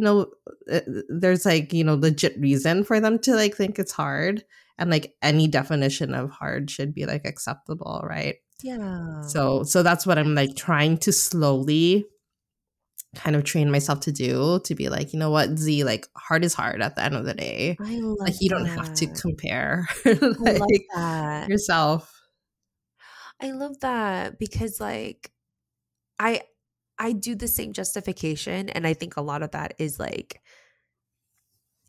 [0.01, 0.27] you know,
[0.73, 0.81] uh,
[1.11, 4.45] there's like, you know, legit reason for them to like think it's hard.
[4.79, 8.37] And like any definition of hard should be like acceptable, right?
[8.63, 9.21] Yeah.
[9.23, 12.07] So so that's what I'm like trying to slowly
[13.15, 16.45] kind of train myself to do to be like, you know what, Z, like hard
[16.45, 17.77] is hard at the end of the day.
[17.79, 19.21] I love Like you don't have to that.
[19.21, 21.49] compare like that.
[21.49, 22.11] yourself.
[23.43, 25.31] I love that because like
[26.19, 26.43] I
[27.01, 30.43] I do the same justification and I think a lot of that is like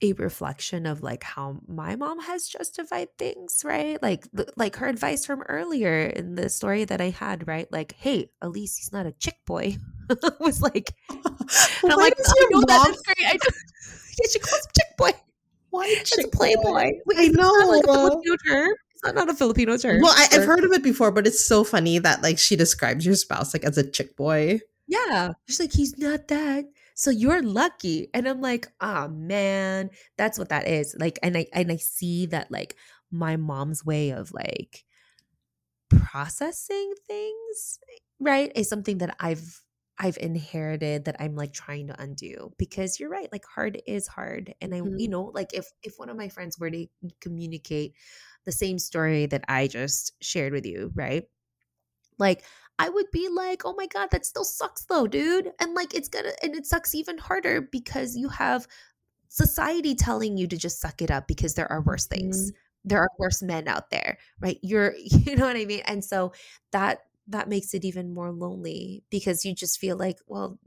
[0.02, 4.02] a reflection of like how my mom has justified things, right?
[4.02, 7.72] Like like her advice from earlier in the story that I had, right?
[7.72, 9.78] Like, hey, Elise, he's not a chick boy.
[10.40, 13.28] was like I'm like, does "I your mom- that's great.
[13.28, 15.12] I just, yeah, she calls him chick boy.
[15.70, 16.64] Why It's a chick playboy.
[16.64, 16.92] boy?
[17.06, 17.54] Wait, I know.
[17.54, 17.94] not like a.
[17.94, 18.70] Filipino term?
[18.96, 20.02] Is that not a Filipino term?
[20.02, 23.06] Well, I, I've heard of it before, but it's so funny that like she describes
[23.06, 24.60] your spouse like as a chick boy.
[24.92, 25.30] Yeah.
[25.48, 26.66] She's like, he's not that.
[26.96, 28.10] So you're lucky.
[28.14, 30.96] And I'm like, ah man, that's what that is.
[31.00, 32.76] Like, and I and I see that like
[33.12, 34.86] my mom's way of like
[35.90, 37.80] processing things,
[38.20, 38.52] right?
[38.56, 39.64] Is something that I've
[40.00, 44.54] I've inherited that I'm like trying to undo because you're right, like hard is hard.
[44.62, 45.10] And I, you Mhm.
[45.10, 46.88] know, like if if one of my friends were to
[47.20, 47.96] communicate
[48.46, 51.26] the same story that I just shared with you, right?
[52.20, 52.44] Like
[52.82, 55.52] I would be like, oh my God, that still sucks though, dude.
[55.60, 58.68] And like it's gonna and it sucks even harder because you have
[59.30, 62.52] society telling you to just suck it up because there are worse things.
[62.84, 64.58] There are worse men out there, right?
[64.64, 65.82] You're you know what I mean?
[65.86, 66.34] And so
[66.72, 70.58] that that makes it even more lonely because you just feel like, well,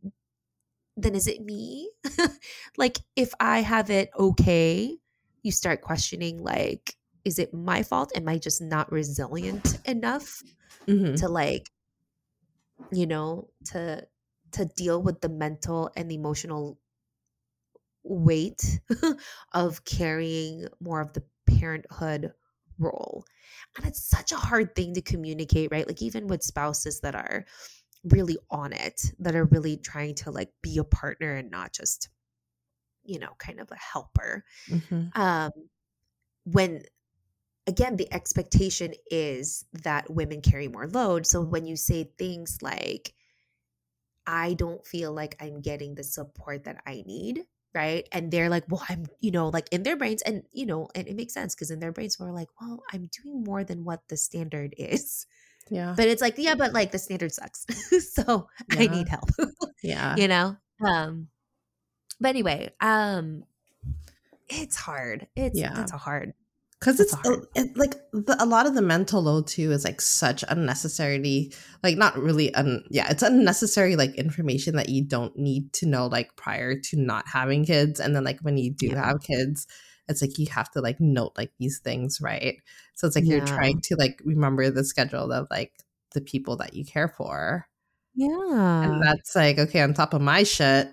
[0.96, 1.90] then is it me?
[2.76, 4.96] like if I have it okay,
[5.42, 8.12] you start questioning like, is it my fault?
[8.14, 10.42] Am I just not resilient enough?
[10.86, 11.18] Mhm.
[11.20, 11.70] to like
[12.92, 14.06] you know to
[14.52, 16.78] to deal with the mental and emotional
[18.02, 18.80] weight
[19.52, 22.32] of carrying more of the parenthood
[22.78, 23.24] role.
[23.76, 25.86] And it's such a hard thing to communicate right?
[25.86, 27.44] Like even with spouses that are
[28.04, 32.10] really on it that are really trying to like be a partner and not just
[33.04, 34.44] you know kind of a helper.
[34.70, 35.16] Mhm.
[35.16, 35.50] um
[36.44, 36.82] when
[37.66, 41.26] again the expectation is that women carry more load.
[41.26, 43.14] So when you say things like
[44.26, 47.44] i don't feel like i'm getting the support that i need
[47.74, 48.08] right?
[48.12, 51.08] And they're like well i'm you know like in their brains and you know and
[51.08, 54.00] it makes sense because in their brains we're like well i'm doing more than what
[54.08, 55.26] the standard is.
[55.70, 55.94] Yeah.
[55.96, 57.66] but it's like yeah but like the standard sucks.
[58.14, 59.28] So i need help.
[59.82, 60.16] Yeah.
[60.16, 60.56] you know?
[60.86, 61.28] Um
[62.20, 63.44] but anyway um
[64.48, 65.26] it's hard.
[65.36, 65.82] It's Yeah.
[65.82, 66.32] it's a hard
[66.84, 67.16] because it's
[67.54, 71.50] it, like the, a lot of the mental load too is like such unnecessarily
[71.82, 76.06] like not really un, yeah it's unnecessary like information that you don't need to know
[76.08, 78.00] like prior to not having kids.
[78.00, 79.06] And then like when you do Yeah.
[79.06, 79.66] have kids
[80.08, 82.56] it's like you have to like note like these things right?
[82.96, 85.72] So it's like you're trying to like remember the schedule of like
[86.12, 87.66] the people that you care for.
[88.14, 88.82] Yeah.
[88.84, 90.88] and that's like okay on top of my shit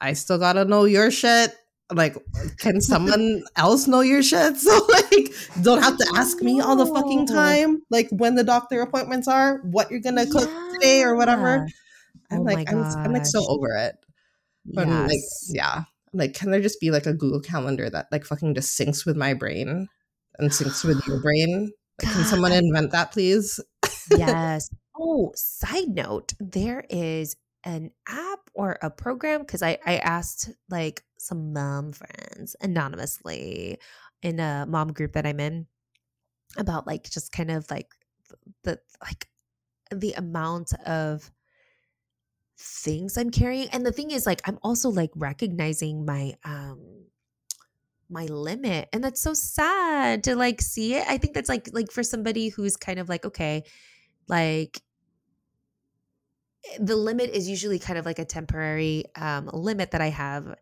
[0.00, 1.54] i still gotta know your shit
[1.92, 2.16] like
[2.58, 4.56] can someone else know your shit?
[4.66, 5.32] So like
[5.62, 9.58] don't have to ask me all the fucking time like when the doctor appointments are
[9.58, 11.66] what you're gonna cook today or whatever.
[12.30, 13.96] I'm Oh like I'm, I'm like so over it.
[14.64, 15.84] When, like yeah.
[16.12, 19.16] Like can there just be like a google calendar that like fucking just syncs with
[19.16, 19.88] my brain
[20.38, 21.70] and syncs with your brain?
[22.02, 23.60] Like, can someone invent that please?
[24.10, 24.70] Yes.
[24.98, 31.02] Oh, side note, there is an app or a program because I I asked like
[31.18, 33.78] some mom friends anonymously
[34.22, 35.66] in a mom group that I'm in
[36.56, 37.88] about like just kind of like
[38.64, 39.28] the like
[39.90, 41.30] the amount of
[42.58, 46.80] things I'm carrying and the thing is like I'm also like recognizing my um
[48.08, 51.04] my limit and that's so sad to like see it.
[51.08, 53.64] I think that's like like for somebody who's kind of like okay
[54.28, 54.80] like
[56.72, 60.54] eh, the limit is usually kind of like a temporary um limit that i have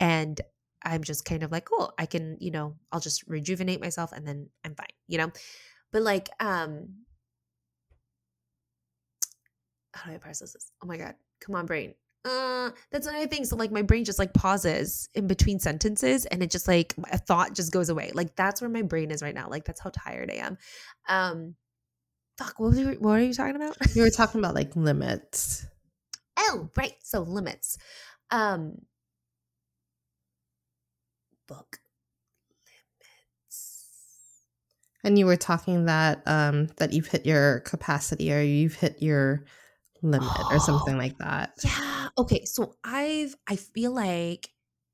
[0.00, 0.40] and
[0.82, 4.26] i'm just kind of like cool i can you know i'll just rejuvenate myself and
[4.26, 5.30] then i'm fine you know?
[5.92, 6.88] But like um
[9.92, 10.72] how do i process this?
[10.82, 11.94] Oh my god come on brain.
[12.24, 16.42] Uh that's another thing so like my brain just like pauses in between sentences and
[16.42, 19.34] it just like a thought just goes away like that's where my brain is right
[19.34, 20.58] now like that's how tired i am.
[21.08, 21.54] Um
[22.38, 23.76] fuck what were you, what are you talking about?
[23.94, 25.66] You were talking about like limits.
[26.38, 27.78] Oh right so limits.
[28.30, 28.76] Um
[31.50, 31.78] book
[33.50, 33.84] limits
[35.02, 39.44] And you were talking that um that you've hit your capacity or you've hit your
[40.02, 41.52] limit or something like that.
[41.64, 42.08] Yeah.
[42.18, 42.44] Okay.
[42.44, 44.50] So I've I feel like,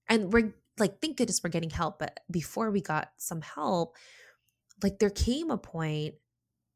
[0.08, 1.98] and we're like, thank goodness we're getting help.
[1.98, 3.96] But before we got some help,
[4.82, 6.14] like there came a point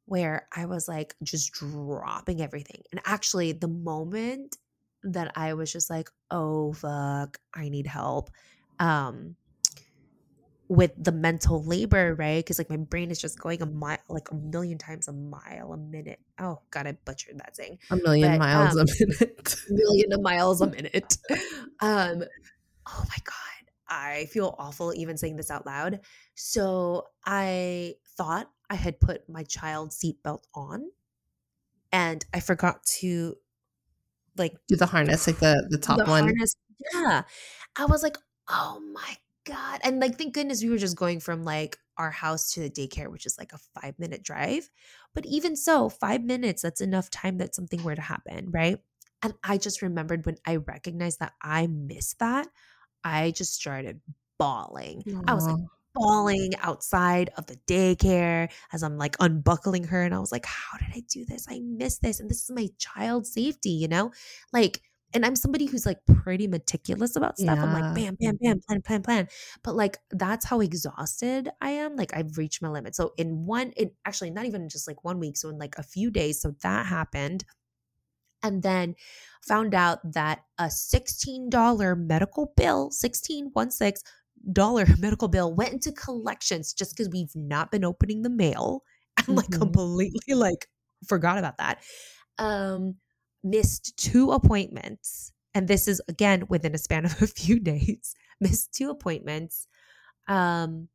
[0.07, 2.83] where I was like just dropping everything.
[2.91, 4.57] And actually, the moment
[5.05, 8.31] that I was just like, oh fuck, I need help.
[8.79, 9.37] Um,
[10.71, 12.39] with the mental labor, right?
[12.39, 15.73] Because like my brain is just going a mile, like a million times a mile
[15.73, 16.21] a minute.
[16.39, 17.79] Oh god, I butchered that saying.
[17.91, 19.57] A million But, miles um, a minute.
[19.69, 21.19] Million of miles a minute.
[21.81, 22.23] Um,
[22.87, 26.01] oh my god, I feel awful even saying this out loud.
[26.37, 30.85] So I thought I had put my child's seatbelt on,
[31.91, 33.35] and I forgot to
[34.37, 36.23] like Do the harness, like the the top the one.
[36.23, 36.55] harness.
[36.95, 37.23] Yeah.
[37.77, 38.19] I was like,
[38.49, 39.17] oh my
[39.51, 39.81] God.
[39.83, 43.09] And like, thank goodness we were just going from like our house to the daycare,
[43.09, 44.71] which is like a five minute drive.
[45.15, 48.51] But even so, five minutes, that's enough time that something were to happen.
[48.51, 48.79] Right.
[49.23, 52.49] And I just remembered when I recognized that I missed that,
[53.05, 54.01] I just started
[54.39, 55.03] bawling.
[55.27, 55.67] I was like, Aw.
[55.95, 60.03] bawling outside of the daycare as I'm like unbuckling her.
[60.03, 61.47] And I was like, how did I do this?
[61.51, 62.21] I missed this.
[62.21, 64.13] And this is my child's safety, you know?
[64.53, 64.81] Like,
[65.13, 67.59] and I'm somebody who's like pretty meticulous about stuff.
[67.63, 69.29] I'm like, bam, bam, bam, plan, plan, plan.
[69.63, 71.97] But like, that's how exhausted I am.
[71.97, 72.95] Like, I've reached my limit.
[72.95, 75.83] So, in one, in actually not even just like one week, so in like a
[75.83, 76.41] few days.
[76.41, 77.45] So, that happened.
[78.43, 78.95] And then
[79.47, 84.03] found out that a $16 medical bill, 16, one six
[84.53, 88.83] dollar medical bill went into collections just because we've not been opening the mail
[89.27, 89.51] and like Mhm.
[89.51, 90.69] completely like
[91.07, 91.83] forgot about that.
[92.39, 92.97] Um
[93.43, 95.33] missed two appointments.
[95.55, 98.15] And this is again within a span of a few days.
[98.41, 99.67] Missed two appointments.
[100.29, 100.89] Um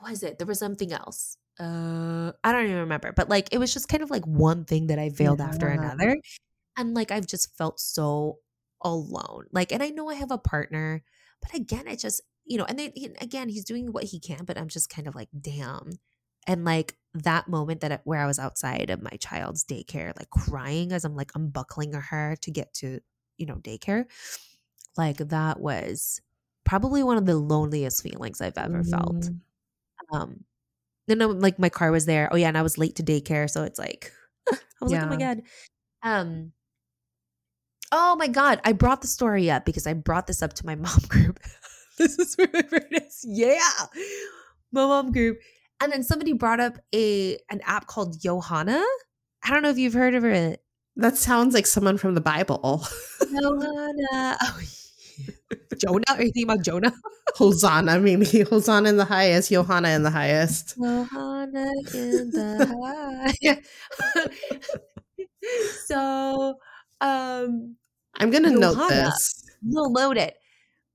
[0.00, 0.38] what was it?
[0.38, 1.36] There was something else.
[1.58, 3.12] Uh I don't even remember.
[3.12, 5.74] But like it was just kind of like one thing that I failed after Yeah.
[5.74, 6.16] another.
[6.76, 8.38] And like I've just felt so
[8.82, 9.46] alone.
[9.52, 11.02] Like, and I know I have a partner,
[11.42, 14.58] but again, it just, you know, and then again, he's doing what he can, but
[14.58, 15.90] I'm just kind of like, damn.
[16.46, 20.92] And like that moment that where I was outside of my child's daycare, like crying
[20.92, 23.00] as I'm like unbuckling her to get to,
[23.36, 24.04] you know, daycare,
[24.96, 26.20] like that was
[26.64, 29.22] probably one of the loneliest feelings I've ever felt.
[29.22, 29.40] Mm.
[30.12, 30.44] Um,
[31.06, 32.28] then I'm, like my car was there.
[32.30, 34.12] Oh yeah, and I was late to daycare, so it's like
[34.52, 35.42] I was like, oh my god.
[36.02, 36.52] Um.
[37.90, 40.74] Oh my god, I brought the story up because I brought this up to my
[40.76, 41.40] mom group.
[41.98, 43.24] this is where my brain is.
[43.26, 43.70] Yeah,
[44.70, 45.38] my mom group,
[45.80, 48.82] and then somebody brought up a an app called Yohana.
[49.44, 50.62] I don't know if you've heard of it.
[50.96, 52.84] That sounds like someone from the Bible.
[53.22, 54.36] Yohana.
[55.50, 56.04] Oh, Jonah?
[56.10, 56.92] Are you thinking about Jonah?
[57.34, 58.42] Hosanna, maybe.
[58.42, 60.78] Hosanna in the highest, Yohana in the highest.
[60.78, 63.32] Yohana in the
[64.14, 64.24] high.
[65.86, 66.54] so,
[67.00, 67.76] um,
[68.16, 69.44] I'm gonna note this.
[69.62, 70.36] we'll load it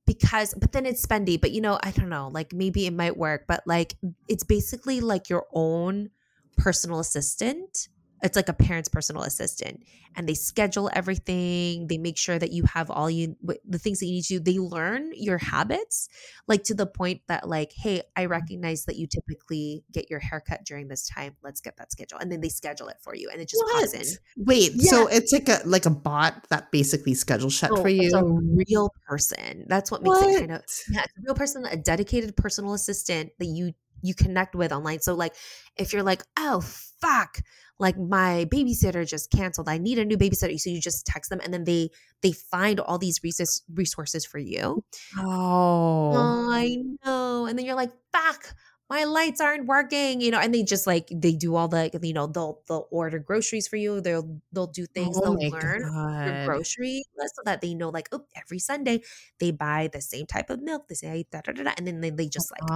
[0.06, 1.40] because, but then it's spendy.
[1.40, 2.30] But you know, I don't know.
[2.32, 3.96] Like maybe it might work, but like
[4.28, 6.10] it's basically like your own
[6.58, 7.90] personal assistant.
[8.24, 9.84] It's like a parent's personal assistant,
[10.16, 11.88] and they schedule everything.
[11.88, 13.36] They make sure that you have all you
[13.68, 14.40] the things that you need to.
[14.40, 14.52] do.
[14.52, 16.08] They learn your habits,
[16.48, 20.62] like to the point that like, hey, I recognize that you typically get your haircut
[20.66, 21.36] during this time.
[21.44, 23.94] Let's get that schedule, and then they schedule it for you, and it just pops
[23.94, 24.18] in.
[24.38, 28.14] Wait, so it's like a like a bot that basically schedules shit Oh, for It's
[28.14, 29.66] a real person.
[29.68, 33.32] That's what makes it kind of yeah, it's a real person, a dedicated personal assistant
[33.40, 33.74] that you
[34.04, 35.00] you connect with online.
[35.00, 35.34] So like
[35.76, 36.62] if you're like, oh
[37.02, 37.40] fuck,
[37.80, 39.68] like my babysitter just canceled.
[39.68, 40.60] I need a new babysitter.
[40.60, 41.90] So you just text them and then they
[42.22, 44.84] they find all these resources resources for you.
[45.18, 46.50] Oh.
[46.52, 47.46] I know.
[47.48, 48.56] And then you're like, fuck,
[48.94, 52.14] my lights aren't working, you know, and they just like they do all the, you
[52.14, 54.02] know, they'll they'll order groceries for you.
[54.02, 55.82] They'll they'll do things, Oh they'll learn
[56.24, 59.02] your grocery list so that they know like oh every sunday
[59.40, 62.00] they buy the same type of milk they say da, da, da, da, and then
[62.00, 62.72] they, they just like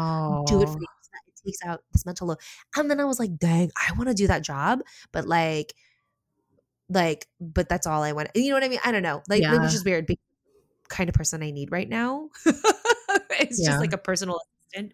[0.45, 0.81] do it for Oh.
[0.81, 2.37] you so it takes out this mental load
[2.75, 4.81] and then i was like dang i want to do that job
[5.13, 5.73] but like
[6.89, 9.45] like but that's all i want you know what i mean i don't know like
[9.49, 9.59] it Yeah.
[9.59, 10.07] was just weird
[10.89, 12.29] kind of person i need right now
[13.31, 13.65] it's Yeah.
[13.65, 14.39] just like a personal
[14.73, 14.93] assistant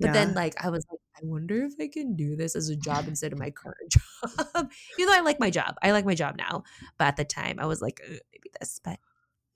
[0.00, 2.76] but then like i was like i wonder if i can do this as a
[2.76, 6.14] job instead of my current job even though i like my job i like my
[6.14, 6.62] job now
[6.98, 8.98] but at the time i was like maybe this but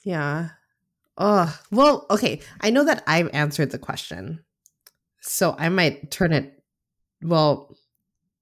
[0.05, 0.51] Yeah.
[1.17, 2.41] Oh, well, okay.
[2.61, 4.45] I know that I've answered the question.
[5.21, 6.61] So I might turn it
[7.23, 7.75] well,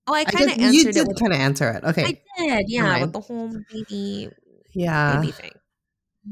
[0.07, 1.85] oh i kind of answered it did with kind of answer it.
[1.85, 2.05] Okay.
[2.39, 4.29] i did yeah with the whole baby
[4.75, 5.21] yeah.
[5.21, 5.53] baby thing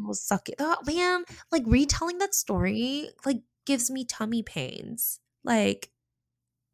[0.01, 5.91] oh suck it oh man like retelling that story like gives me tummy pains like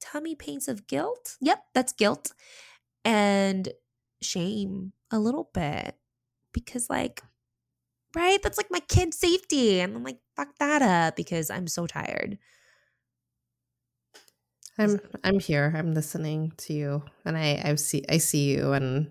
[0.01, 1.37] tummy pains of guilt.
[1.41, 2.33] Yep, that's guilt
[3.05, 3.69] and
[4.23, 5.97] shame a little bit
[6.53, 7.23] because, like,
[8.15, 8.43] right?
[8.43, 9.81] That's like my kid's safety.
[9.81, 12.39] And I'm like, fuck that up because I'm so tired.
[14.79, 15.73] I'm I'm here.
[15.75, 19.11] I'm listening to you, and I I see I see you, and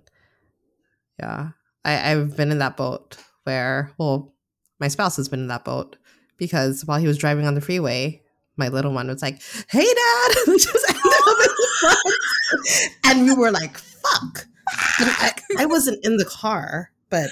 [1.19, 1.49] yeah,
[1.84, 4.36] I I've been in that boat where well,
[4.80, 5.98] my spouse has been in that boat
[6.38, 8.22] because while he was driving on the freeway,
[8.57, 13.26] my little one was like, "Hey, Dad," we just ended up in the front, and
[13.27, 17.30] we were like, "Fuck!" I, I wasn't in the car, but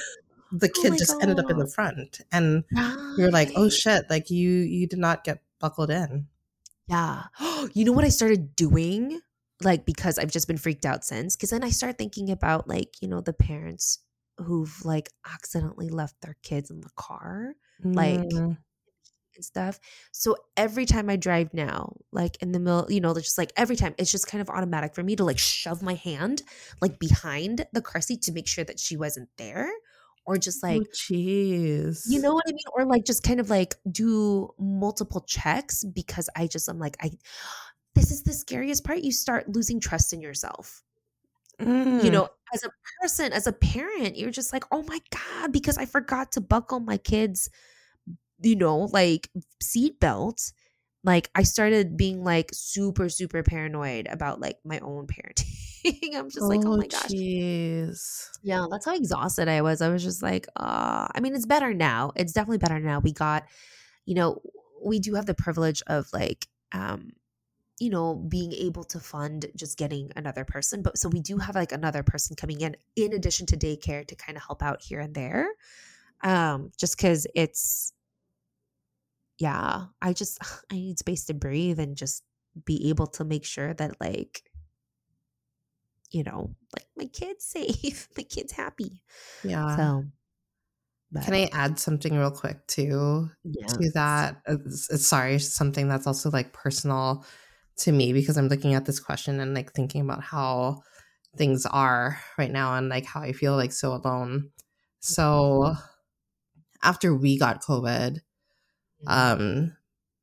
[0.51, 2.63] the Oh kid my just ended up in the front, and
[3.17, 6.27] we were like, "Oh shit!" Like you you did not get buckled in.
[6.87, 7.23] Yeah.
[7.73, 9.21] you know what I started doing?
[9.61, 11.35] Like, because I've just been freaked out since.
[11.35, 13.99] Because then I start thinking about, like, you know, the parents
[14.37, 18.57] who've like accidentally left their kids in the car Like, Mm.
[19.35, 19.79] And stuff.
[20.11, 23.75] So every time I drive now, like in the middle, you know, just like every
[23.75, 26.43] time, it's just kind of automatic for me to like shove my hand
[26.81, 29.69] like behind the car seat to make sure that she wasn't there.
[30.25, 30.93] Or just like, oh,
[32.05, 32.65] you know what I mean?
[32.73, 37.11] Or like just kind of like do multiple checks because I just I'm like I
[37.95, 38.99] this is the scariest part.
[38.99, 40.83] You start losing trust in yourself.
[41.99, 42.11] You Mm.
[42.11, 42.69] know, as a
[43.01, 46.79] person, as a parent, you're just like, oh my God, because I forgot to buckle
[46.79, 47.49] my kids,
[48.43, 49.29] you know, like
[49.63, 50.51] seatbelt.
[51.05, 56.15] Like I started being like super, super paranoid about like my own parenting.
[56.15, 57.07] I'm just like, oh my gosh.
[57.07, 58.29] jeez.
[58.41, 59.81] Yeah, that's how exhausted I was.
[59.81, 62.11] I was just like, uh, I mean, it's better now.
[62.15, 62.99] It's definitely better now.
[62.99, 63.43] We got,
[64.05, 64.41] you know,
[64.83, 67.11] we do have the privilege of like, um,
[67.79, 70.81] you know, being able to fund just getting another person.
[70.83, 74.15] But so we do have like another person coming in in addition to daycare to
[74.15, 75.49] kind of help out here and there.
[76.23, 77.92] Um, just because it's,
[79.43, 80.39] yeah, I just,
[80.71, 82.23] I need space to breathe and just
[82.65, 84.43] be able to make sure that like,
[86.11, 89.03] you know, like my kid's safe, my kid's happy.
[89.43, 89.75] Yeah.
[89.75, 90.03] So,
[91.11, 93.67] but, Can I add something real quick too yeah.
[93.67, 94.41] to that?
[94.47, 97.25] Uh, uh, it's, it's sorry, something that's also like personal
[97.77, 100.81] to me because I'm looking at this question and like thinking about how
[101.35, 104.39] things are right now and like how I feel like so alone.
[104.39, 104.47] Mm-hmm.
[105.01, 105.75] So
[106.81, 108.19] after we got COVID,
[109.07, 109.75] um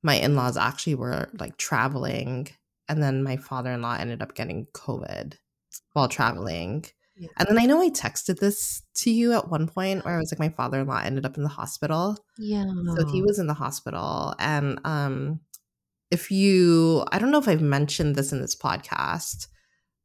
[0.02, 2.48] my in-laws actually were like traveling
[2.88, 5.34] and then my father-in-law ended up getting covid
[5.92, 6.84] while traveling
[7.16, 7.28] Yeah.
[7.38, 10.32] and then i know i texted this to you at one point where i was
[10.32, 12.64] like my father-in-law ended up in the hospital yeah.
[12.96, 15.40] so he was in the hospital and um
[16.10, 19.46] if you i don't know if i've mentioned this in this podcast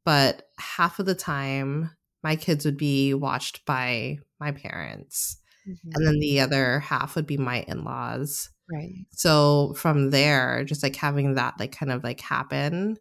[0.03, 1.91] but half of the time
[2.23, 5.38] my kids would be watched by my parents
[5.68, 5.77] Mhm.
[5.95, 9.06] and then the other half would be my in-laws right.
[9.12, 12.98] so from there just like having that like kind of like happen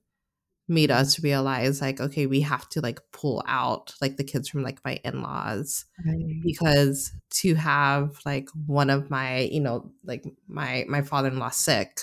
[0.66, 4.62] made us realize like okay we have to like pull out like the kids from
[4.62, 6.40] like my in-laws Right.
[6.42, 12.00] because to have like one of my you know like my my father-in-law sick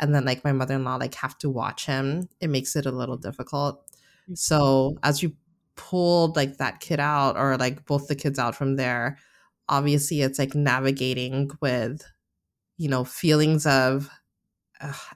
[0.00, 3.18] and then like my mother-in-law like have to watch him it makes it a little
[3.18, 3.82] difficult
[4.30, 4.38] mm.
[4.38, 5.34] so as you
[5.76, 9.18] pulled like that kid out or like both the kids out from there
[9.68, 12.02] obviously it's like navigating with
[12.78, 14.08] you know feelings of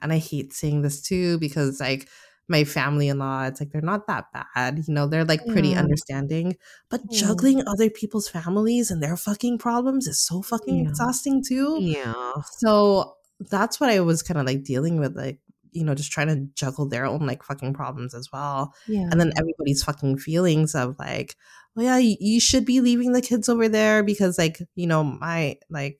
[0.01, 2.07] and i hate saying this too because like
[2.49, 5.79] my family-in-law it's like they're not that bad you know they're like pretty Yeah.
[5.79, 6.55] understanding
[6.89, 7.19] but Yeah.
[7.21, 10.89] juggling other people's families and their fucking problems is so fucking Yeah.
[10.89, 12.13] exhausting too Yeah.
[12.59, 15.39] so that's what i was kind of like dealing with like
[15.71, 19.09] you know just trying to juggle their own like fucking problems as well Yeah.
[19.11, 21.35] and then everybody's fucking feelings of like
[21.77, 25.03] oh yeah you, you should be leaving the kids over there because like you know
[25.03, 25.99] my like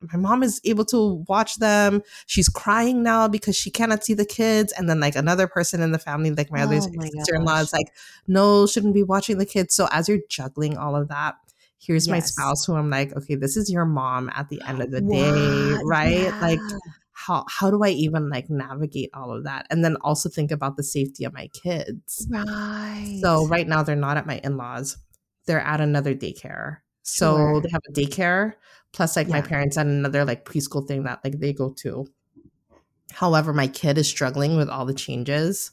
[0.00, 4.24] my mom is able to watch them she's crying now because she cannot see the
[4.24, 7.60] kids and then like another person in the family like my other Oh my sister-in-law
[7.60, 7.88] is like
[8.26, 11.34] no shouldn't be watching the kids so as you're juggling all of that
[11.78, 14.90] here's my spouse who i'm like okay this is your mom at the end of
[14.90, 15.86] the day What?
[15.86, 16.60] right like
[17.18, 20.76] how how do I even like navigate all of that and then also think about
[20.76, 22.26] the safety of my kids.
[22.30, 23.18] right.
[23.22, 24.98] So right now they're not at my in-laws.
[25.46, 26.78] They're at another daycare.
[27.02, 27.60] So Sure.
[27.62, 28.54] they have a daycare
[28.96, 32.06] plus like my parents at another like preschool thing that like they go to.
[33.12, 35.70] However, my kid is struggling with all the changes.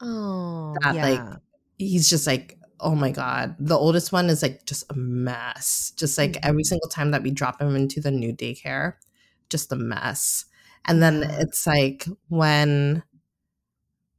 [0.00, 1.08] oh, that, yeah.
[1.08, 1.38] like,
[1.78, 3.56] He's just like Oh my god.
[3.58, 5.92] The oldest one is like just a mess.
[5.96, 6.40] Just like Mhm.
[6.44, 8.94] every single time that we drop him into the new daycare,
[9.50, 10.44] just a mess.
[10.84, 11.40] And then Yeah.
[11.40, 13.02] it's like when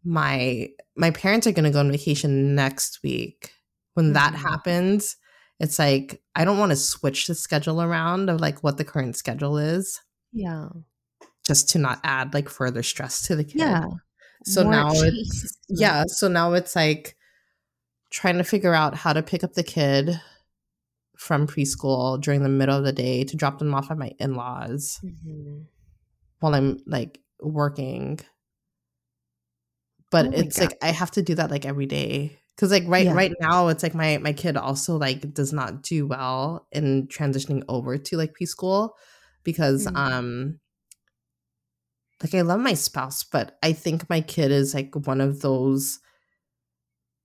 [0.04, 3.54] my my parents are going to go on vacation next week.
[3.94, 4.38] When that Mhm.
[4.38, 5.16] happens,
[5.60, 9.16] it's like I don't want to switch the schedule around of like what the current
[9.16, 10.00] schedule is
[10.32, 10.70] yeah.
[11.46, 13.60] just to not add like further stress to the kid.
[13.60, 13.86] Yeah.
[14.46, 15.44] So More now cheese.
[15.44, 17.16] it's yeah, so now it's like
[18.10, 20.20] trying to figure out how to pick up the kid
[21.18, 25.00] from preschool during the middle of the day to drop them off at my in-laws
[25.04, 25.66] Mhm.
[26.40, 28.20] while I'm like working.
[30.10, 32.40] But Oh it's like I have to do that like every day.
[32.60, 33.14] Cause like right Yeah.
[33.14, 37.64] right now it's like my my kid also like does not do well in transitioning
[37.70, 38.90] over to like preschool
[39.46, 39.96] because Mm.
[39.96, 40.60] um
[42.22, 46.00] like I love my spouse, but I think my kid is like one of those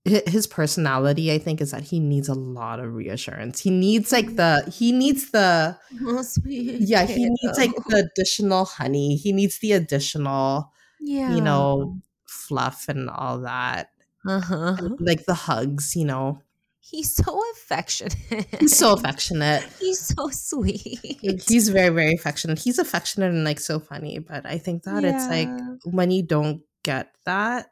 [0.05, 3.59] his personality I think is that he needs a lot of reassurance.
[3.59, 9.15] He needs like the he needs the Oh, yeah, he needs like the additional honey.
[9.15, 13.89] He needs the additional yeah, you know, fluff and all that.
[14.25, 14.77] Uh-huh.
[14.99, 16.39] Like the hugs, you know.
[16.79, 18.15] He's so affectionate.
[18.59, 19.63] He's so affectionate.
[19.79, 20.99] He's so sweet.
[21.47, 22.59] He's very, very affectionate.
[22.59, 24.19] He's affectionate and like so funny.
[24.19, 25.75] But I think that it's like Yeah.
[25.85, 27.67] when you don't get that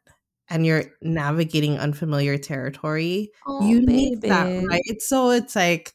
[0.50, 5.00] and you're navigating unfamiliar territory, oh, you need that, right?
[5.02, 5.94] So it's like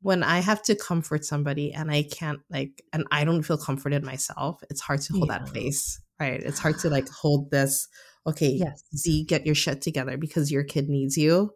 [0.00, 4.04] when I have to comfort somebody and I can't like and I don't feel comforted
[4.04, 5.46] myself, it's hard to hold that Yeah.
[5.48, 6.00] space.
[6.20, 6.40] Right.
[6.40, 7.88] It's hard to like hold this,
[8.26, 8.82] okay, Yes.
[8.96, 11.54] Z, get your shit together because your kid needs you.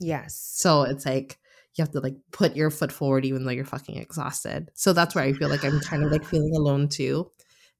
[0.00, 0.34] Yes.
[0.54, 1.38] So it's like
[1.74, 4.70] you have to like put your foot forward even though you're fucking exhausted.
[4.74, 7.30] So that's where I feel like I'm kind of like feeling alone too.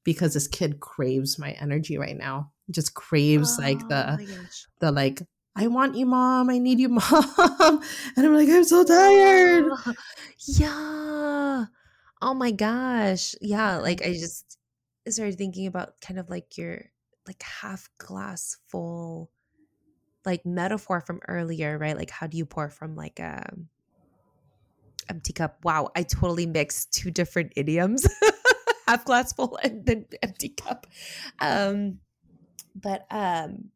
[0.03, 2.51] Because this kid craves my energy right now.
[2.71, 4.41] Just craves like Oh the
[4.79, 5.21] the like
[5.55, 6.49] I want you, mom.
[6.49, 7.81] I need you, mom.
[8.15, 9.65] And I'm like, I'm so tired.
[9.71, 9.93] Ah,
[10.47, 11.65] yeah.
[12.21, 13.35] Oh my gosh.
[13.41, 13.77] Yeah.
[13.77, 14.57] Like I just
[15.09, 16.85] started thinking about kind of like your
[17.27, 19.29] like half glass full
[20.25, 21.97] like metaphor from earlier, right?
[21.97, 23.43] Like how do you pour from like a
[25.09, 25.59] empty cup?
[25.63, 28.07] Wow, I totally mixed two different idioms.
[28.87, 30.87] half glass full and then empty cup.
[31.39, 31.99] Um
[32.75, 33.71] but um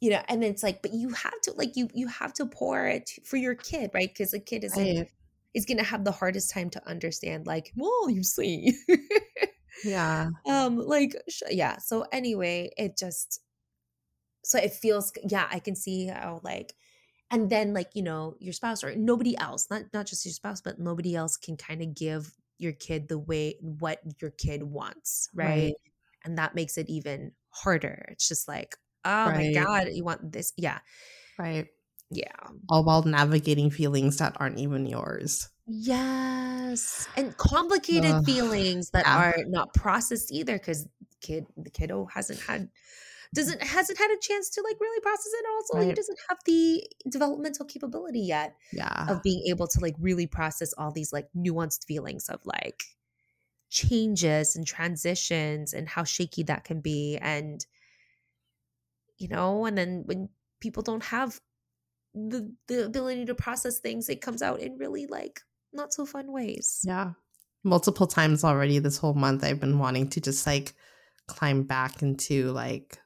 [0.00, 2.86] you know and it's like but you have to like you you have to pour
[2.86, 5.06] it for your kid right because the kid is Right.
[5.54, 8.76] is gonna have the hardest time to understand like well you see
[9.82, 10.30] Yeah.
[10.48, 13.40] um like sh- yeah so anyway it just
[14.44, 16.74] so it feels yeah i can see how like
[17.30, 20.60] and then like you know your spouse or nobody else not not just your spouse
[20.60, 25.28] but nobody else can kind of give your kid the way what your kid wants
[25.34, 25.74] right, Right.
[26.24, 29.32] and that makes it even harder it's just like oh Right.
[29.32, 30.80] my god you want this yeah
[31.38, 31.68] Right.
[32.10, 35.48] yeah All while navigating feelings that aren't even yours.
[35.66, 39.16] Yes and complicated Ugh, feelings that yeah.
[39.16, 40.88] are not processed either because
[41.20, 42.68] kid the kiddo hasn't had
[43.34, 46.84] doesn't hasn't had a chance to like really process it also he doesn't have the
[47.08, 49.06] developmental capability yet Yeah.
[49.08, 52.82] of being able to like really process all these like nuanced feelings of like
[53.70, 57.64] changes and transitions and how shaky that can be and
[59.16, 60.28] you know and then when
[60.60, 61.40] people don't have
[62.14, 65.40] the the ability to process things it comes out in really like
[65.72, 67.12] not so fun ways Yeah.
[67.64, 70.74] Multiple times already this whole month, I've been wanting to just like
[71.28, 72.98] climb back into like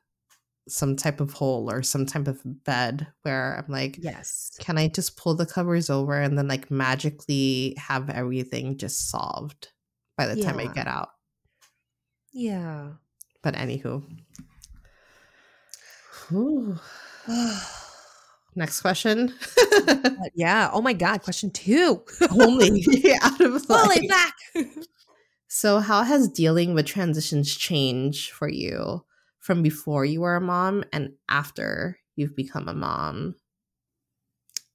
[0.69, 4.89] some type of hole or some type of bed where I'm like, yes can I
[4.89, 9.69] just pull the covers over and then like magically have everything just solved
[10.17, 11.11] by the time I get out?
[12.33, 12.93] yeah
[13.43, 14.03] But anywho.
[18.57, 19.35] Next question.
[19.89, 22.83] Uh, yeah oh my god question two Only
[23.23, 24.35] out of pull like, it back
[25.49, 29.05] So, how has dealing with transitions changed for you
[29.39, 33.37] from before you were a mom and after you've become a mom?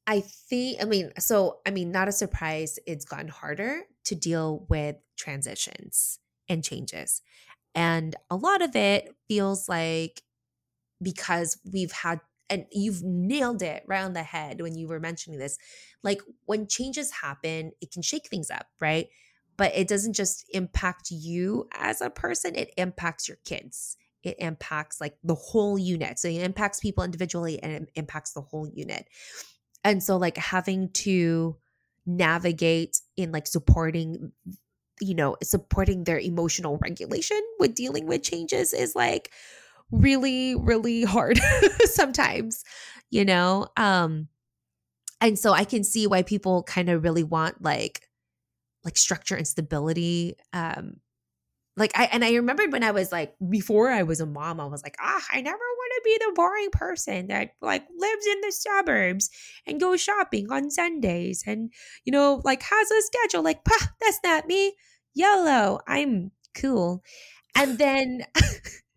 [0.07, 4.65] I think, I mean, so, I mean, not a surprise, it's gotten harder to deal
[4.69, 7.21] with transitions and changes.
[7.75, 10.23] And a lot of it feels like
[11.01, 12.21] because we've had,
[12.51, 15.57] and you've nailed it right on the head when you were mentioning this.
[16.03, 19.07] Like when changes happen, it can shake things up, right?
[19.57, 23.97] But it doesn't just impact you as a person, it impacts your kids.
[24.23, 26.19] It impacts like the whole unit.
[26.19, 29.07] So it impacts people individually and it impacts the whole unit
[29.83, 31.57] and so like having to
[32.05, 34.31] navigate in like supporting
[34.99, 39.31] you know supporting their emotional regulation with dealing with changes is like
[39.91, 41.39] really really hard
[41.85, 42.63] sometimes
[43.09, 44.27] you know um
[45.19, 48.07] and so i can see why people kind of really want like
[48.83, 50.95] like structure and stability um
[51.77, 54.65] like I and I remembered when I was like before I was a mom, I
[54.65, 58.41] was like, ah, I never want to be the boring person that like lives in
[58.41, 59.29] the suburbs
[59.65, 61.71] and goes shopping on Sundays and
[62.03, 63.43] you know like has a schedule.
[63.43, 63.63] Like,
[64.01, 64.75] that's not me.
[65.13, 67.03] Yellow, I'm cool.
[67.55, 68.25] And then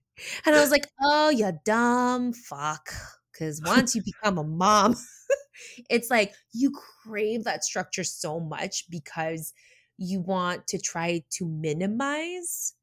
[0.45, 2.91] And I was like, oh, you dumb fuck.
[3.33, 4.95] Because once you become a mom,
[5.91, 6.73] it's like you
[7.03, 9.53] crave that structure so much because
[9.97, 12.75] you want to try to minimize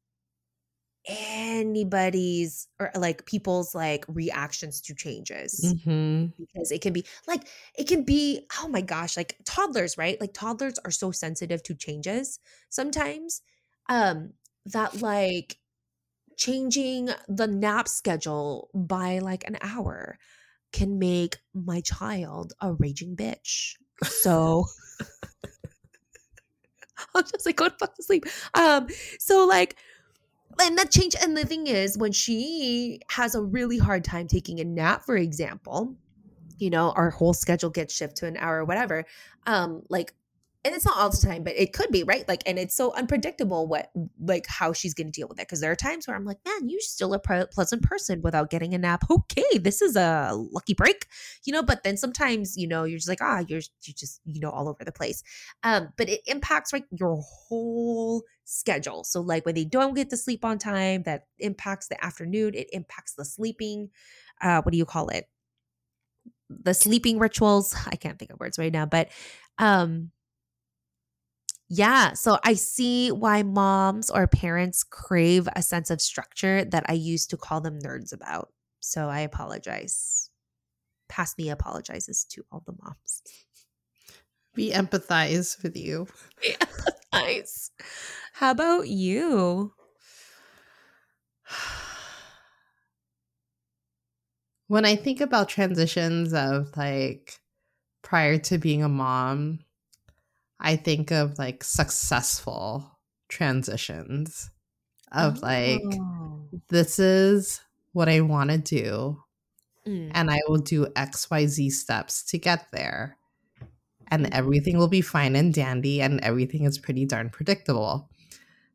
[1.06, 7.88] anybody's or like people's like reactions to changes hmm because it can be like it
[7.88, 12.38] can be oh my gosh like toddlers right like toddlers are so sensitive to changes
[12.68, 13.42] sometimes
[13.88, 14.32] um
[14.66, 15.58] that like
[16.36, 20.18] changing the nap schedule by like an hour
[20.72, 23.74] can make my child a raging bitch.
[24.02, 24.66] So
[27.14, 28.24] i'm just like go to fuck to sleep.
[28.54, 28.86] Um
[29.18, 29.76] so like
[30.60, 34.60] and that change and the thing is when she has a really hard time taking
[34.60, 35.96] a nap for example
[36.58, 39.04] you know our whole schedule gets shifted to an hour or whatever
[39.46, 40.12] um like
[40.64, 42.26] and it's not all the time but it could be right?
[42.28, 43.90] Like and it's so unpredictable what
[44.20, 46.38] like how she's going to deal with it because there are times where i'm like
[46.44, 49.04] man you're still a pleasant person without getting a nap.
[49.10, 51.06] Okay this is a lucky break
[51.44, 51.62] you know?
[51.62, 54.68] But then sometimes you know you're just like ah you're you're just you know all
[54.68, 55.22] over the place.
[55.62, 59.04] Um but it impacts like your whole schedule.
[59.04, 62.68] So like when they don't get to sleep on time that impacts the afternoon it
[62.72, 63.90] impacts the sleeping
[64.40, 65.28] uh what do you call it?
[66.50, 69.08] The sleeping rituals i can't think of words right now but
[69.58, 70.10] um
[71.74, 76.92] yeah, so I see why moms or parents crave a sense of structure that I
[76.92, 78.52] used to call them nerds about.
[78.80, 80.28] So I apologize.
[81.08, 83.22] Past me apologizes to all the moms.
[84.54, 86.08] We empathize with you.
[87.14, 87.70] Nice.
[88.34, 89.72] How about you?
[94.66, 97.38] when I think about transitions of like
[98.02, 99.60] prior to being a mom,
[100.62, 102.98] I think of like successful
[103.28, 104.50] transitions
[105.12, 106.48] of like Oh.
[106.68, 107.60] this is
[107.92, 109.22] what I want to do
[109.86, 110.12] Mm.
[110.14, 113.16] and I will do XYZ steps to get there.
[114.08, 114.30] And Mhm.
[114.32, 118.08] everything will be fine and dandy and everything is pretty darn predictable.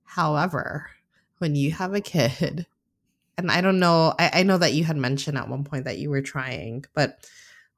[0.04, 0.90] However,
[1.40, 2.68] when you have a kid,
[3.38, 6.00] and I don't know, I, I know that you had mentioned at one point that
[6.00, 7.28] you were trying, but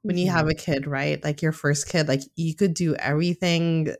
[0.02, 0.50] when you have mm-hmm.
[0.50, 1.22] a kid, right?
[1.22, 3.94] Like your first kid, like you could do everything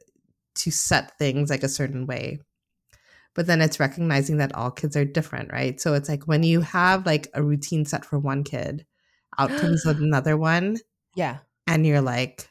[0.56, 2.40] to set things like a certain way.
[3.34, 5.80] But then it's recognizing that all kids are different, right?
[5.80, 8.86] So it's like when you have like a routine set for one kid,
[9.38, 10.78] out comes another one,
[11.14, 11.38] Yeah.
[11.66, 12.50] and you're like,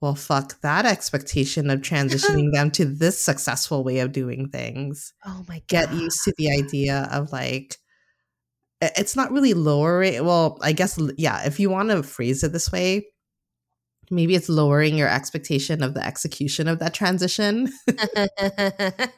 [0.00, 5.44] well, fuck that expectation of transitioning them to this successful way of doing things Oh
[5.48, 5.68] my god.
[5.68, 7.76] get used to the idea of like
[8.96, 12.72] it's not really lowering well i guess yeah if you want to phrase it this
[12.72, 13.06] way
[14.10, 17.70] maybe it's lowering your expectation of the execution of that transition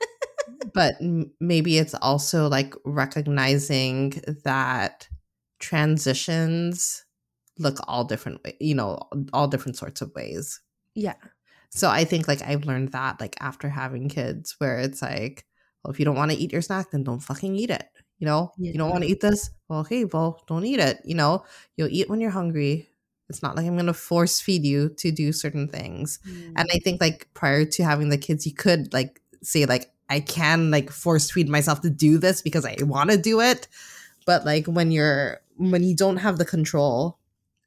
[0.74, 0.94] but
[1.40, 4.10] maybe it's also like recognizing
[4.44, 5.08] that
[5.58, 7.04] transitions
[7.58, 8.98] look all different you know
[9.32, 10.60] all different sorts of ways
[10.96, 11.14] yeah.
[11.70, 15.44] so I think like I've learned that like after having kids, where it's like,
[15.84, 17.84] well, if you don't want to eat your snack, then don't fucking eat it.
[18.18, 19.50] You know, you don't want to eat this.
[19.68, 21.00] Well, okay, well, don't eat it.
[21.04, 21.44] You know,
[21.76, 22.88] you'll eat when you're hungry.
[23.28, 26.18] It's not like I'm gonna force feed you to do certain things.
[26.26, 26.52] Mm.
[26.56, 30.20] And I think like prior to having the kids, you could like say like I
[30.20, 33.68] can like force feed myself to do this because I want to do it.
[34.26, 37.18] But like when you're when you don't have the control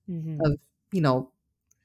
[0.09, 0.39] Mhm.
[0.43, 0.57] of
[0.91, 1.31] you know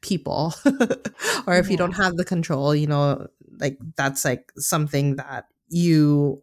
[0.00, 0.54] people
[1.46, 3.26] or if you don't have the control you know
[3.58, 6.42] like that's like something that you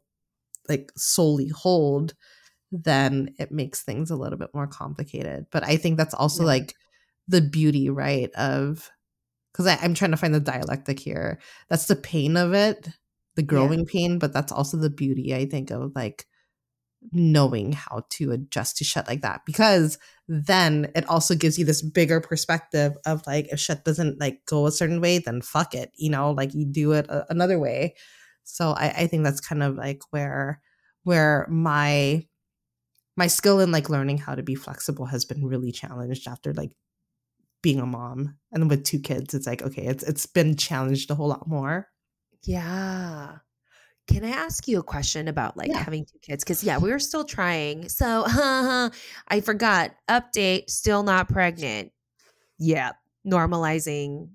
[0.72, 2.14] like solely hold
[2.72, 5.46] then it makes things a little bit more complicated.
[5.52, 6.48] But i think that's also Yeah.
[6.56, 6.76] like
[7.28, 8.90] the beauty right of
[9.52, 11.40] because i'm trying to find the dialectic here.
[11.70, 12.90] That's the pain of it
[13.36, 16.26] the growing pain but that's also the beauty i think of like
[17.12, 19.42] knowing how to adjust to shit like that.
[19.46, 24.46] Because then it also gives you this bigger perspective of like if shit doesn't like
[24.46, 26.32] go a certain way then fuck it you know?
[26.32, 27.96] Like you do it a- another way
[28.44, 30.62] so I, I think that's kind of like where
[31.04, 32.26] where my
[33.18, 36.76] my skill in like learning how to be flexible has been really challenged after like
[37.62, 41.16] being a mom and with two kids it's like okay it's it's been challenged a
[41.16, 41.88] whole lot more
[42.44, 43.38] Yeah.
[44.08, 45.78] Can I ask you a question about like Yeah.
[45.78, 46.44] having two kids?
[46.44, 47.88] Because yeah, we were still trying.
[47.88, 49.92] So I forgot.
[50.10, 51.92] Update, still not pregnant.
[52.58, 52.94] Yeah.
[53.26, 54.30] Normalizing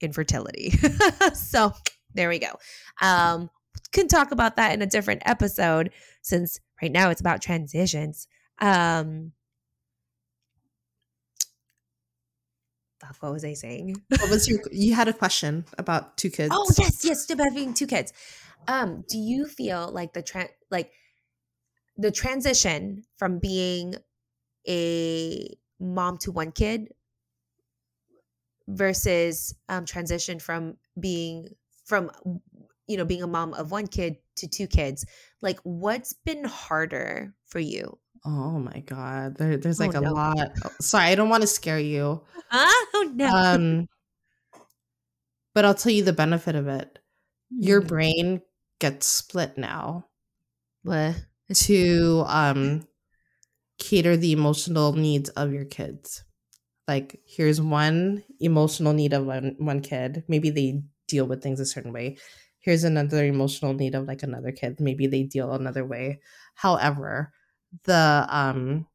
[0.00, 0.70] infertility.
[1.34, 1.72] so
[2.14, 2.58] there we go.
[3.00, 3.50] Um,
[3.92, 5.90] can talk about that in a different episode
[6.22, 8.26] since right now it's about transitions.
[8.60, 9.32] Um
[13.00, 13.96] fuck, what was I saying?
[14.08, 17.74] what was your you had a question about two kids Oh yes, yes, about having
[17.74, 18.12] two kids.
[18.66, 20.90] Um, do you feel like the trend, like
[21.96, 23.94] the transition from being
[24.68, 26.92] a mom to one kid
[28.66, 31.48] versus um, transition from being
[31.88, 32.10] from
[32.86, 35.04] you know being a mom of one kid to two kids
[35.42, 39.36] like what's been harder for you Oh my god.
[39.36, 40.10] There, there's like Oh, a no.
[40.10, 40.48] lot.
[40.80, 42.24] Sorry, I don't want to scare you.
[42.52, 43.86] oh no Um
[45.54, 46.98] but I'll tell you the benefit of it.
[47.60, 47.86] Your Mm.
[47.86, 48.42] brain
[48.80, 50.08] gets split now
[50.82, 51.16] what
[51.54, 52.86] to um
[53.78, 56.24] cater the emotional needs of your kids.
[56.88, 60.24] Like here's one emotional need of one, one kid.
[60.28, 62.16] Maybe they deal with things a certain way.
[62.60, 64.78] Here's another emotional need of like another kid.
[64.80, 66.20] Maybe they deal another way.
[66.54, 67.32] However,
[67.84, 68.86] the um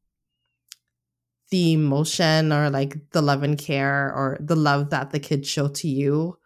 [1.50, 5.68] the emotion or like the love and care or the love that the kids show
[5.68, 6.38] to you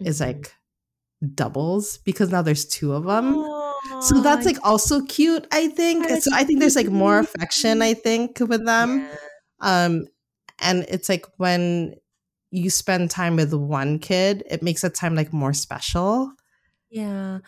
[0.00, 0.26] is Mhm.
[0.26, 0.52] like
[1.34, 3.34] doubles because now there's two of them.
[4.02, 6.06] So that's like also cute, I think.
[6.10, 9.00] Is So I think there's like more affection, I think, with them.
[9.00, 9.16] yeah.
[9.60, 10.06] Um
[10.60, 11.94] and it's like when
[12.50, 16.32] you spend time with one kid, it makes that time like more special
[16.90, 17.38] yeah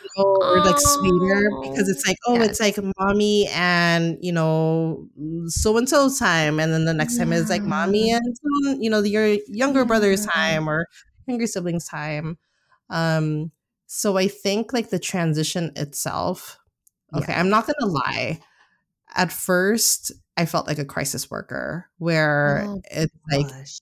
[0.51, 5.09] or like sweeter because Oh, it's like, oh, it's like mommy and you know,
[5.47, 6.61] so and so time.
[6.61, 8.37] And then the next time is like mommy and
[8.83, 10.87] you know, your younger brother's time or
[11.27, 12.39] younger siblings time.
[12.91, 13.53] Um,
[13.87, 16.59] so I think like the transition itself,
[17.15, 17.41] okay, Yeah.
[17.41, 18.41] I'm not gonna lie.
[19.17, 23.81] At first, I felt like a crisis worker where Oh, it's like Gosh.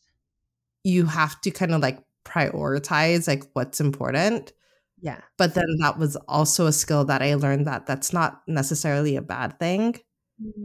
[0.85, 4.53] You have to kind of like prioritize like what's important.
[5.01, 5.21] Yeah.
[5.37, 9.23] But then that was also a skill that i learned that that's not necessarily a
[9.23, 9.97] bad thing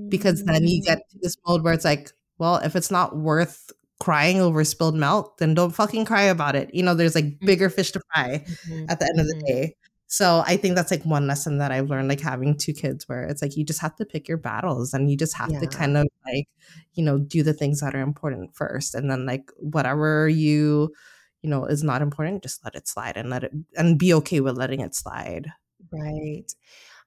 [0.10, 3.72] because then you get to this mode where it's like well if it's not worth
[4.00, 6.74] crying over spilled milk then don't fucking cry about it.
[6.74, 9.48] You know there's like bigger fish to fry Mhm, at the end of the mhm.
[9.48, 9.76] day
[10.14, 13.24] so i think that's like one lesson that i've learned like having two kids where
[13.24, 15.98] it's like you just have to pick your battles and you just have to kind
[15.98, 16.48] of like
[16.94, 20.94] you know do the things that are important first and then like whatever you
[21.42, 24.40] you know is not important just let it slide and let it and be okay
[24.40, 25.52] with letting it slide
[25.92, 26.46] Right.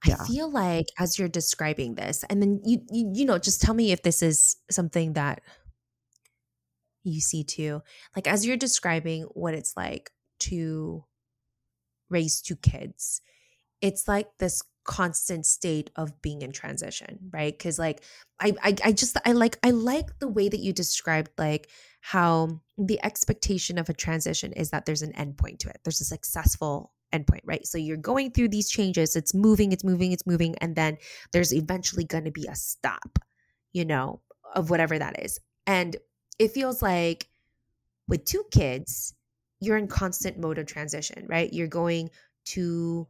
[0.04, 0.16] Yeah.
[0.20, 3.74] I feel like as you're describing this, and then you, you you know, just tell
[3.74, 5.40] me if this is something that
[7.02, 7.82] you see too.
[8.14, 10.10] Like as you're describing what it's like
[10.40, 11.04] to
[12.08, 13.20] raise two kids,
[13.80, 17.56] it's like this constant state of being in transition, right?
[17.56, 18.02] Because like
[18.40, 21.68] I, I I just I like I like the way that you described like
[22.00, 25.80] how the expectation of a transition is that there's an endpoint to it.
[25.84, 27.66] There's a successful endpoint, right?
[27.66, 30.98] So you're going through these changes, it's moving, it's moving, it's moving, and then
[31.32, 33.18] there's eventually going to be a stop,
[33.72, 34.20] you know,
[34.54, 35.40] of whatever that is.
[35.66, 35.96] And
[36.38, 37.28] it feels like
[38.08, 39.14] with two kids,
[39.60, 41.52] you're in constant mode of transition, right?
[41.52, 42.10] You're going
[42.46, 43.06] to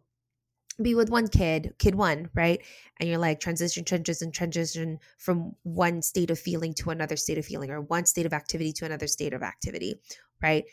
[0.80, 2.60] be with one kid, kid one, right?
[3.00, 7.46] And you're like transition, transition, transition from one state of feeling to another state of
[7.46, 10.00] feeling, or one state of activity to another state of activity,
[10.42, 10.64] right?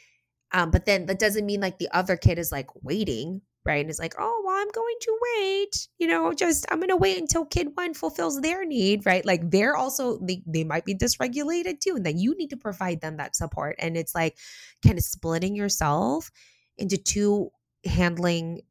[0.51, 3.81] Um, but then that doesn't mean like the other kid is like waiting, right?
[3.81, 7.19] And is like, oh, well, I'm going to wait, you know, just I'm gonna wait
[7.19, 9.25] until kid one fulfills their need, right?
[9.25, 13.01] Like they're also they they might be dysregulated too, and then you need to provide
[13.01, 13.75] them that support.
[13.79, 14.37] And it's like
[14.85, 16.31] kind of splitting yourself
[16.77, 17.49] into two
[17.85, 18.61] handling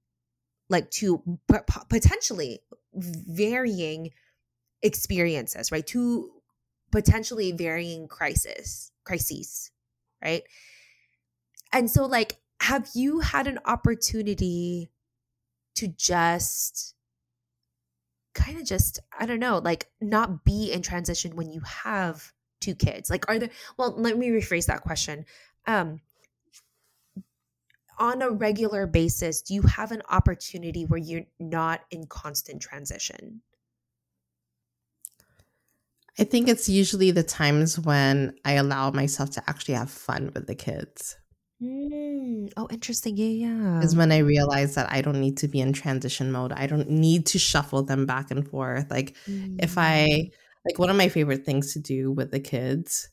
[0.69, 1.59] like two p-
[1.89, 2.61] potentially
[2.95, 4.11] varying
[4.83, 6.31] experiences right two
[6.91, 9.71] potentially varying crisis crises
[10.23, 10.43] right
[11.73, 14.89] and so like have you had an opportunity
[15.75, 16.95] to just
[18.35, 22.75] kind of just i don't know like not be in transition when you have two
[22.77, 23.11] kids?
[23.11, 25.27] Like are there well let me rephrase that question.
[25.67, 26.01] Um
[27.99, 33.43] on a regular basis do you have an opportunity where you're not in constant transition?
[36.17, 40.47] I think it's usually the times when i allow myself to actually have fun with
[40.47, 41.17] the kids
[41.63, 45.61] Mm, oh interesting yeah yeah is when I realize that I don't need to be
[45.61, 46.53] in transition mode.
[46.53, 48.91] I don't need to shuffle them back and forth.
[48.91, 49.17] Like
[49.59, 50.31] if Mm, I
[50.67, 53.09] like one of my favorite things to do with the kids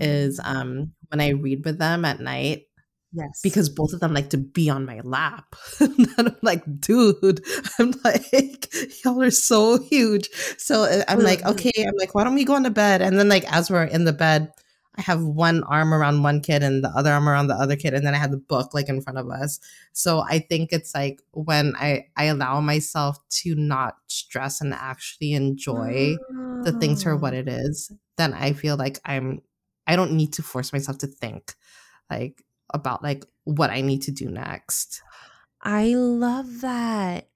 [0.00, 2.62] is mm, um when I read with them at night
[3.12, 5.54] yes because both of them like to be on my lap.
[5.80, 7.44] and I'm like, dude,
[7.78, 8.72] I'm like,
[9.04, 10.30] y'all are so huge.
[10.58, 13.02] So uh, I'm like, okay, I'm like, why don't we go into bed?
[13.02, 14.52] And then like as we're in the bed,
[14.96, 17.94] I have one arm around one kid and the other arm around the other kid,
[17.94, 19.58] and then I have the book like in front of us.
[19.92, 25.32] So I think it's like when I I allow myself to not stress and actually
[25.32, 26.16] enjoy
[26.64, 27.38] the things for what Oh.
[27.38, 29.40] it is, then I feel like I'm
[29.86, 31.54] I don't need to force myself to think
[32.10, 32.42] like
[32.74, 35.02] about like what I need to do next.
[35.62, 37.28] I love that.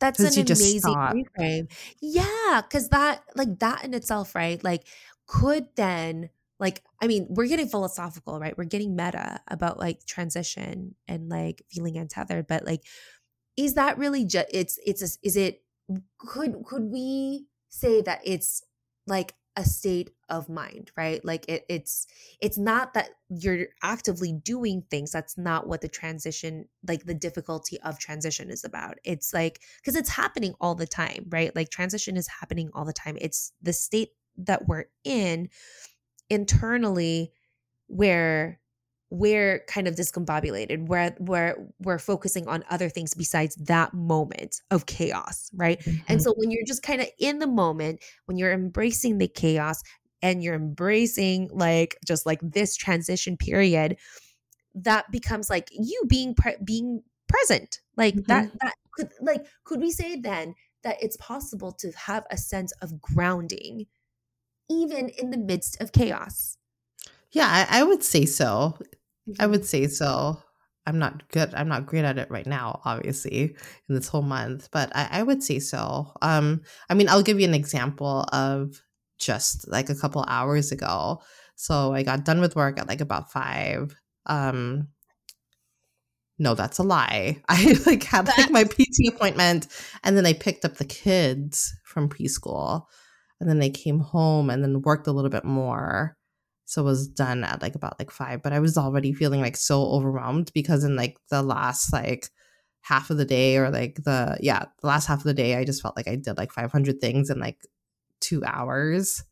[0.00, 1.70] that's an amazing reframe.
[2.00, 4.62] Yeah, because that like that in itself, right?
[4.62, 4.84] Like
[5.26, 6.30] could then
[6.60, 8.56] like I mean, we're getting philosophical, right?
[8.56, 12.82] We're getting meta about like transition and like feeling untethered, but like
[13.56, 15.62] is that really just it's it's a, is it
[16.18, 18.62] could could we say that it's
[19.06, 21.24] like a state of mind right?
[21.24, 22.06] Like it, it's
[22.40, 27.80] it's not that you're actively doing things that's not what the transition like the difficulty
[27.82, 28.98] of transition is about.
[29.04, 31.54] It's like because it's happening all the time right?
[31.54, 33.16] Like transition is happening all the time.
[33.20, 35.48] It's the state that we're in
[36.30, 37.32] internally
[37.86, 38.60] where
[39.10, 44.86] we're kind of discombobulated where where we're focusing on other things besides that moment of
[44.86, 45.80] chaos right?
[46.08, 46.24] And Mhm.
[46.24, 49.82] so when you're just kind of in the moment when you're embracing the chaos
[50.22, 53.98] and you're embracing like just like this transition period
[54.74, 57.80] that becomes like you being pre- being present.
[57.96, 62.36] Like that that could like could we say then that it's possible to have a
[62.36, 63.86] sense of grounding
[64.70, 66.56] even in the midst of chaos
[67.32, 68.78] Yeah, I, I would say so.
[69.40, 69.50] I Mhm.
[69.50, 70.42] would say so.
[70.86, 71.54] I'm not good.
[71.54, 73.56] I'm not great at it right now, obviously,
[73.88, 76.12] in this whole month, but I, I would say so.
[76.22, 78.82] Um, I mean, I'll give you an example of
[79.18, 81.22] just like a couple hours ago.
[81.56, 83.96] So I got done with work at like about five.
[84.26, 84.88] Um,
[86.38, 87.40] no, that's a lie.
[87.48, 89.68] I like had like my PT appointment
[90.02, 92.84] and then I picked up the kids from preschool
[93.44, 96.16] and then I came home and then worked a little bit more.
[96.66, 99.82] So was done at like about like five, but I was already feeling like so
[99.84, 102.30] overwhelmed because in like the last like
[102.80, 105.64] half of the day or like the yeah, the last half of the day I
[105.64, 107.58] just felt like I did like 500 things in like
[108.20, 109.22] 2 hours.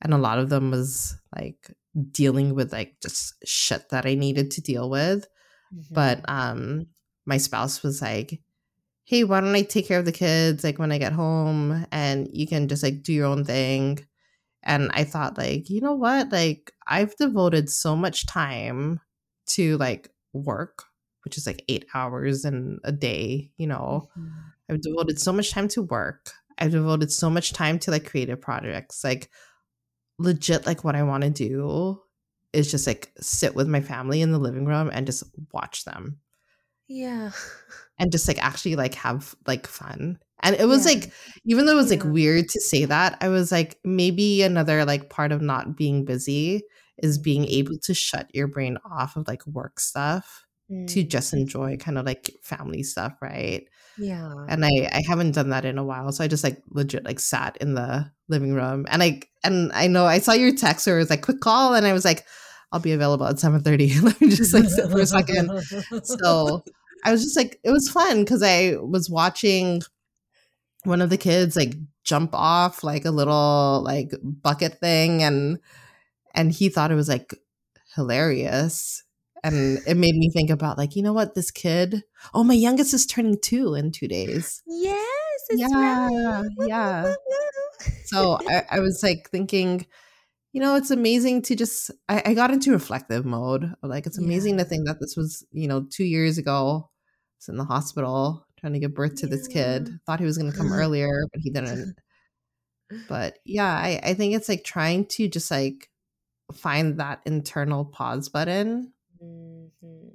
[0.00, 1.74] And a lot of them was like
[2.12, 5.26] dealing with like just shit that I needed to deal with
[5.90, 6.86] but um
[7.26, 8.40] my spouse was like
[9.04, 12.28] hey why don't i take care of the kids like when i get home and
[12.32, 13.98] you can just like do your own thing.
[14.62, 16.32] And i thought like you know what?
[16.32, 19.00] Like i've devoted so much time
[19.48, 20.84] to like work
[21.24, 24.08] which is like eight hours in a day you know?
[24.18, 24.32] Mhm.
[24.70, 26.30] i've devoted so much time to work.
[26.58, 29.02] I've devoted so much time to like creative projects.
[29.04, 29.28] Like
[30.18, 32.00] legit like what i want to do
[32.52, 36.18] is just like sit with my family in the living room and just watch them
[36.88, 37.30] yeah
[37.98, 40.18] and just like actually like have like fun.
[40.42, 40.92] And it was Yeah.
[40.92, 41.12] like
[41.46, 45.10] even though it was like weird to say that, I was like maybe another like
[45.10, 46.62] part of not being busy
[46.98, 50.46] is being able to shut your brain off of like work stuff
[50.88, 51.08] to Mm.
[51.08, 53.64] just enjoy kind of like family stuff, right?
[53.96, 57.04] yeah And I I haven't done that in a while, so I just like legit
[57.04, 60.86] like sat in the living room and I and I know I saw your text
[60.86, 62.24] where it was like quick call and I was like
[62.72, 64.00] I'll be available at 7:30.
[64.02, 65.50] Let me just like sit for a second
[66.02, 66.64] so
[67.04, 69.82] I was just like, it was fun because I was watching
[70.84, 75.58] one of the kids like jump off like a little like bucket thing, and
[76.34, 77.34] and he thought it was like
[77.94, 79.04] hilarious,
[79.42, 82.04] and it made me think about like, you know what, this kid.
[82.32, 84.62] Oh, my youngest is turning two in two days.
[84.66, 86.50] yes it's Yeah, right.
[86.60, 87.14] Yeah.
[88.06, 89.86] So I, I was like thinking,
[90.54, 91.90] you know, it's amazing to just.
[92.08, 93.74] I, I got into reflective mode.
[93.82, 96.88] Like it's amazing to think that this was, you know, two years ago.
[96.88, 99.90] I was in the hospital trying to give birth to this kid.
[100.06, 101.96] Thought he was going to come earlier, but he didn't.
[103.08, 105.90] But yeah, I, I think it's like trying to just like
[106.52, 110.12] find that internal pause button Mhm.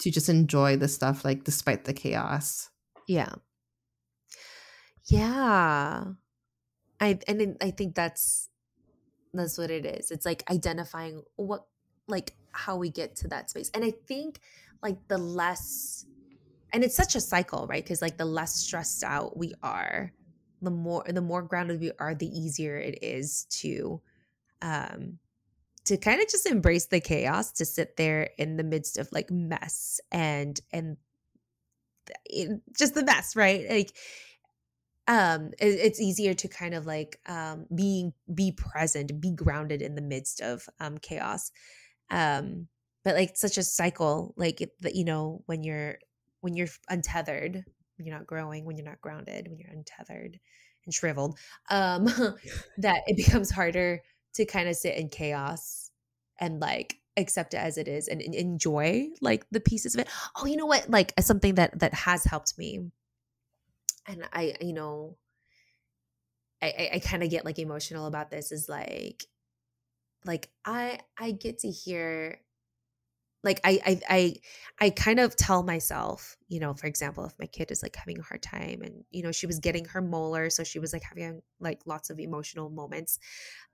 [0.00, 2.68] to just enjoy the stuff, like despite the chaos.
[3.08, 3.32] Yeah.
[5.06, 6.04] Yeah.
[7.00, 8.48] I and I think that's
[9.34, 10.10] that's what it is.
[10.10, 11.66] It's like identifying what
[12.08, 13.70] like how we get to that space.
[13.74, 14.40] And I think
[14.82, 16.06] like the less
[16.72, 17.84] and it's such a cycle, right?
[17.84, 20.12] Cuz like the less stressed out we are,
[20.60, 24.00] the more the more grounded we are, the easier it is to
[24.60, 25.18] um
[25.84, 29.30] to kind of just embrace the chaos, to sit there in the midst of like
[29.30, 30.96] mess and and
[32.76, 33.68] just the mess, right?
[33.68, 33.96] Like
[35.08, 39.94] um it, it's easier to kind of like um being be present be grounded in
[39.94, 41.50] the midst of um chaos.
[42.10, 42.68] Um
[43.04, 45.98] but like such a cycle like it- that you know when you're
[46.40, 47.64] when you're untethered
[47.98, 50.38] when you're not growing when you're not grounded when you're untethered
[50.84, 51.38] and shriveled
[51.70, 52.04] um
[52.78, 54.00] that it becomes harder
[54.34, 55.90] to kind of sit in chaos
[56.40, 60.08] and like accept it as it is and, and enjoy like the pieces of it.
[60.36, 60.88] Oh you know what?
[60.88, 62.90] Like something that that has helped me
[64.06, 65.18] and I, you know,
[66.60, 69.26] I I, I kind of get like emotional about this is like,
[70.24, 72.40] like I I get to hear
[73.44, 74.34] like I, I i
[74.86, 78.18] i kind of tell myself you know for example if my kid is like having
[78.18, 81.02] a hard time and you know she was getting her molar so she was like
[81.02, 83.18] having like lots of emotional moments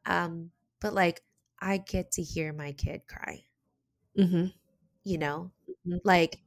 [0.07, 0.51] um
[0.81, 1.23] but like
[1.61, 3.45] i get to hear my kid cry
[4.19, 4.49] Mm-hmm.
[5.05, 5.99] you know Mhm.
[6.05, 6.41] like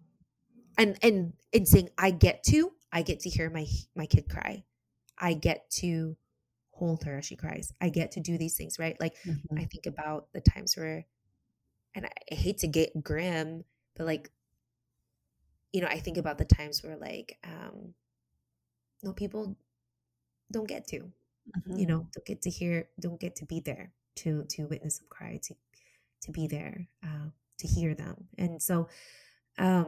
[0.77, 3.65] and and and saying i get to i get to hear my
[3.95, 4.63] my kid cry
[5.17, 6.15] i get to
[6.71, 9.57] hold her as she cries i get to do these things right like Mm-hmm.
[9.57, 11.05] I think about the times where,
[11.95, 13.63] and I, hate to get grim,
[13.95, 14.31] but like,
[15.73, 17.93] you know, I think about the times where like, um,
[19.03, 19.55] no people
[20.51, 21.11] don't get to,
[21.57, 21.77] Mm-hmm.
[21.77, 25.07] you know, don't get to hear, don't get to be there to to witness them
[25.09, 25.55] cry, to
[26.21, 28.87] to be there, uh, to hear them, and so,
[29.57, 29.87] um,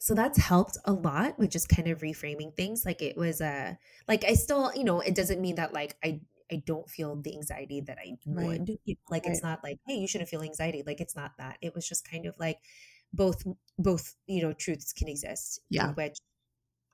[0.00, 2.86] so that's helped a lot with just kind of reframing things.
[2.86, 3.78] Like it was a,
[4.08, 7.34] like I still, you know, it doesn't mean that like I I don't feel the
[7.36, 8.66] anxiety that I would.
[8.66, 8.76] Know,
[9.10, 10.82] like it's not like, hey, you shouldn't feel anxiety.
[10.86, 11.58] Like it's not that.
[11.60, 12.58] It was just kind of like
[13.12, 13.44] both
[13.78, 15.60] both, you know, truths can exist.
[15.68, 15.90] Yeah.
[15.90, 16.18] In which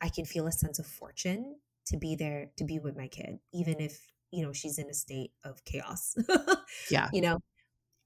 [0.01, 1.57] I can feel a sense of fortune
[1.87, 4.95] to be there, to be with my kid, even if, you know, she's in a
[4.95, 6.16] state of chaos.
[6.91, 7.09] Yeah.
[7.12, 7.39] You know,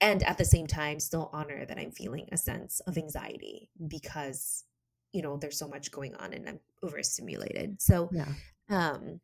[0.00, 4.64] and at the same time still honor that I'm feeling a sense of anxiety because,
[5.12, 7.80] you know, there's so much going on and I'm overstimulated.
[7.82, 8.28] So Yeah.
[8.68, 9.20] um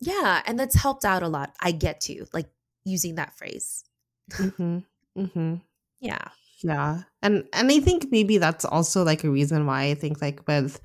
[0.00, 2.48] yeah and that's helped out a lot i get to like
[2.84, 3.84] using that phrase
[4.32, 4.78] Mm-hmm.
[5.18, 5.54] Mm-hmm.
[6.00, 6.28] yeah
[6.64, 7.02] Yeah.
[7.22, 10.80] And and I think maybe that's also like a reason why I think like with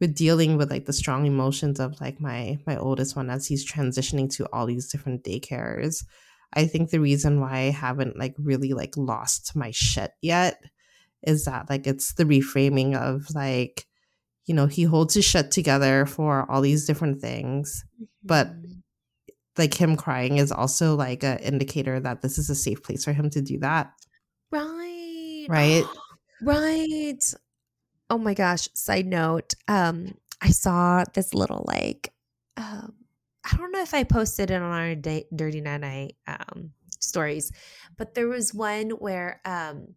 [0.00, 3.66] with dealing with like the strong emotions of like my my oldest one as he's
[3.70, 6.04] transitioning to all these different daycares.
[6.54, 10.58] I think the reason why I haven't like really like lost my shit yet
[11.22, 13.86] is that like it's the reframing of like
[14.46, 17.84] you know he holds his shit together for all these different things
[18.22, 18.82] But- Mhm.
[19.58, 23.12] like him crying is also like an indicator that this is a safe place for
[23.12, 23.92] him to do that
[24.52, 25.84] right Right.
[26.42, 27.34] right
[28.10, 32.12] oh my gosh side note um i saw this little like
[32.56, 32.92] um
[33.50, 36.70] i don't know if i posted it on our da- dirty nana um
[37.00, 37.50] stories
[37.96, 39.94] but there was one where um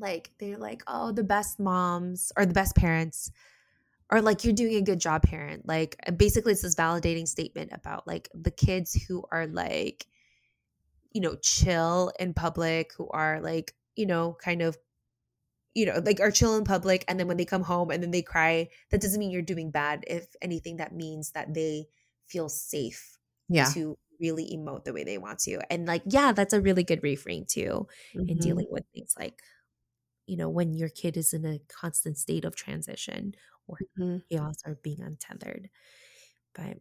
[0.00, 3.30] like they're like oh the best moms or the best parents
[4.10, 7.70] or like you're doing a good job parent like uh, basically it's this validating statement
[7.72, 10.06] about like the kids who are like
[11.12, 14.78] you know chill in public who are like you know kind of
[15.74, 18.10] you know like are chill in public and then when they come home and then
[18.10, 21.86] they cry that doesn't mean you're doing bad if anything that means that they
[22.26, 23.18] feel safe
[23.48, 26.82] yeah to really emote the way they want to and like yeah that's a really
[26.84, 27.86] good reframe too
[28.28, 28.40] in Mhm.
[28.40, 29.42] dealing with things like
[30.26, 33.34] you know when your kid is in a constant state of transition
[33.66, 34.20] or Mhm.
[34.30, 35.70] chaos or being untethered
[36.54, 36.78] but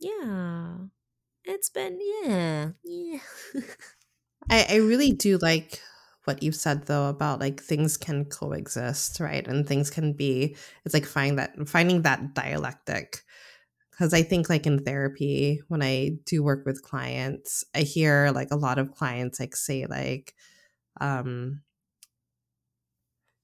[0.00, 0.78] yeah
[1.44, 3.20] it's been yeah yeah
[4.50, 5.80] I, I really do like
[6.24, 9.46] what you've said though about like things can coexist, right?
[9.46, 13.22] And things can be it's like finding that finding that dialectic.
[13.98, 18.50] Cause I think like in therapy, when I do work with clients, I hear like
[18.52, 20.34] a lot of clients like say like,
[21.00, 21.62] um,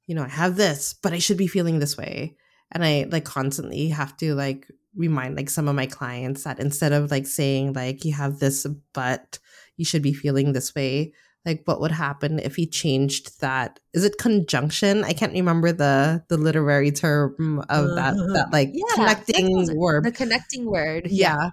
[0.07, 2.37] you know, I have this, but I should be feeling this way.
[2.73, 4.67] And I like constantly have to like
[4.97, 8.65] remind like some of my clients that instead of like saying like you have this
[8.93, 9.39] but
[9.77, 11.13] you should be feeling this way
[11.45, 13.79] like what would happen if he changed that?
[13.93, 15.05] Is it conjunction?
[15.05, 20.05] I can't remember the the literary term of that that like Yeah, connecting word.
[20.05, 21.51] the connecting word yeah.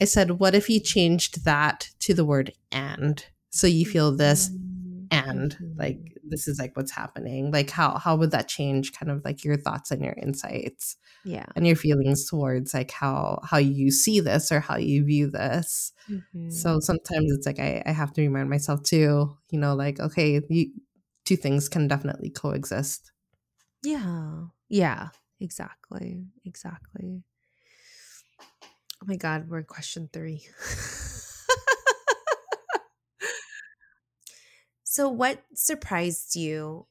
[0.00, 3.24] I said what if he changed that to the word and?
[3.50, 8.16] So you feel this Mm, and like this is like what's happening like how how
[8.16, 12.28] would that change kind of like your thoughts and your insights yeah and your feelings
[12.28, 16.52] towards like how how you see this or how you view this Mhm.
[16.52, 20.40] so sometimes it's like I, I have to remind myself too you know like okay
[20.48, 20.72] you,
[21.24, 23.12] two things can definitely coexist
[23.82, 24.46] Yeah.
[24.68, 25.08] Yeah.
[25.40, 26.26] Exactly.
[26.44, 27.22] Exactly.
[29.02, 30.46] Oh my God, we're in question three.
[35.00, 36.86] so, what surprised you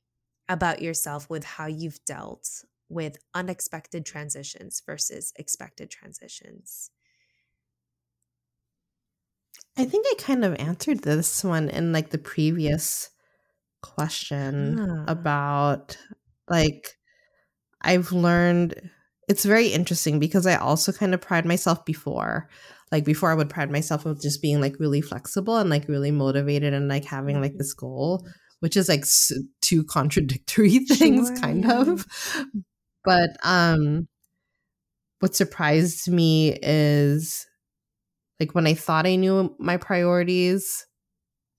[0.48, 6.90] about yourself with how you've dealt with unexpected transitions versus expected transitions?
[9.78, 13.10] i think i kind of answered this one in like the previous
[13.82, 15.06] question Ah.
[15.08, 15.98] about
[16.50, 16.98] like
[17.82, 18.90] I've learned
[19.30, 22.50] it's very interesting because I also kind of pride myself before.
[22.92, 26.12] Like before I would pride myself of just being like really flexible and like really
[26.12, 28.26] motivated and like having like this goal,
[28.62, 29.06] which is like
[29.62, 31.82] two contradictory things Sure, kind yeah.
[31.82, 32.06] of.
[33.04, 34.08] But um
[35.20, 37.46] what surprised me is
[38.40, 40.86] like when I thought I knew my priorities,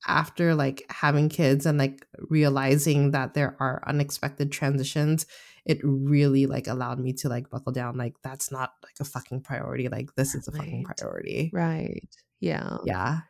[0.08, 5.26] after like having kids and like realizing that there are unexpected transitions
[5.66, 9.40] it really like allowed me to like buckle down like that's not like a fucking
[9.42, 12.08] priority like this is a fucking priority Right.
[12.40, 12.78] Yeah.
[12.84, 13.20] yeah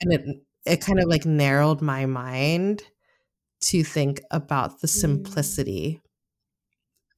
[0.00, 0.24] and it
[0.66, 2.82] it kind of like narrowed my mind
[3.62, 4.90] to think about the Mm.
[4.90, 6.00] simplicity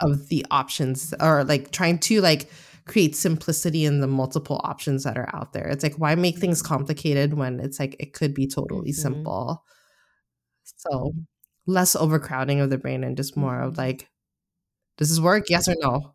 [0.01, 2.51] of the options or like trying to like
[2.87, 6.63] create simplicity in the multiple options that are out there it's like why make things
[6.63, 6.67] Mm.
[6.67, 8.95] complicated when it's like it could be totally Mhm.
[8.95, 9.65] simple
[10.65, 11.13] so
[11.67, 13.79] less overcrowding of the brain and just more of Mhm.
[13.79, 14.09] like
[14.97, 16.15] does this work yes or no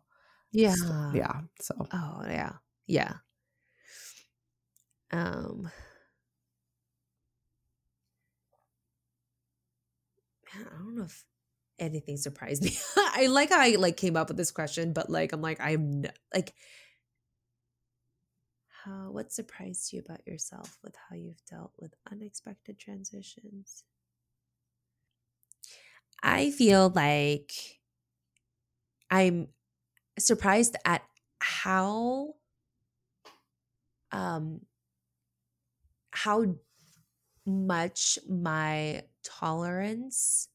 [0.52, 0.74] Yeah.
[0.74, 2.52] So, yeah so Oh yeah.
[2.86, 3.14] Yeah.
[5.12, 5.70] Um
[10.54, 11.24] man, I don't know if
[11.78, 12.76] anything surprised me.
[12.96, 16.04] I like how I like came up with this question, but like I'm like I'm
[16.04, 16.54] n- like
[18.84, 23.84] how what surprised you about yourself with how you've dealt with unexpected transitions?
[26.22, 27.79] I feel like
[29.10, 29.48] I'm
[30.18, 31.02] surprised at
[31.40, 32.34] how
[34.12, 34.60] um
[36.12, 36.56] how
[37.46, 40.48] much my tolerance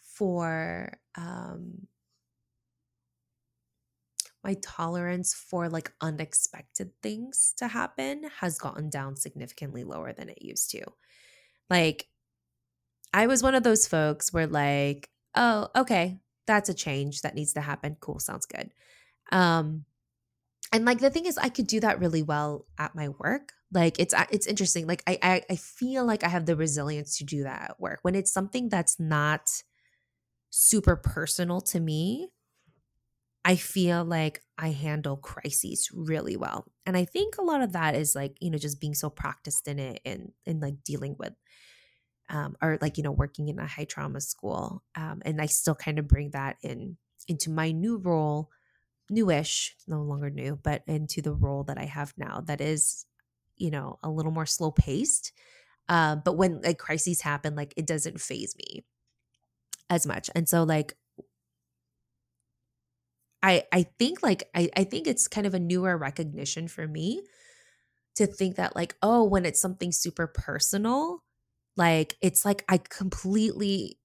[0.00, 1.86] for um
[4.44, 10.42] my tolerance for like unexpected things to happen has gotten down significantly lower than it
[10.42, 10.84] used to.
[11.70, 12.08] Like
[13.14, 17.52] I was one of those folks where like, oh, okay, that's a change that needs
[17.54, 17.96] to happen.
[18.00, 18.72] Cool, sounds good.
[19.32, 19.84] Um
[20.72, 23.98] and like the thing is i could do that really well at my work like
[23.98, 27.44] it's it's interesting like I, I i feel like i have the resilience to do
[27.44, 29.48] that at work when it's something that's not
[30.50, 32.28] super personal to me
[33.44, 37.94] i feel like i handle crises really well and i think a lot of that
[37.94, 41.34] is like you know just being so practiced in it and and like dealing with
[42.30, 45.74] um or like you know working in a high trauma school um and i still
[45.74, 46.96] kind of bring that in
[47.28, 48.50] into my new role
[49.10, 53.06] newish, no longer new, but into the role that I have now that is,
[53.56, 55.32] you know, a little more slow paced.
[55.88, 58.84] Uh, but when like crises happen, like it doesn't faze me
[59.90, 60.30] as much.
[60.34, 60.96] And so like
[63.42, 67.22] I I think like I, I think it's kind of a newer recognition for me
[68.16, 71.23] to think that like, oh, when it's something super personal,
[71.76, 73.98] like it's like I completely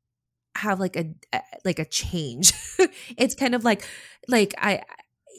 [0.57, 1.13] have like a
[1.65, 2.53] like a change.
[3.17, 3.87] it's kind of like
[4.27, 4.83] like I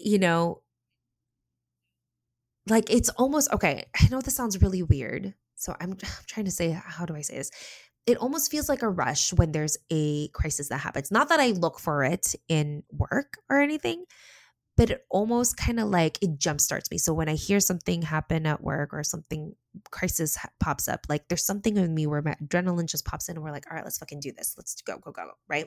[0.03, 0.63] you know
[2.69, 3.85] like it's almost okay.
[4.01, 5.35] I know this sounds really weird.
[5.57, 7.51] So I'm, I'm trying to say how do I say this?
[8.07, 11.11] It almost feels like a rush when there's a crisis that happens.
[11.11, 14.05] Not that I look for it in work or anything,
[14.81, 16.97] but it almost kind of like it jumpstarts me.
[16.97, 19.55] So when I hear something happen at work or something
[19.91, 23.37] crisis ha- pops up, like there's something in me where my adrenaline just pops in
[23.37, 24.55] and we're like, all right, let's fucking do this.
[24.57, 25.33] Let's go, go, go.
[25.49, 25.67] Right.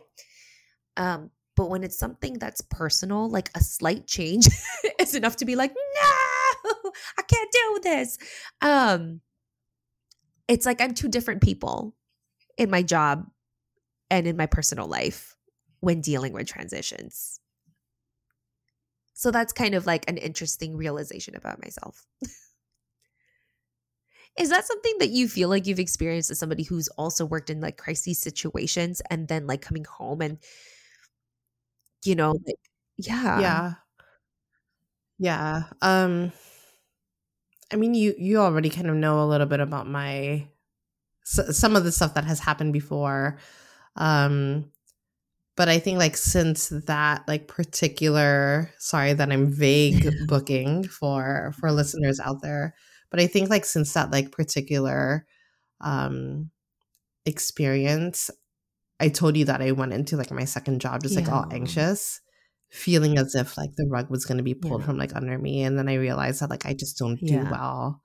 [0.97, 4.47] Um, but when it's something that's personal, like a slight change
[4.99, 6.71] is enough to be like, no,
[7.19, 8.17] I can't do this.
[8.61, 9.21] Um,
[10.47, 11.95] it's like I'm two different people
[12.57, 13.27] in my job
[14.09, 15.35] and in my personal life
[15.81, 17.39] when dealing with transitions.
[19.23, 22.05] So that's kind of like an interesting realization about myself.
[24.37, 27.61] Is that something that you feel like you've experienced as somebody who's also worked in
[27.61, 30.39] like crisis situations and then like coming home and
[32.03, 32.59] you know like
[32.97, 33.73] yeah yeah
[35.19, 36.33] yeah um
[37.71, 40.45] i mean you you already kind of know a little bit about my
[41.23, 43.37] some of the stuff that has happened before
[43.95, 44.65] um
[45.55, 51.71] but i think like since that like particular sorry that i'm vague booking for for
[51.71, 52.73] listeners out there
[53.09, 55.25] but i think like since that like particular
[55.81, 56.49] um
[57.25, 58.29] experience
[58.99, 62.19] i told you that i went into like my second job just like all anxious
[62.69, 64.87] feeling as if like the rug was going to be pulled Yeah.
[64.87, 67.49] from like under me and then i realized that like i just don't do Yeah.
[67.51, 68.01] well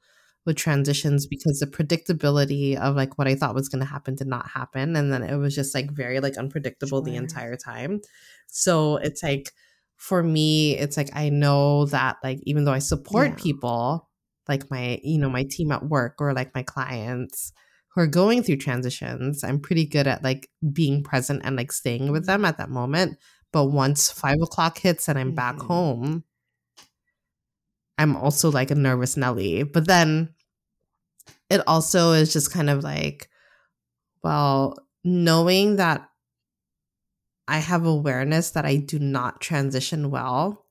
[0.47, 4.27] with transitions because the predictability of like what i thought was going to happen did
[4.27, 8.01] not happen and then it was just like very like unpredictable the entire time
[8.47, 9.51] so it's like
[9.97, 13.35] for me it's like i know that like even though i support Yeah.
[13.37, 14.09] people
[14.49, 17.53] like my you know my team at work or like my clients
[17.95, 22.11] who are going through transitions i'm pretty good at like being present and like staying
[22.13, 23.19] with them at that moment
[23.53, 25.67] but once five o'clock hits and i'm back Mhm.
[25.67, 26.25] home
[27.99, 30.35] i'm also like a nervous nelly but then
[31.51, 33.29] it also is just kind of like
[34.23, 36.09] well knowing that
[37.49, 40.67] i have awareness that i do not transition well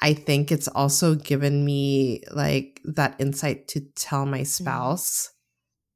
[0.00, 5.30] i think it's also given me like that insight to tell my spouse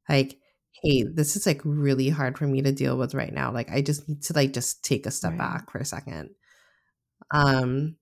[0.09, 0.39] like
[0.83, 3.53] hey this is like really hard for me to deal with right now.
[3.53, 5.39] Like i just need to like just take a step Right.
[5.39, 6.31] back for a second.
[7.31, 7.97] Um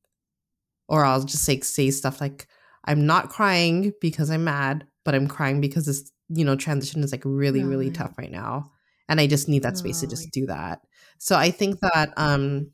[0.93, 2.49] or i'll just like say stuff like
[2.87, 7.13] i'm not crying because i'm mad but i'm crying because this you know transition is
[7.13, 7.97] like really really Right.
[7.97, 8.71] tough right now
[9.09, 10.11] and i just need that space to Right.
[10.11, 10.81] just do that
[11.19, 12.69] so i think that um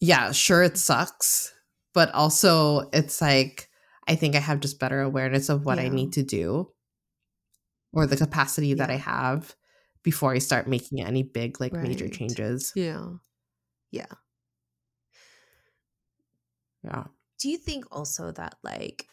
[0.00, 1.52] yeah sure it sucks
[1.94, 3.68] but also it's like
[4.08, 6.70] i think i have just better awareness of what i need to do
[7.92, 9.54] or the capacity that i have
[10.02, 13.06] before i start making any big like major changes Yeah.
[13.90, 14.06] yeah
[17.38, 19.06] do you think also that like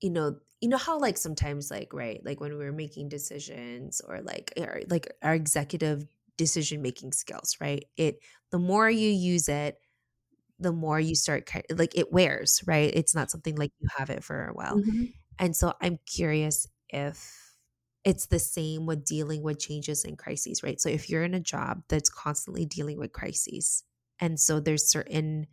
[0.00, 4.20] you know you know how like sometimes like right like when we're making decisions or
[4.22, 7.84] like our, like our executive decision making skills right?
[7.96, 8.18] It
[8.50, 9.78] the more you use it
[10.58, 12.90] the more you start like it wears right?
[12.94, 14.78] It's not something like you have it for a while.
[14.78, 15.04] Mm-hmm.
[15.38, 17.56] And so i'm curious if
[18.04, 20.80] it's the same with dealing with changes and crises right?
[20.80, 23.84] So if you're in a job that's constantly dealing with crises
[24.20, 25.46] and so there's certain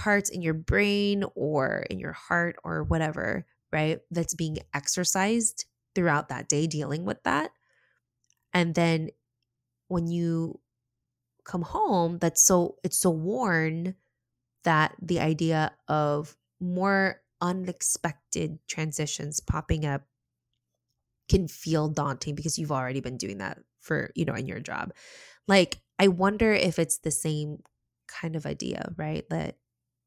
[0.00, 4.00] parts in your brain or in your heart or whatever, right?
[4.10, 7.50] That's being exercised throughout that day dealing with that.
[8.54, 9.10] And then
[9.88, 10.58] when you
[11.44, 13.94] come home, that's so it's so worn
[14.64, 20.04] that the idea of more unexpected transitions popping up
[21.28, 24.94] can feel daunting because you've already been doing that for, you know, in your job.
[25.46, 27.62] Like I wonder if it's the same
[28.08, 29.28] kind of idea, right?
[29.28, 29.56] That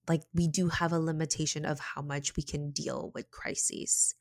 [0.07, 4.15] like we do have a limitation of how much we can deal with crises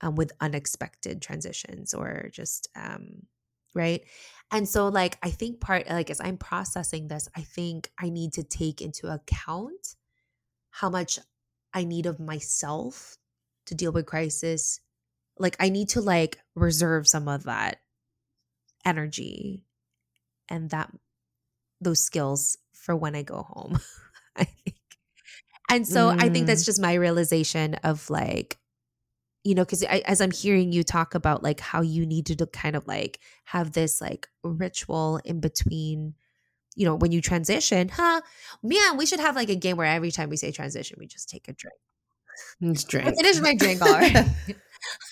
[0.00, 3.22] um, with unexpected transitions or just um
[3.74, 4.02] right?
[4.50, 8.32] And so like i think part like as i'm processing this i think i need
[8.34, 9.96] to take into account
[10.70, 11.18] how much
[11.74, 13.18] i need of myself
[13.66, 14.80] to deal with crisis.
[15.38, 17.80] Like i need to like reserve some of that
[18.84, 19.64] energy
[20.48, 20.90] and that
[21.80, 23.78] those skills for when i go home.
[24.36, 24.75] I think
[25.68, 26.66] and so i think that's mm.
[26.66, 28.58] just my realization of like
[29.44, 32.76] you know because as i'm hearing you talk about like how you need to kind
[32.76, 36.14] of like have this like ritual in between
[36.76, 38.20] you know when you transition huh?
[38.62, 41.28] Man we should have like a game where every time we say transition we just
[41.28, 41.78] take a drink.
[42.62, 43.14] Just drink.
[43.18, 44.30] it is my drink already.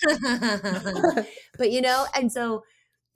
[1.57, 2.63] But you know and so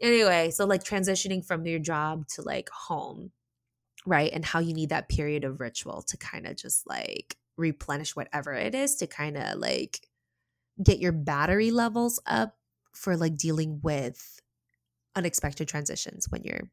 [0.02, 3.32] anyway so like transitioning from your job to like home
[4.06, 8.16] right and how you need that period of ritual to kind of just like replenish
[8.16, 10.08] whatever it is to kind of like
[10.82, 12.56] get your battery levels up
[12.94, 14.40] for like dealing with
[15.16, 16.70] unexpected transitions when you're you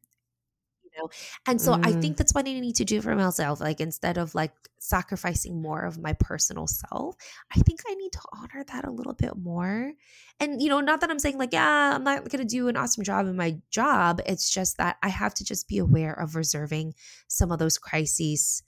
[0.97, 1.09] know?
[1.47, 2.01] And so i Mm.
[2.01, 5.83] think that's what i need to do for myself like instead of like sacrificing more
[5.83, 7.15] of my personal self
[7.55, 9.93] i think i need to honor that a little bit more.
[10.39, 12.77] And you know not that i'm saying like yeah i'm not going to do an
[12.77, 16.35] awesome job in my job it's just that i have to just be aware of
[16.35, 16.93] reserving
[17.27, 18.63] some of those crises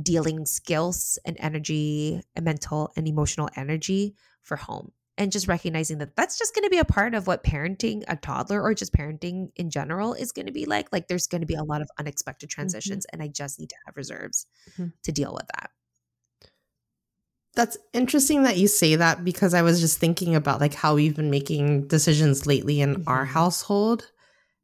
[0.00, 6.16] dealing skills and energy and mental and emotional energy for home and just recognizing that
[6.16, 9.50] that's just going to be a part of what parenting a toddler or just parenting
[9.54, 11.88] in general is going to be like like there's going to be a lot of
[11.98, 14.92] unexpected transitions and i just need to have reserves Mhm.
[15.04, 15.70] to deal with that
[17.54, 21.16] That's interesting that you say that because I was just thinking about like how we've
[21.16, 23.30] been making decisions lately in our Mhm.
[23.30, 24.10] household.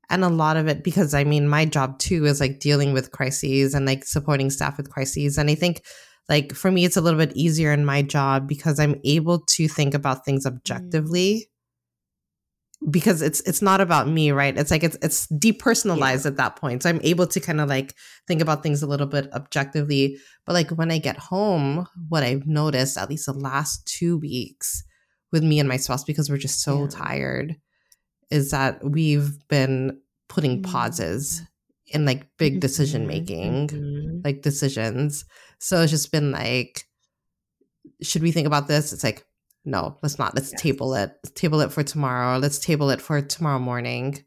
[0.09, 3.11] And a lot of it because I mean my job too is like dealing with
[3.11, 5.37] crises and like supporting staff with crises.
[5.37, 5.83] And I think
[6.29, 9.69] like for me it's a little bit easier in my job because I'm able to
[9.69, 11.49] think about things objectively.
[12.91, 14.57] Because it's it's not about me, right?
[14.57, 16.83] It's like it's it's depersonalized at that point.
[16.83, 17.95] So I'm able to kind of like
[18.29, 20.19] think about things a little bit objectively.
[20.45, 24.85] But like when I get home, what I've noticed, at least the last two weeks
[25.33, 26.89] with me and my spouse, because we're just so Yeah.
[26.91, 27.57] tired,
[28.31, 29.99] is that we've been
[30.29, 30.65] putting Mm.
[30.65, 31.43] pauses
[31.87, 34.25] in like big decision Mhm, making, mhm.
[34.25, 35.25] like decisions.
[35.59, 36.85] So it's just been like,
[38.03, 38.93] should we think about this?
[38.93, 39.25] It's like,
[39.65, 40.35] no, let's not.
[40.35, 40.61] Let's Yes.
[40.61, 41.13] table it.
[41.25, 42.39] Let's table it for tomorrow.
[42.39, 44.25] Let's table it for tomorrow morning.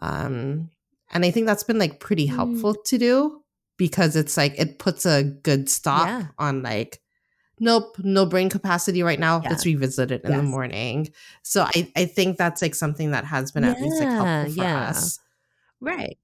[0.00, 0.70] Um,
[1.10, 2.34] and I think that's been like pretty Mm.
[2.36, 3.42] helpful to do
[3.76, 6.26] because it's like it puts a good stop Yeah.
[6.38, 7.00] on like,
[7.58, 9.40] nope, no brain capacity right now.
[9.42, 9.50] Yeah.
[9.50, 11.08] Let's revisit it in the morning.
[11.42, 14.62] So I, I think that's like something that has been at least like helpful for
[14.62, 14.88] yeah.
[14.90, 15.18] us
[15.80, 16.18] right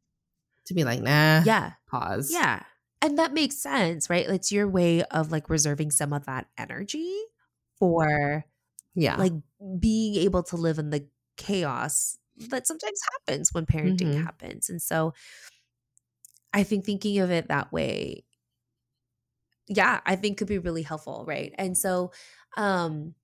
[0.67, 2.31] to be like, nah, yeah pause.
[2.31, 2.63] Yeah.
[3.05, 4.27] And that makes sense, right?
[4.29, 7.15] It's your way of like reserving some of that energy
[7.79, 8.47] for
[8.95, 9.19] Yeah.
[9.19, 9.35] like
[9.81, 12.19] being able to live in the chaos
[12.51, 14.25] that sometimes happens when parenting Mhm.
[14.25, 14.71] happens.
[14.71, 15.15] And so
[16.55, 18.25] I think thinking of it that way,
[19.69, 21.55] yeah, I think could be really helpful, right?
[21.59, 22.13] And so
[22.57, 23.15] um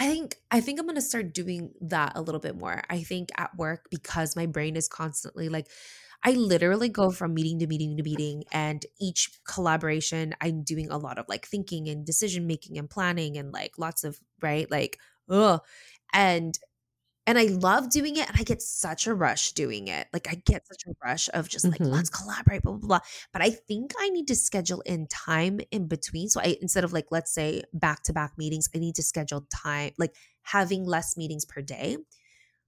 [0.00, 2.82] I think I think I'm gonna start doing that a little bit more.
[2.90, 5.68] I think at work because my brain is constantly like
[6.24, 10.98] I literally go from meeting to meeting to meeting and each collaboration I'm doing a
[10.98, 14.98] lot of like thinking and decision making and planning and like lots of right like
[15.30, 15.60] ugh
[16.12, 16.58] and
[17.26, 20.08] and I love doing it and I get such a rush doing it.
[20.14, 21.90] Like I get such a rush of just like Mhm.
[21.90, 23.00] let's collaborate blah blah blah.
[23.32, 26.28] But I think I need to schedule in time in between.
[26.30, 29.46] So I instead of like let's say back to back meetings, I need to schedule
[29.54, 31.98] time like having less meetings per day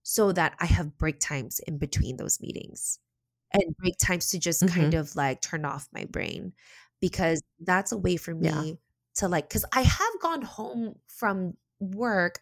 [0.03, 2.99] so that I have break times in between those meetings.
[3.53, 6.53] And break times to just kind of like turn off my brain
[7.01, 8.77] because that's a way for me Yeah.
[9.17, 12.39] to like cuz I have gone home from work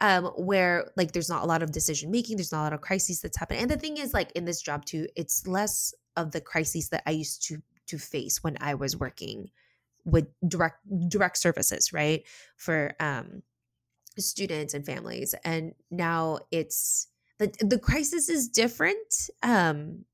[0.00, 2.80] um where like there's not a lot of decision making there's not a lot of
[2.80, 6.30] crises that's happening and the thing is like in this job too it's less of
[6.32, 9.50] the crises that i used to to face when i was working
[10.04, 10.78] with direct
[11.08, 12.26] direct services right
[12.56, 13.42] for um
[14.18, 20.04] students and families and now it's the the crisis is different um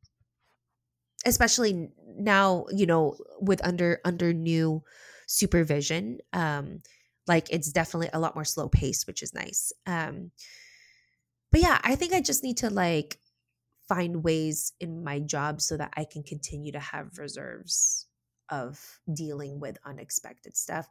[1.27, 4.83] especially now you know with under under new
[5.27, 6.81] supervision um
[7.27, 10.31] like it's definitely a lot more slow paced which is nice um
[11.51, 13.19] but yeah i think i just need to like
[13.89, 18.07] find ways in my job so that i can continue to have reserves
[18.51, 20.89] of dealing with unexpected stuff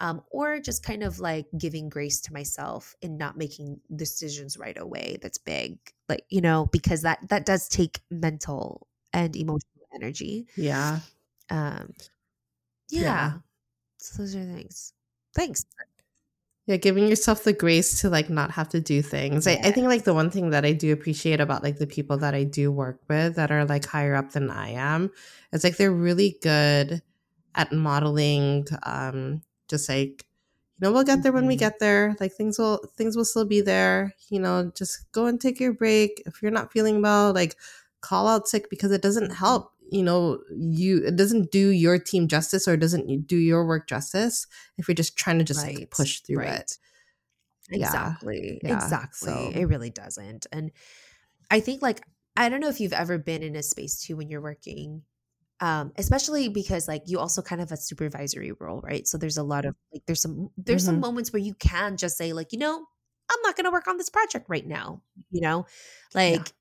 [0.00, 4.78] um, or just kind of like giving grace to myself and not making decisions right
[4.78, 5.78] away that's big
[6.08, 11.00] like you know because that that does take mental and emotional energy Yeah.
[11.50, 11.94] um
[12.90, 13.32] yeah, Yeah.
[13.98, 14.94] so those are things
[15.34, 15.64] thanks
[16.66, 19.46] Yeah, giving yourself the grace to like not have to do things.
[19.46, 22.18] I, I think like the one thing that I do appreciate about like the people
[22.18, 25.10] that I do work with that are like higher up than I am
[25.52, 27.02] is like they're really good
[27.56, 30.24] at modeling um just like
[30.78, 31.58] you know we'll get there when we Mhm.
[31.58, 35.40] get there like things will things will still be there you know just go and
[35.40, 37.56] take your break if you're not feeling well like
[38.02, 42.28] call out sick because it doesn't help you know you it doesn't do your team
[42.28, 44.46] justice or it doesn't do your work justice
[44.78, 46.60] if you're just trying to just like push through right.
[46.60, 46.78] it.
[47.72, 48.60] Exactly.
[48.64, 49.32] Yeah, exactly.
[49.32, 50.46] So- it really doesn't.
[50.52, 50.70] And
[51.50, 52.02] i think like
[52.36, 55.02] i don't know if you've ever been in a space too when you're working
[55.60, 59.06] um especially because like you also kind of have a supervisory role right?
[59.08, 61.00] So there's a lot of like there's some there's some Mhm.
[61.00, 62.86] moments where you can just say like you know
[63.30, 65.66] i'm not going to work on this project right now you know?
[66.14, 66.52] Like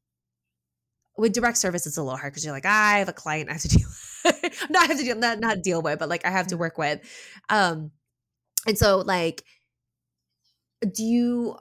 [1.19, 3.53] with direct service it's a little hard because you're like i have a client i
[3.53, 3.87] have to deal
[4.69, 6.99] not have to deal not, not deal with but like i have to work with.
[7.49, 7.91] Um
[8.67, 9.43] and so like
[10.93, 11.57] do you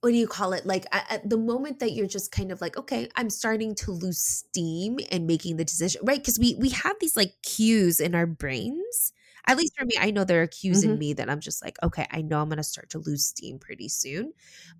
[0.00, 0.66] what do you call it?
[0.66, 4.18] Like at, the moment that you're just kind of like okay i'm starting to lose
[4.18, 6.18] steam and making the decision right?
[6.18, 9.12] Because we we have these like cues in our brains.
[9.46, 10.98] At least for me i know there are cues in Mhm.
[10.98, 13.58] me that i'm just like okay i know i'm going to start to lose steam
[13.58, 14.32] pretty soon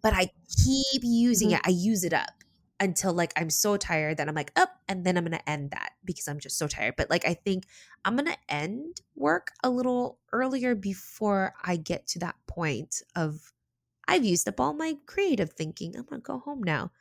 [0.02, 0.30] but i
[0.64, 1.54] keep using Mhm.
[1.56, 2.43] it i use it up
[2.80, 5.70] until like i'm so tired that i'm like up and then i'm going to end
[5.70, 7.66] that because i'm just so tired but like i think
[8.04, 13.52] i'm going to end work a little earlier before i get to that point of
[14.08, 15.96] I've used up all my creative thinking.
[15.96, 16.92] I'm gonna go home now.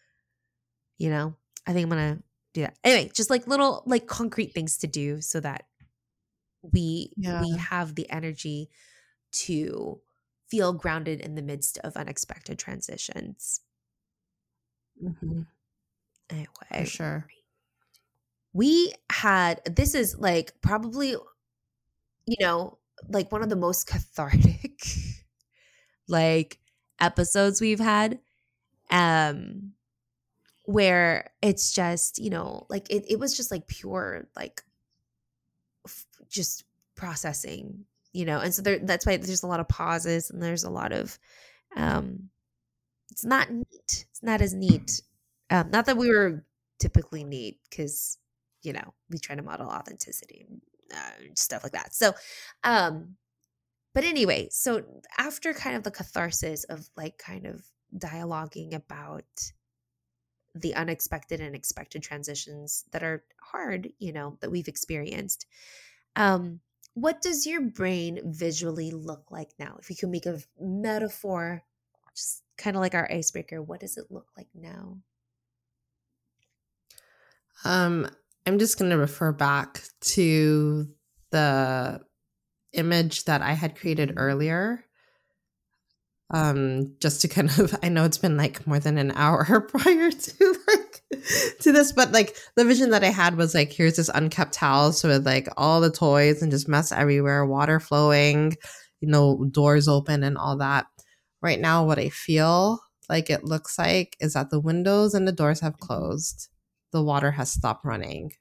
[0.97, 1.35] You know,
[1.65, 2.23] I think I'm gonna
[2.53, 2.77] do that.
[2.83, 5.65] Anyway, just like little like concrete things to do so that
[6.61, 8.69] we we have the energy
[9.31, 10.01] to
[10.49, 13.61] feel grounded in the midst of unexpected transitions.
[15.01, 15.45] Mhm,
[16.29, 17.27] Anyway, for sure.
[18.53, 21.15] We had this is like probably
[22.25, 22.77] you know
[23.09, 24.81] like one of the most cathartic
[26.07, 26.59] like
[26.99, 28.19] episodes we've had
[28.91, 29.73] um
[30.65, 34.61] where it's just you know like it, it was just like pure like
[35.85, 36.63] f- just
[36.95, 40.63] processing you know and so there that's why there's a lot of pauses and there's
[40.63, 41.17] a lot of
[41.75, 42.29] um
[43.11, 43.65] it's not neat
[44.09, 45.01] it's not as neat
[45.49, 46.45] um not that we were
[46.79, 48.17] typically neat because
[48.61, 50.61] you know we try to model authenticity and
[50.93, 51.93] uh, stuff like that.
[51.93, 52.13] So
[52.63, 53.15] um
[53.93, 54.83] but anyway so
[55.17, 57.63] after kind of the catharsis of like kind of
[57.97, 59.23] dialoguing about
[60.55, 65.45] the unexpected and expected transitions that are hard you know that we've experienced
[66.15, 66.59] um
[66.95, 69.77] what does your brain visually look like now?
[69.79, 71.63] If you can make a metaphor
[72.15, 74.97] just kind of like our icebreaker what does it look like now
[77.65, 78.07] Um,
[78.45, 80.87] I'm just going to refer back to
[81.31, 82.01] the
[82.73, 84.83] image that I had created earlier.
[86.29, 90.11] Um, just to kind of, I know it's been like more than an hour prior
[90.11, 91.03] to like
[91.61, 95.03] to this, but like the vision that I had was like, here's this unkept house
[95.03, 98.55] with like all the toys and just mess everywhere, water flowing,
[98.99, 100.85] you know, doors open and all that.
[101.41, 105.31] right now, what I feel like it looks like is that the windows and the
[105.31, 106.49] doors have closed.
[106.93, 108.33] The water has stopped running.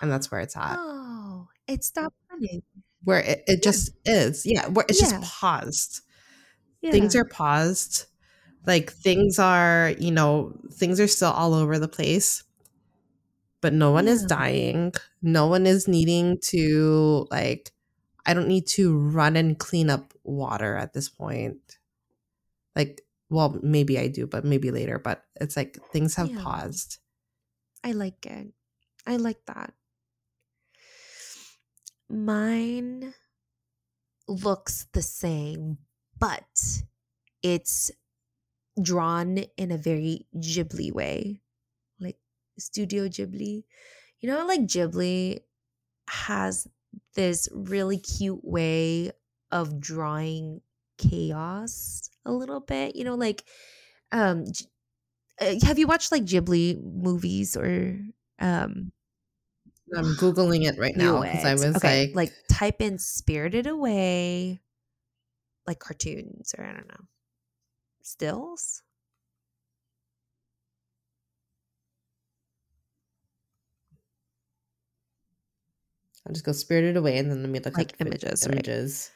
[0.00, 0.76] And that's where it's at.
[0.78, 2.62] Oh, it stopped running.
[3.04, 4.44] Where it, it just is.
[4.44, 4.66] Yeah.
[4.68, 5.10] Where it's Yeah.
[5.20, 6.00] just paused.
[6.82, 6.90] Yeah.
[6.92, 8.06] Things are paused.
[8.66, 12.42] Like things are, you know, things are still all over the place.
[13.60, 14.92] But no one is dying.
[15.22, 17.72] No one is needing to like
[18.26, 21.78] I don't need to run and clean up water at this point.
[22.74, 24.98] Like, well, maybe I do, but maybe later.
[24.98, 26.36] But it's like things have Yeah.
[26.36, 26.98] paused.
[27.82, 28.52] I like it.
[29.06, 29.74] I like that.
[32.08, 33.14] Mine
[34.28, 35.78] looks the same,
[36.18, 36.82] but
[37.42, 37.90] it's
[38.82, 41.42] drawn in a very Ghibli way,
[42.00, 42.18] like
[42.58, 43.64] Studio Ghibli.
[44.20, 45.40] You know, like Ghibli
[46.10, 46.68] has
[47.14, 49.12] this really cute way
[49.52, 50.62] of drawing
[50.98, 52.96] chaos a little bit.
[52.96, 53.44] You know, like
[54.12, 54.44] um,
[55.40, 57.98] uh, have you watched like Ghibli movies or
[58.40, 58.92] um?
[59.94, 64.60] I'm googling it right now because I was okay, like, like type in Spirited Away,
[65.66, 67.06] like cartoons or I don't know,
[68.02, 68.82] stills.
[76.26, 78.46] I'll just go spirited away, and then let me look Like up images?
[78.46, 79.10] Images.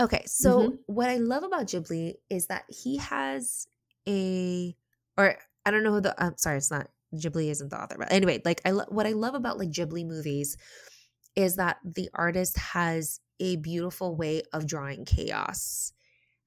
[0.00, 0.78] Okay, so Mhm.
[0.86, 3.68] what I love about Ghibli is that he has
[4.08, 4.76] a,
[5.16, 6.14] or I don't know who the.
[6.22, 9.12] I'm sorry, it's not Ghibli isn't the author, but anyway, like I lo- what I
[9.12, 10.56] love about like Ghibli movies
[11.36, 15.92] is that the artist has a beautiful way of drawing chaos.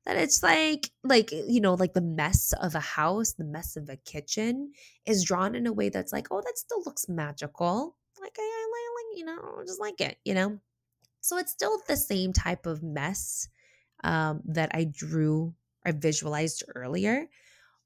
[0.06, 3.90] That it's like like you know like the mess of a house, the mess of
[3.90, 4.74] a kitchen
[5.06, 7.98] is drawn in a way that's like oh that still looks magical.
[8.22, 10.60] Like I, I like you know just like it you know.
[11.28, 13.50] So it's still the same type of mess
[14.02, 15.54] um, that I drew
[15.86, 17.28] or visualized earlier,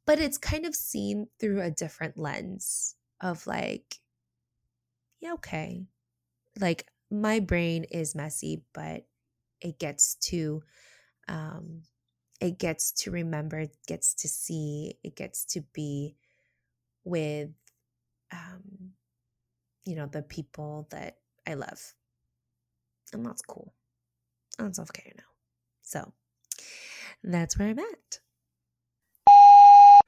[0.05, 3.95] but it's kind of seen through a different lens of like,
[5.21, 5.87] yeah, okay.
[6.59, 9.07] Like my brain is messy, but
[9.59, 10.61] it gets to,
[11.27, 11.81] um,
[12.39, 16.15] it gets to remember, it gets to see, it gets to be
[17.03, 17.49] with,
[18.31, 18.91] um,
[19.83, 21.95] you know, the people that I love
[23.13, 23.73] and that's cool.
[24.59, 25.23] I'm self care now.
[25.81, 26.13] So
[27.23, 28.19] that's where I'm at.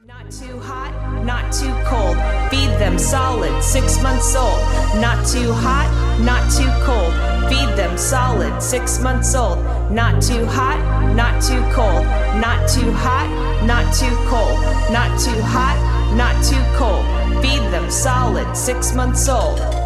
[0.05, 2.17] Not too hot, not too cold.
[2.51, 4.59] Feed them solid, six months old.
[4.99, 5.87] Not too hot,
[6.19, 7.13] not too cold.
[7.49, 9.59] Feed them solid, six months old.
[9.89, 10.79] Not too hot,
[11.15, 12.05] not too cold.
[12.41, 13.29] Not too hot,
[13.65, 14.59] not too cold.
[14.91, 15.79] Not too hot,
[16.17, 17.05] not too cold.
[17.41, 19.82] Feed them solid, six months old.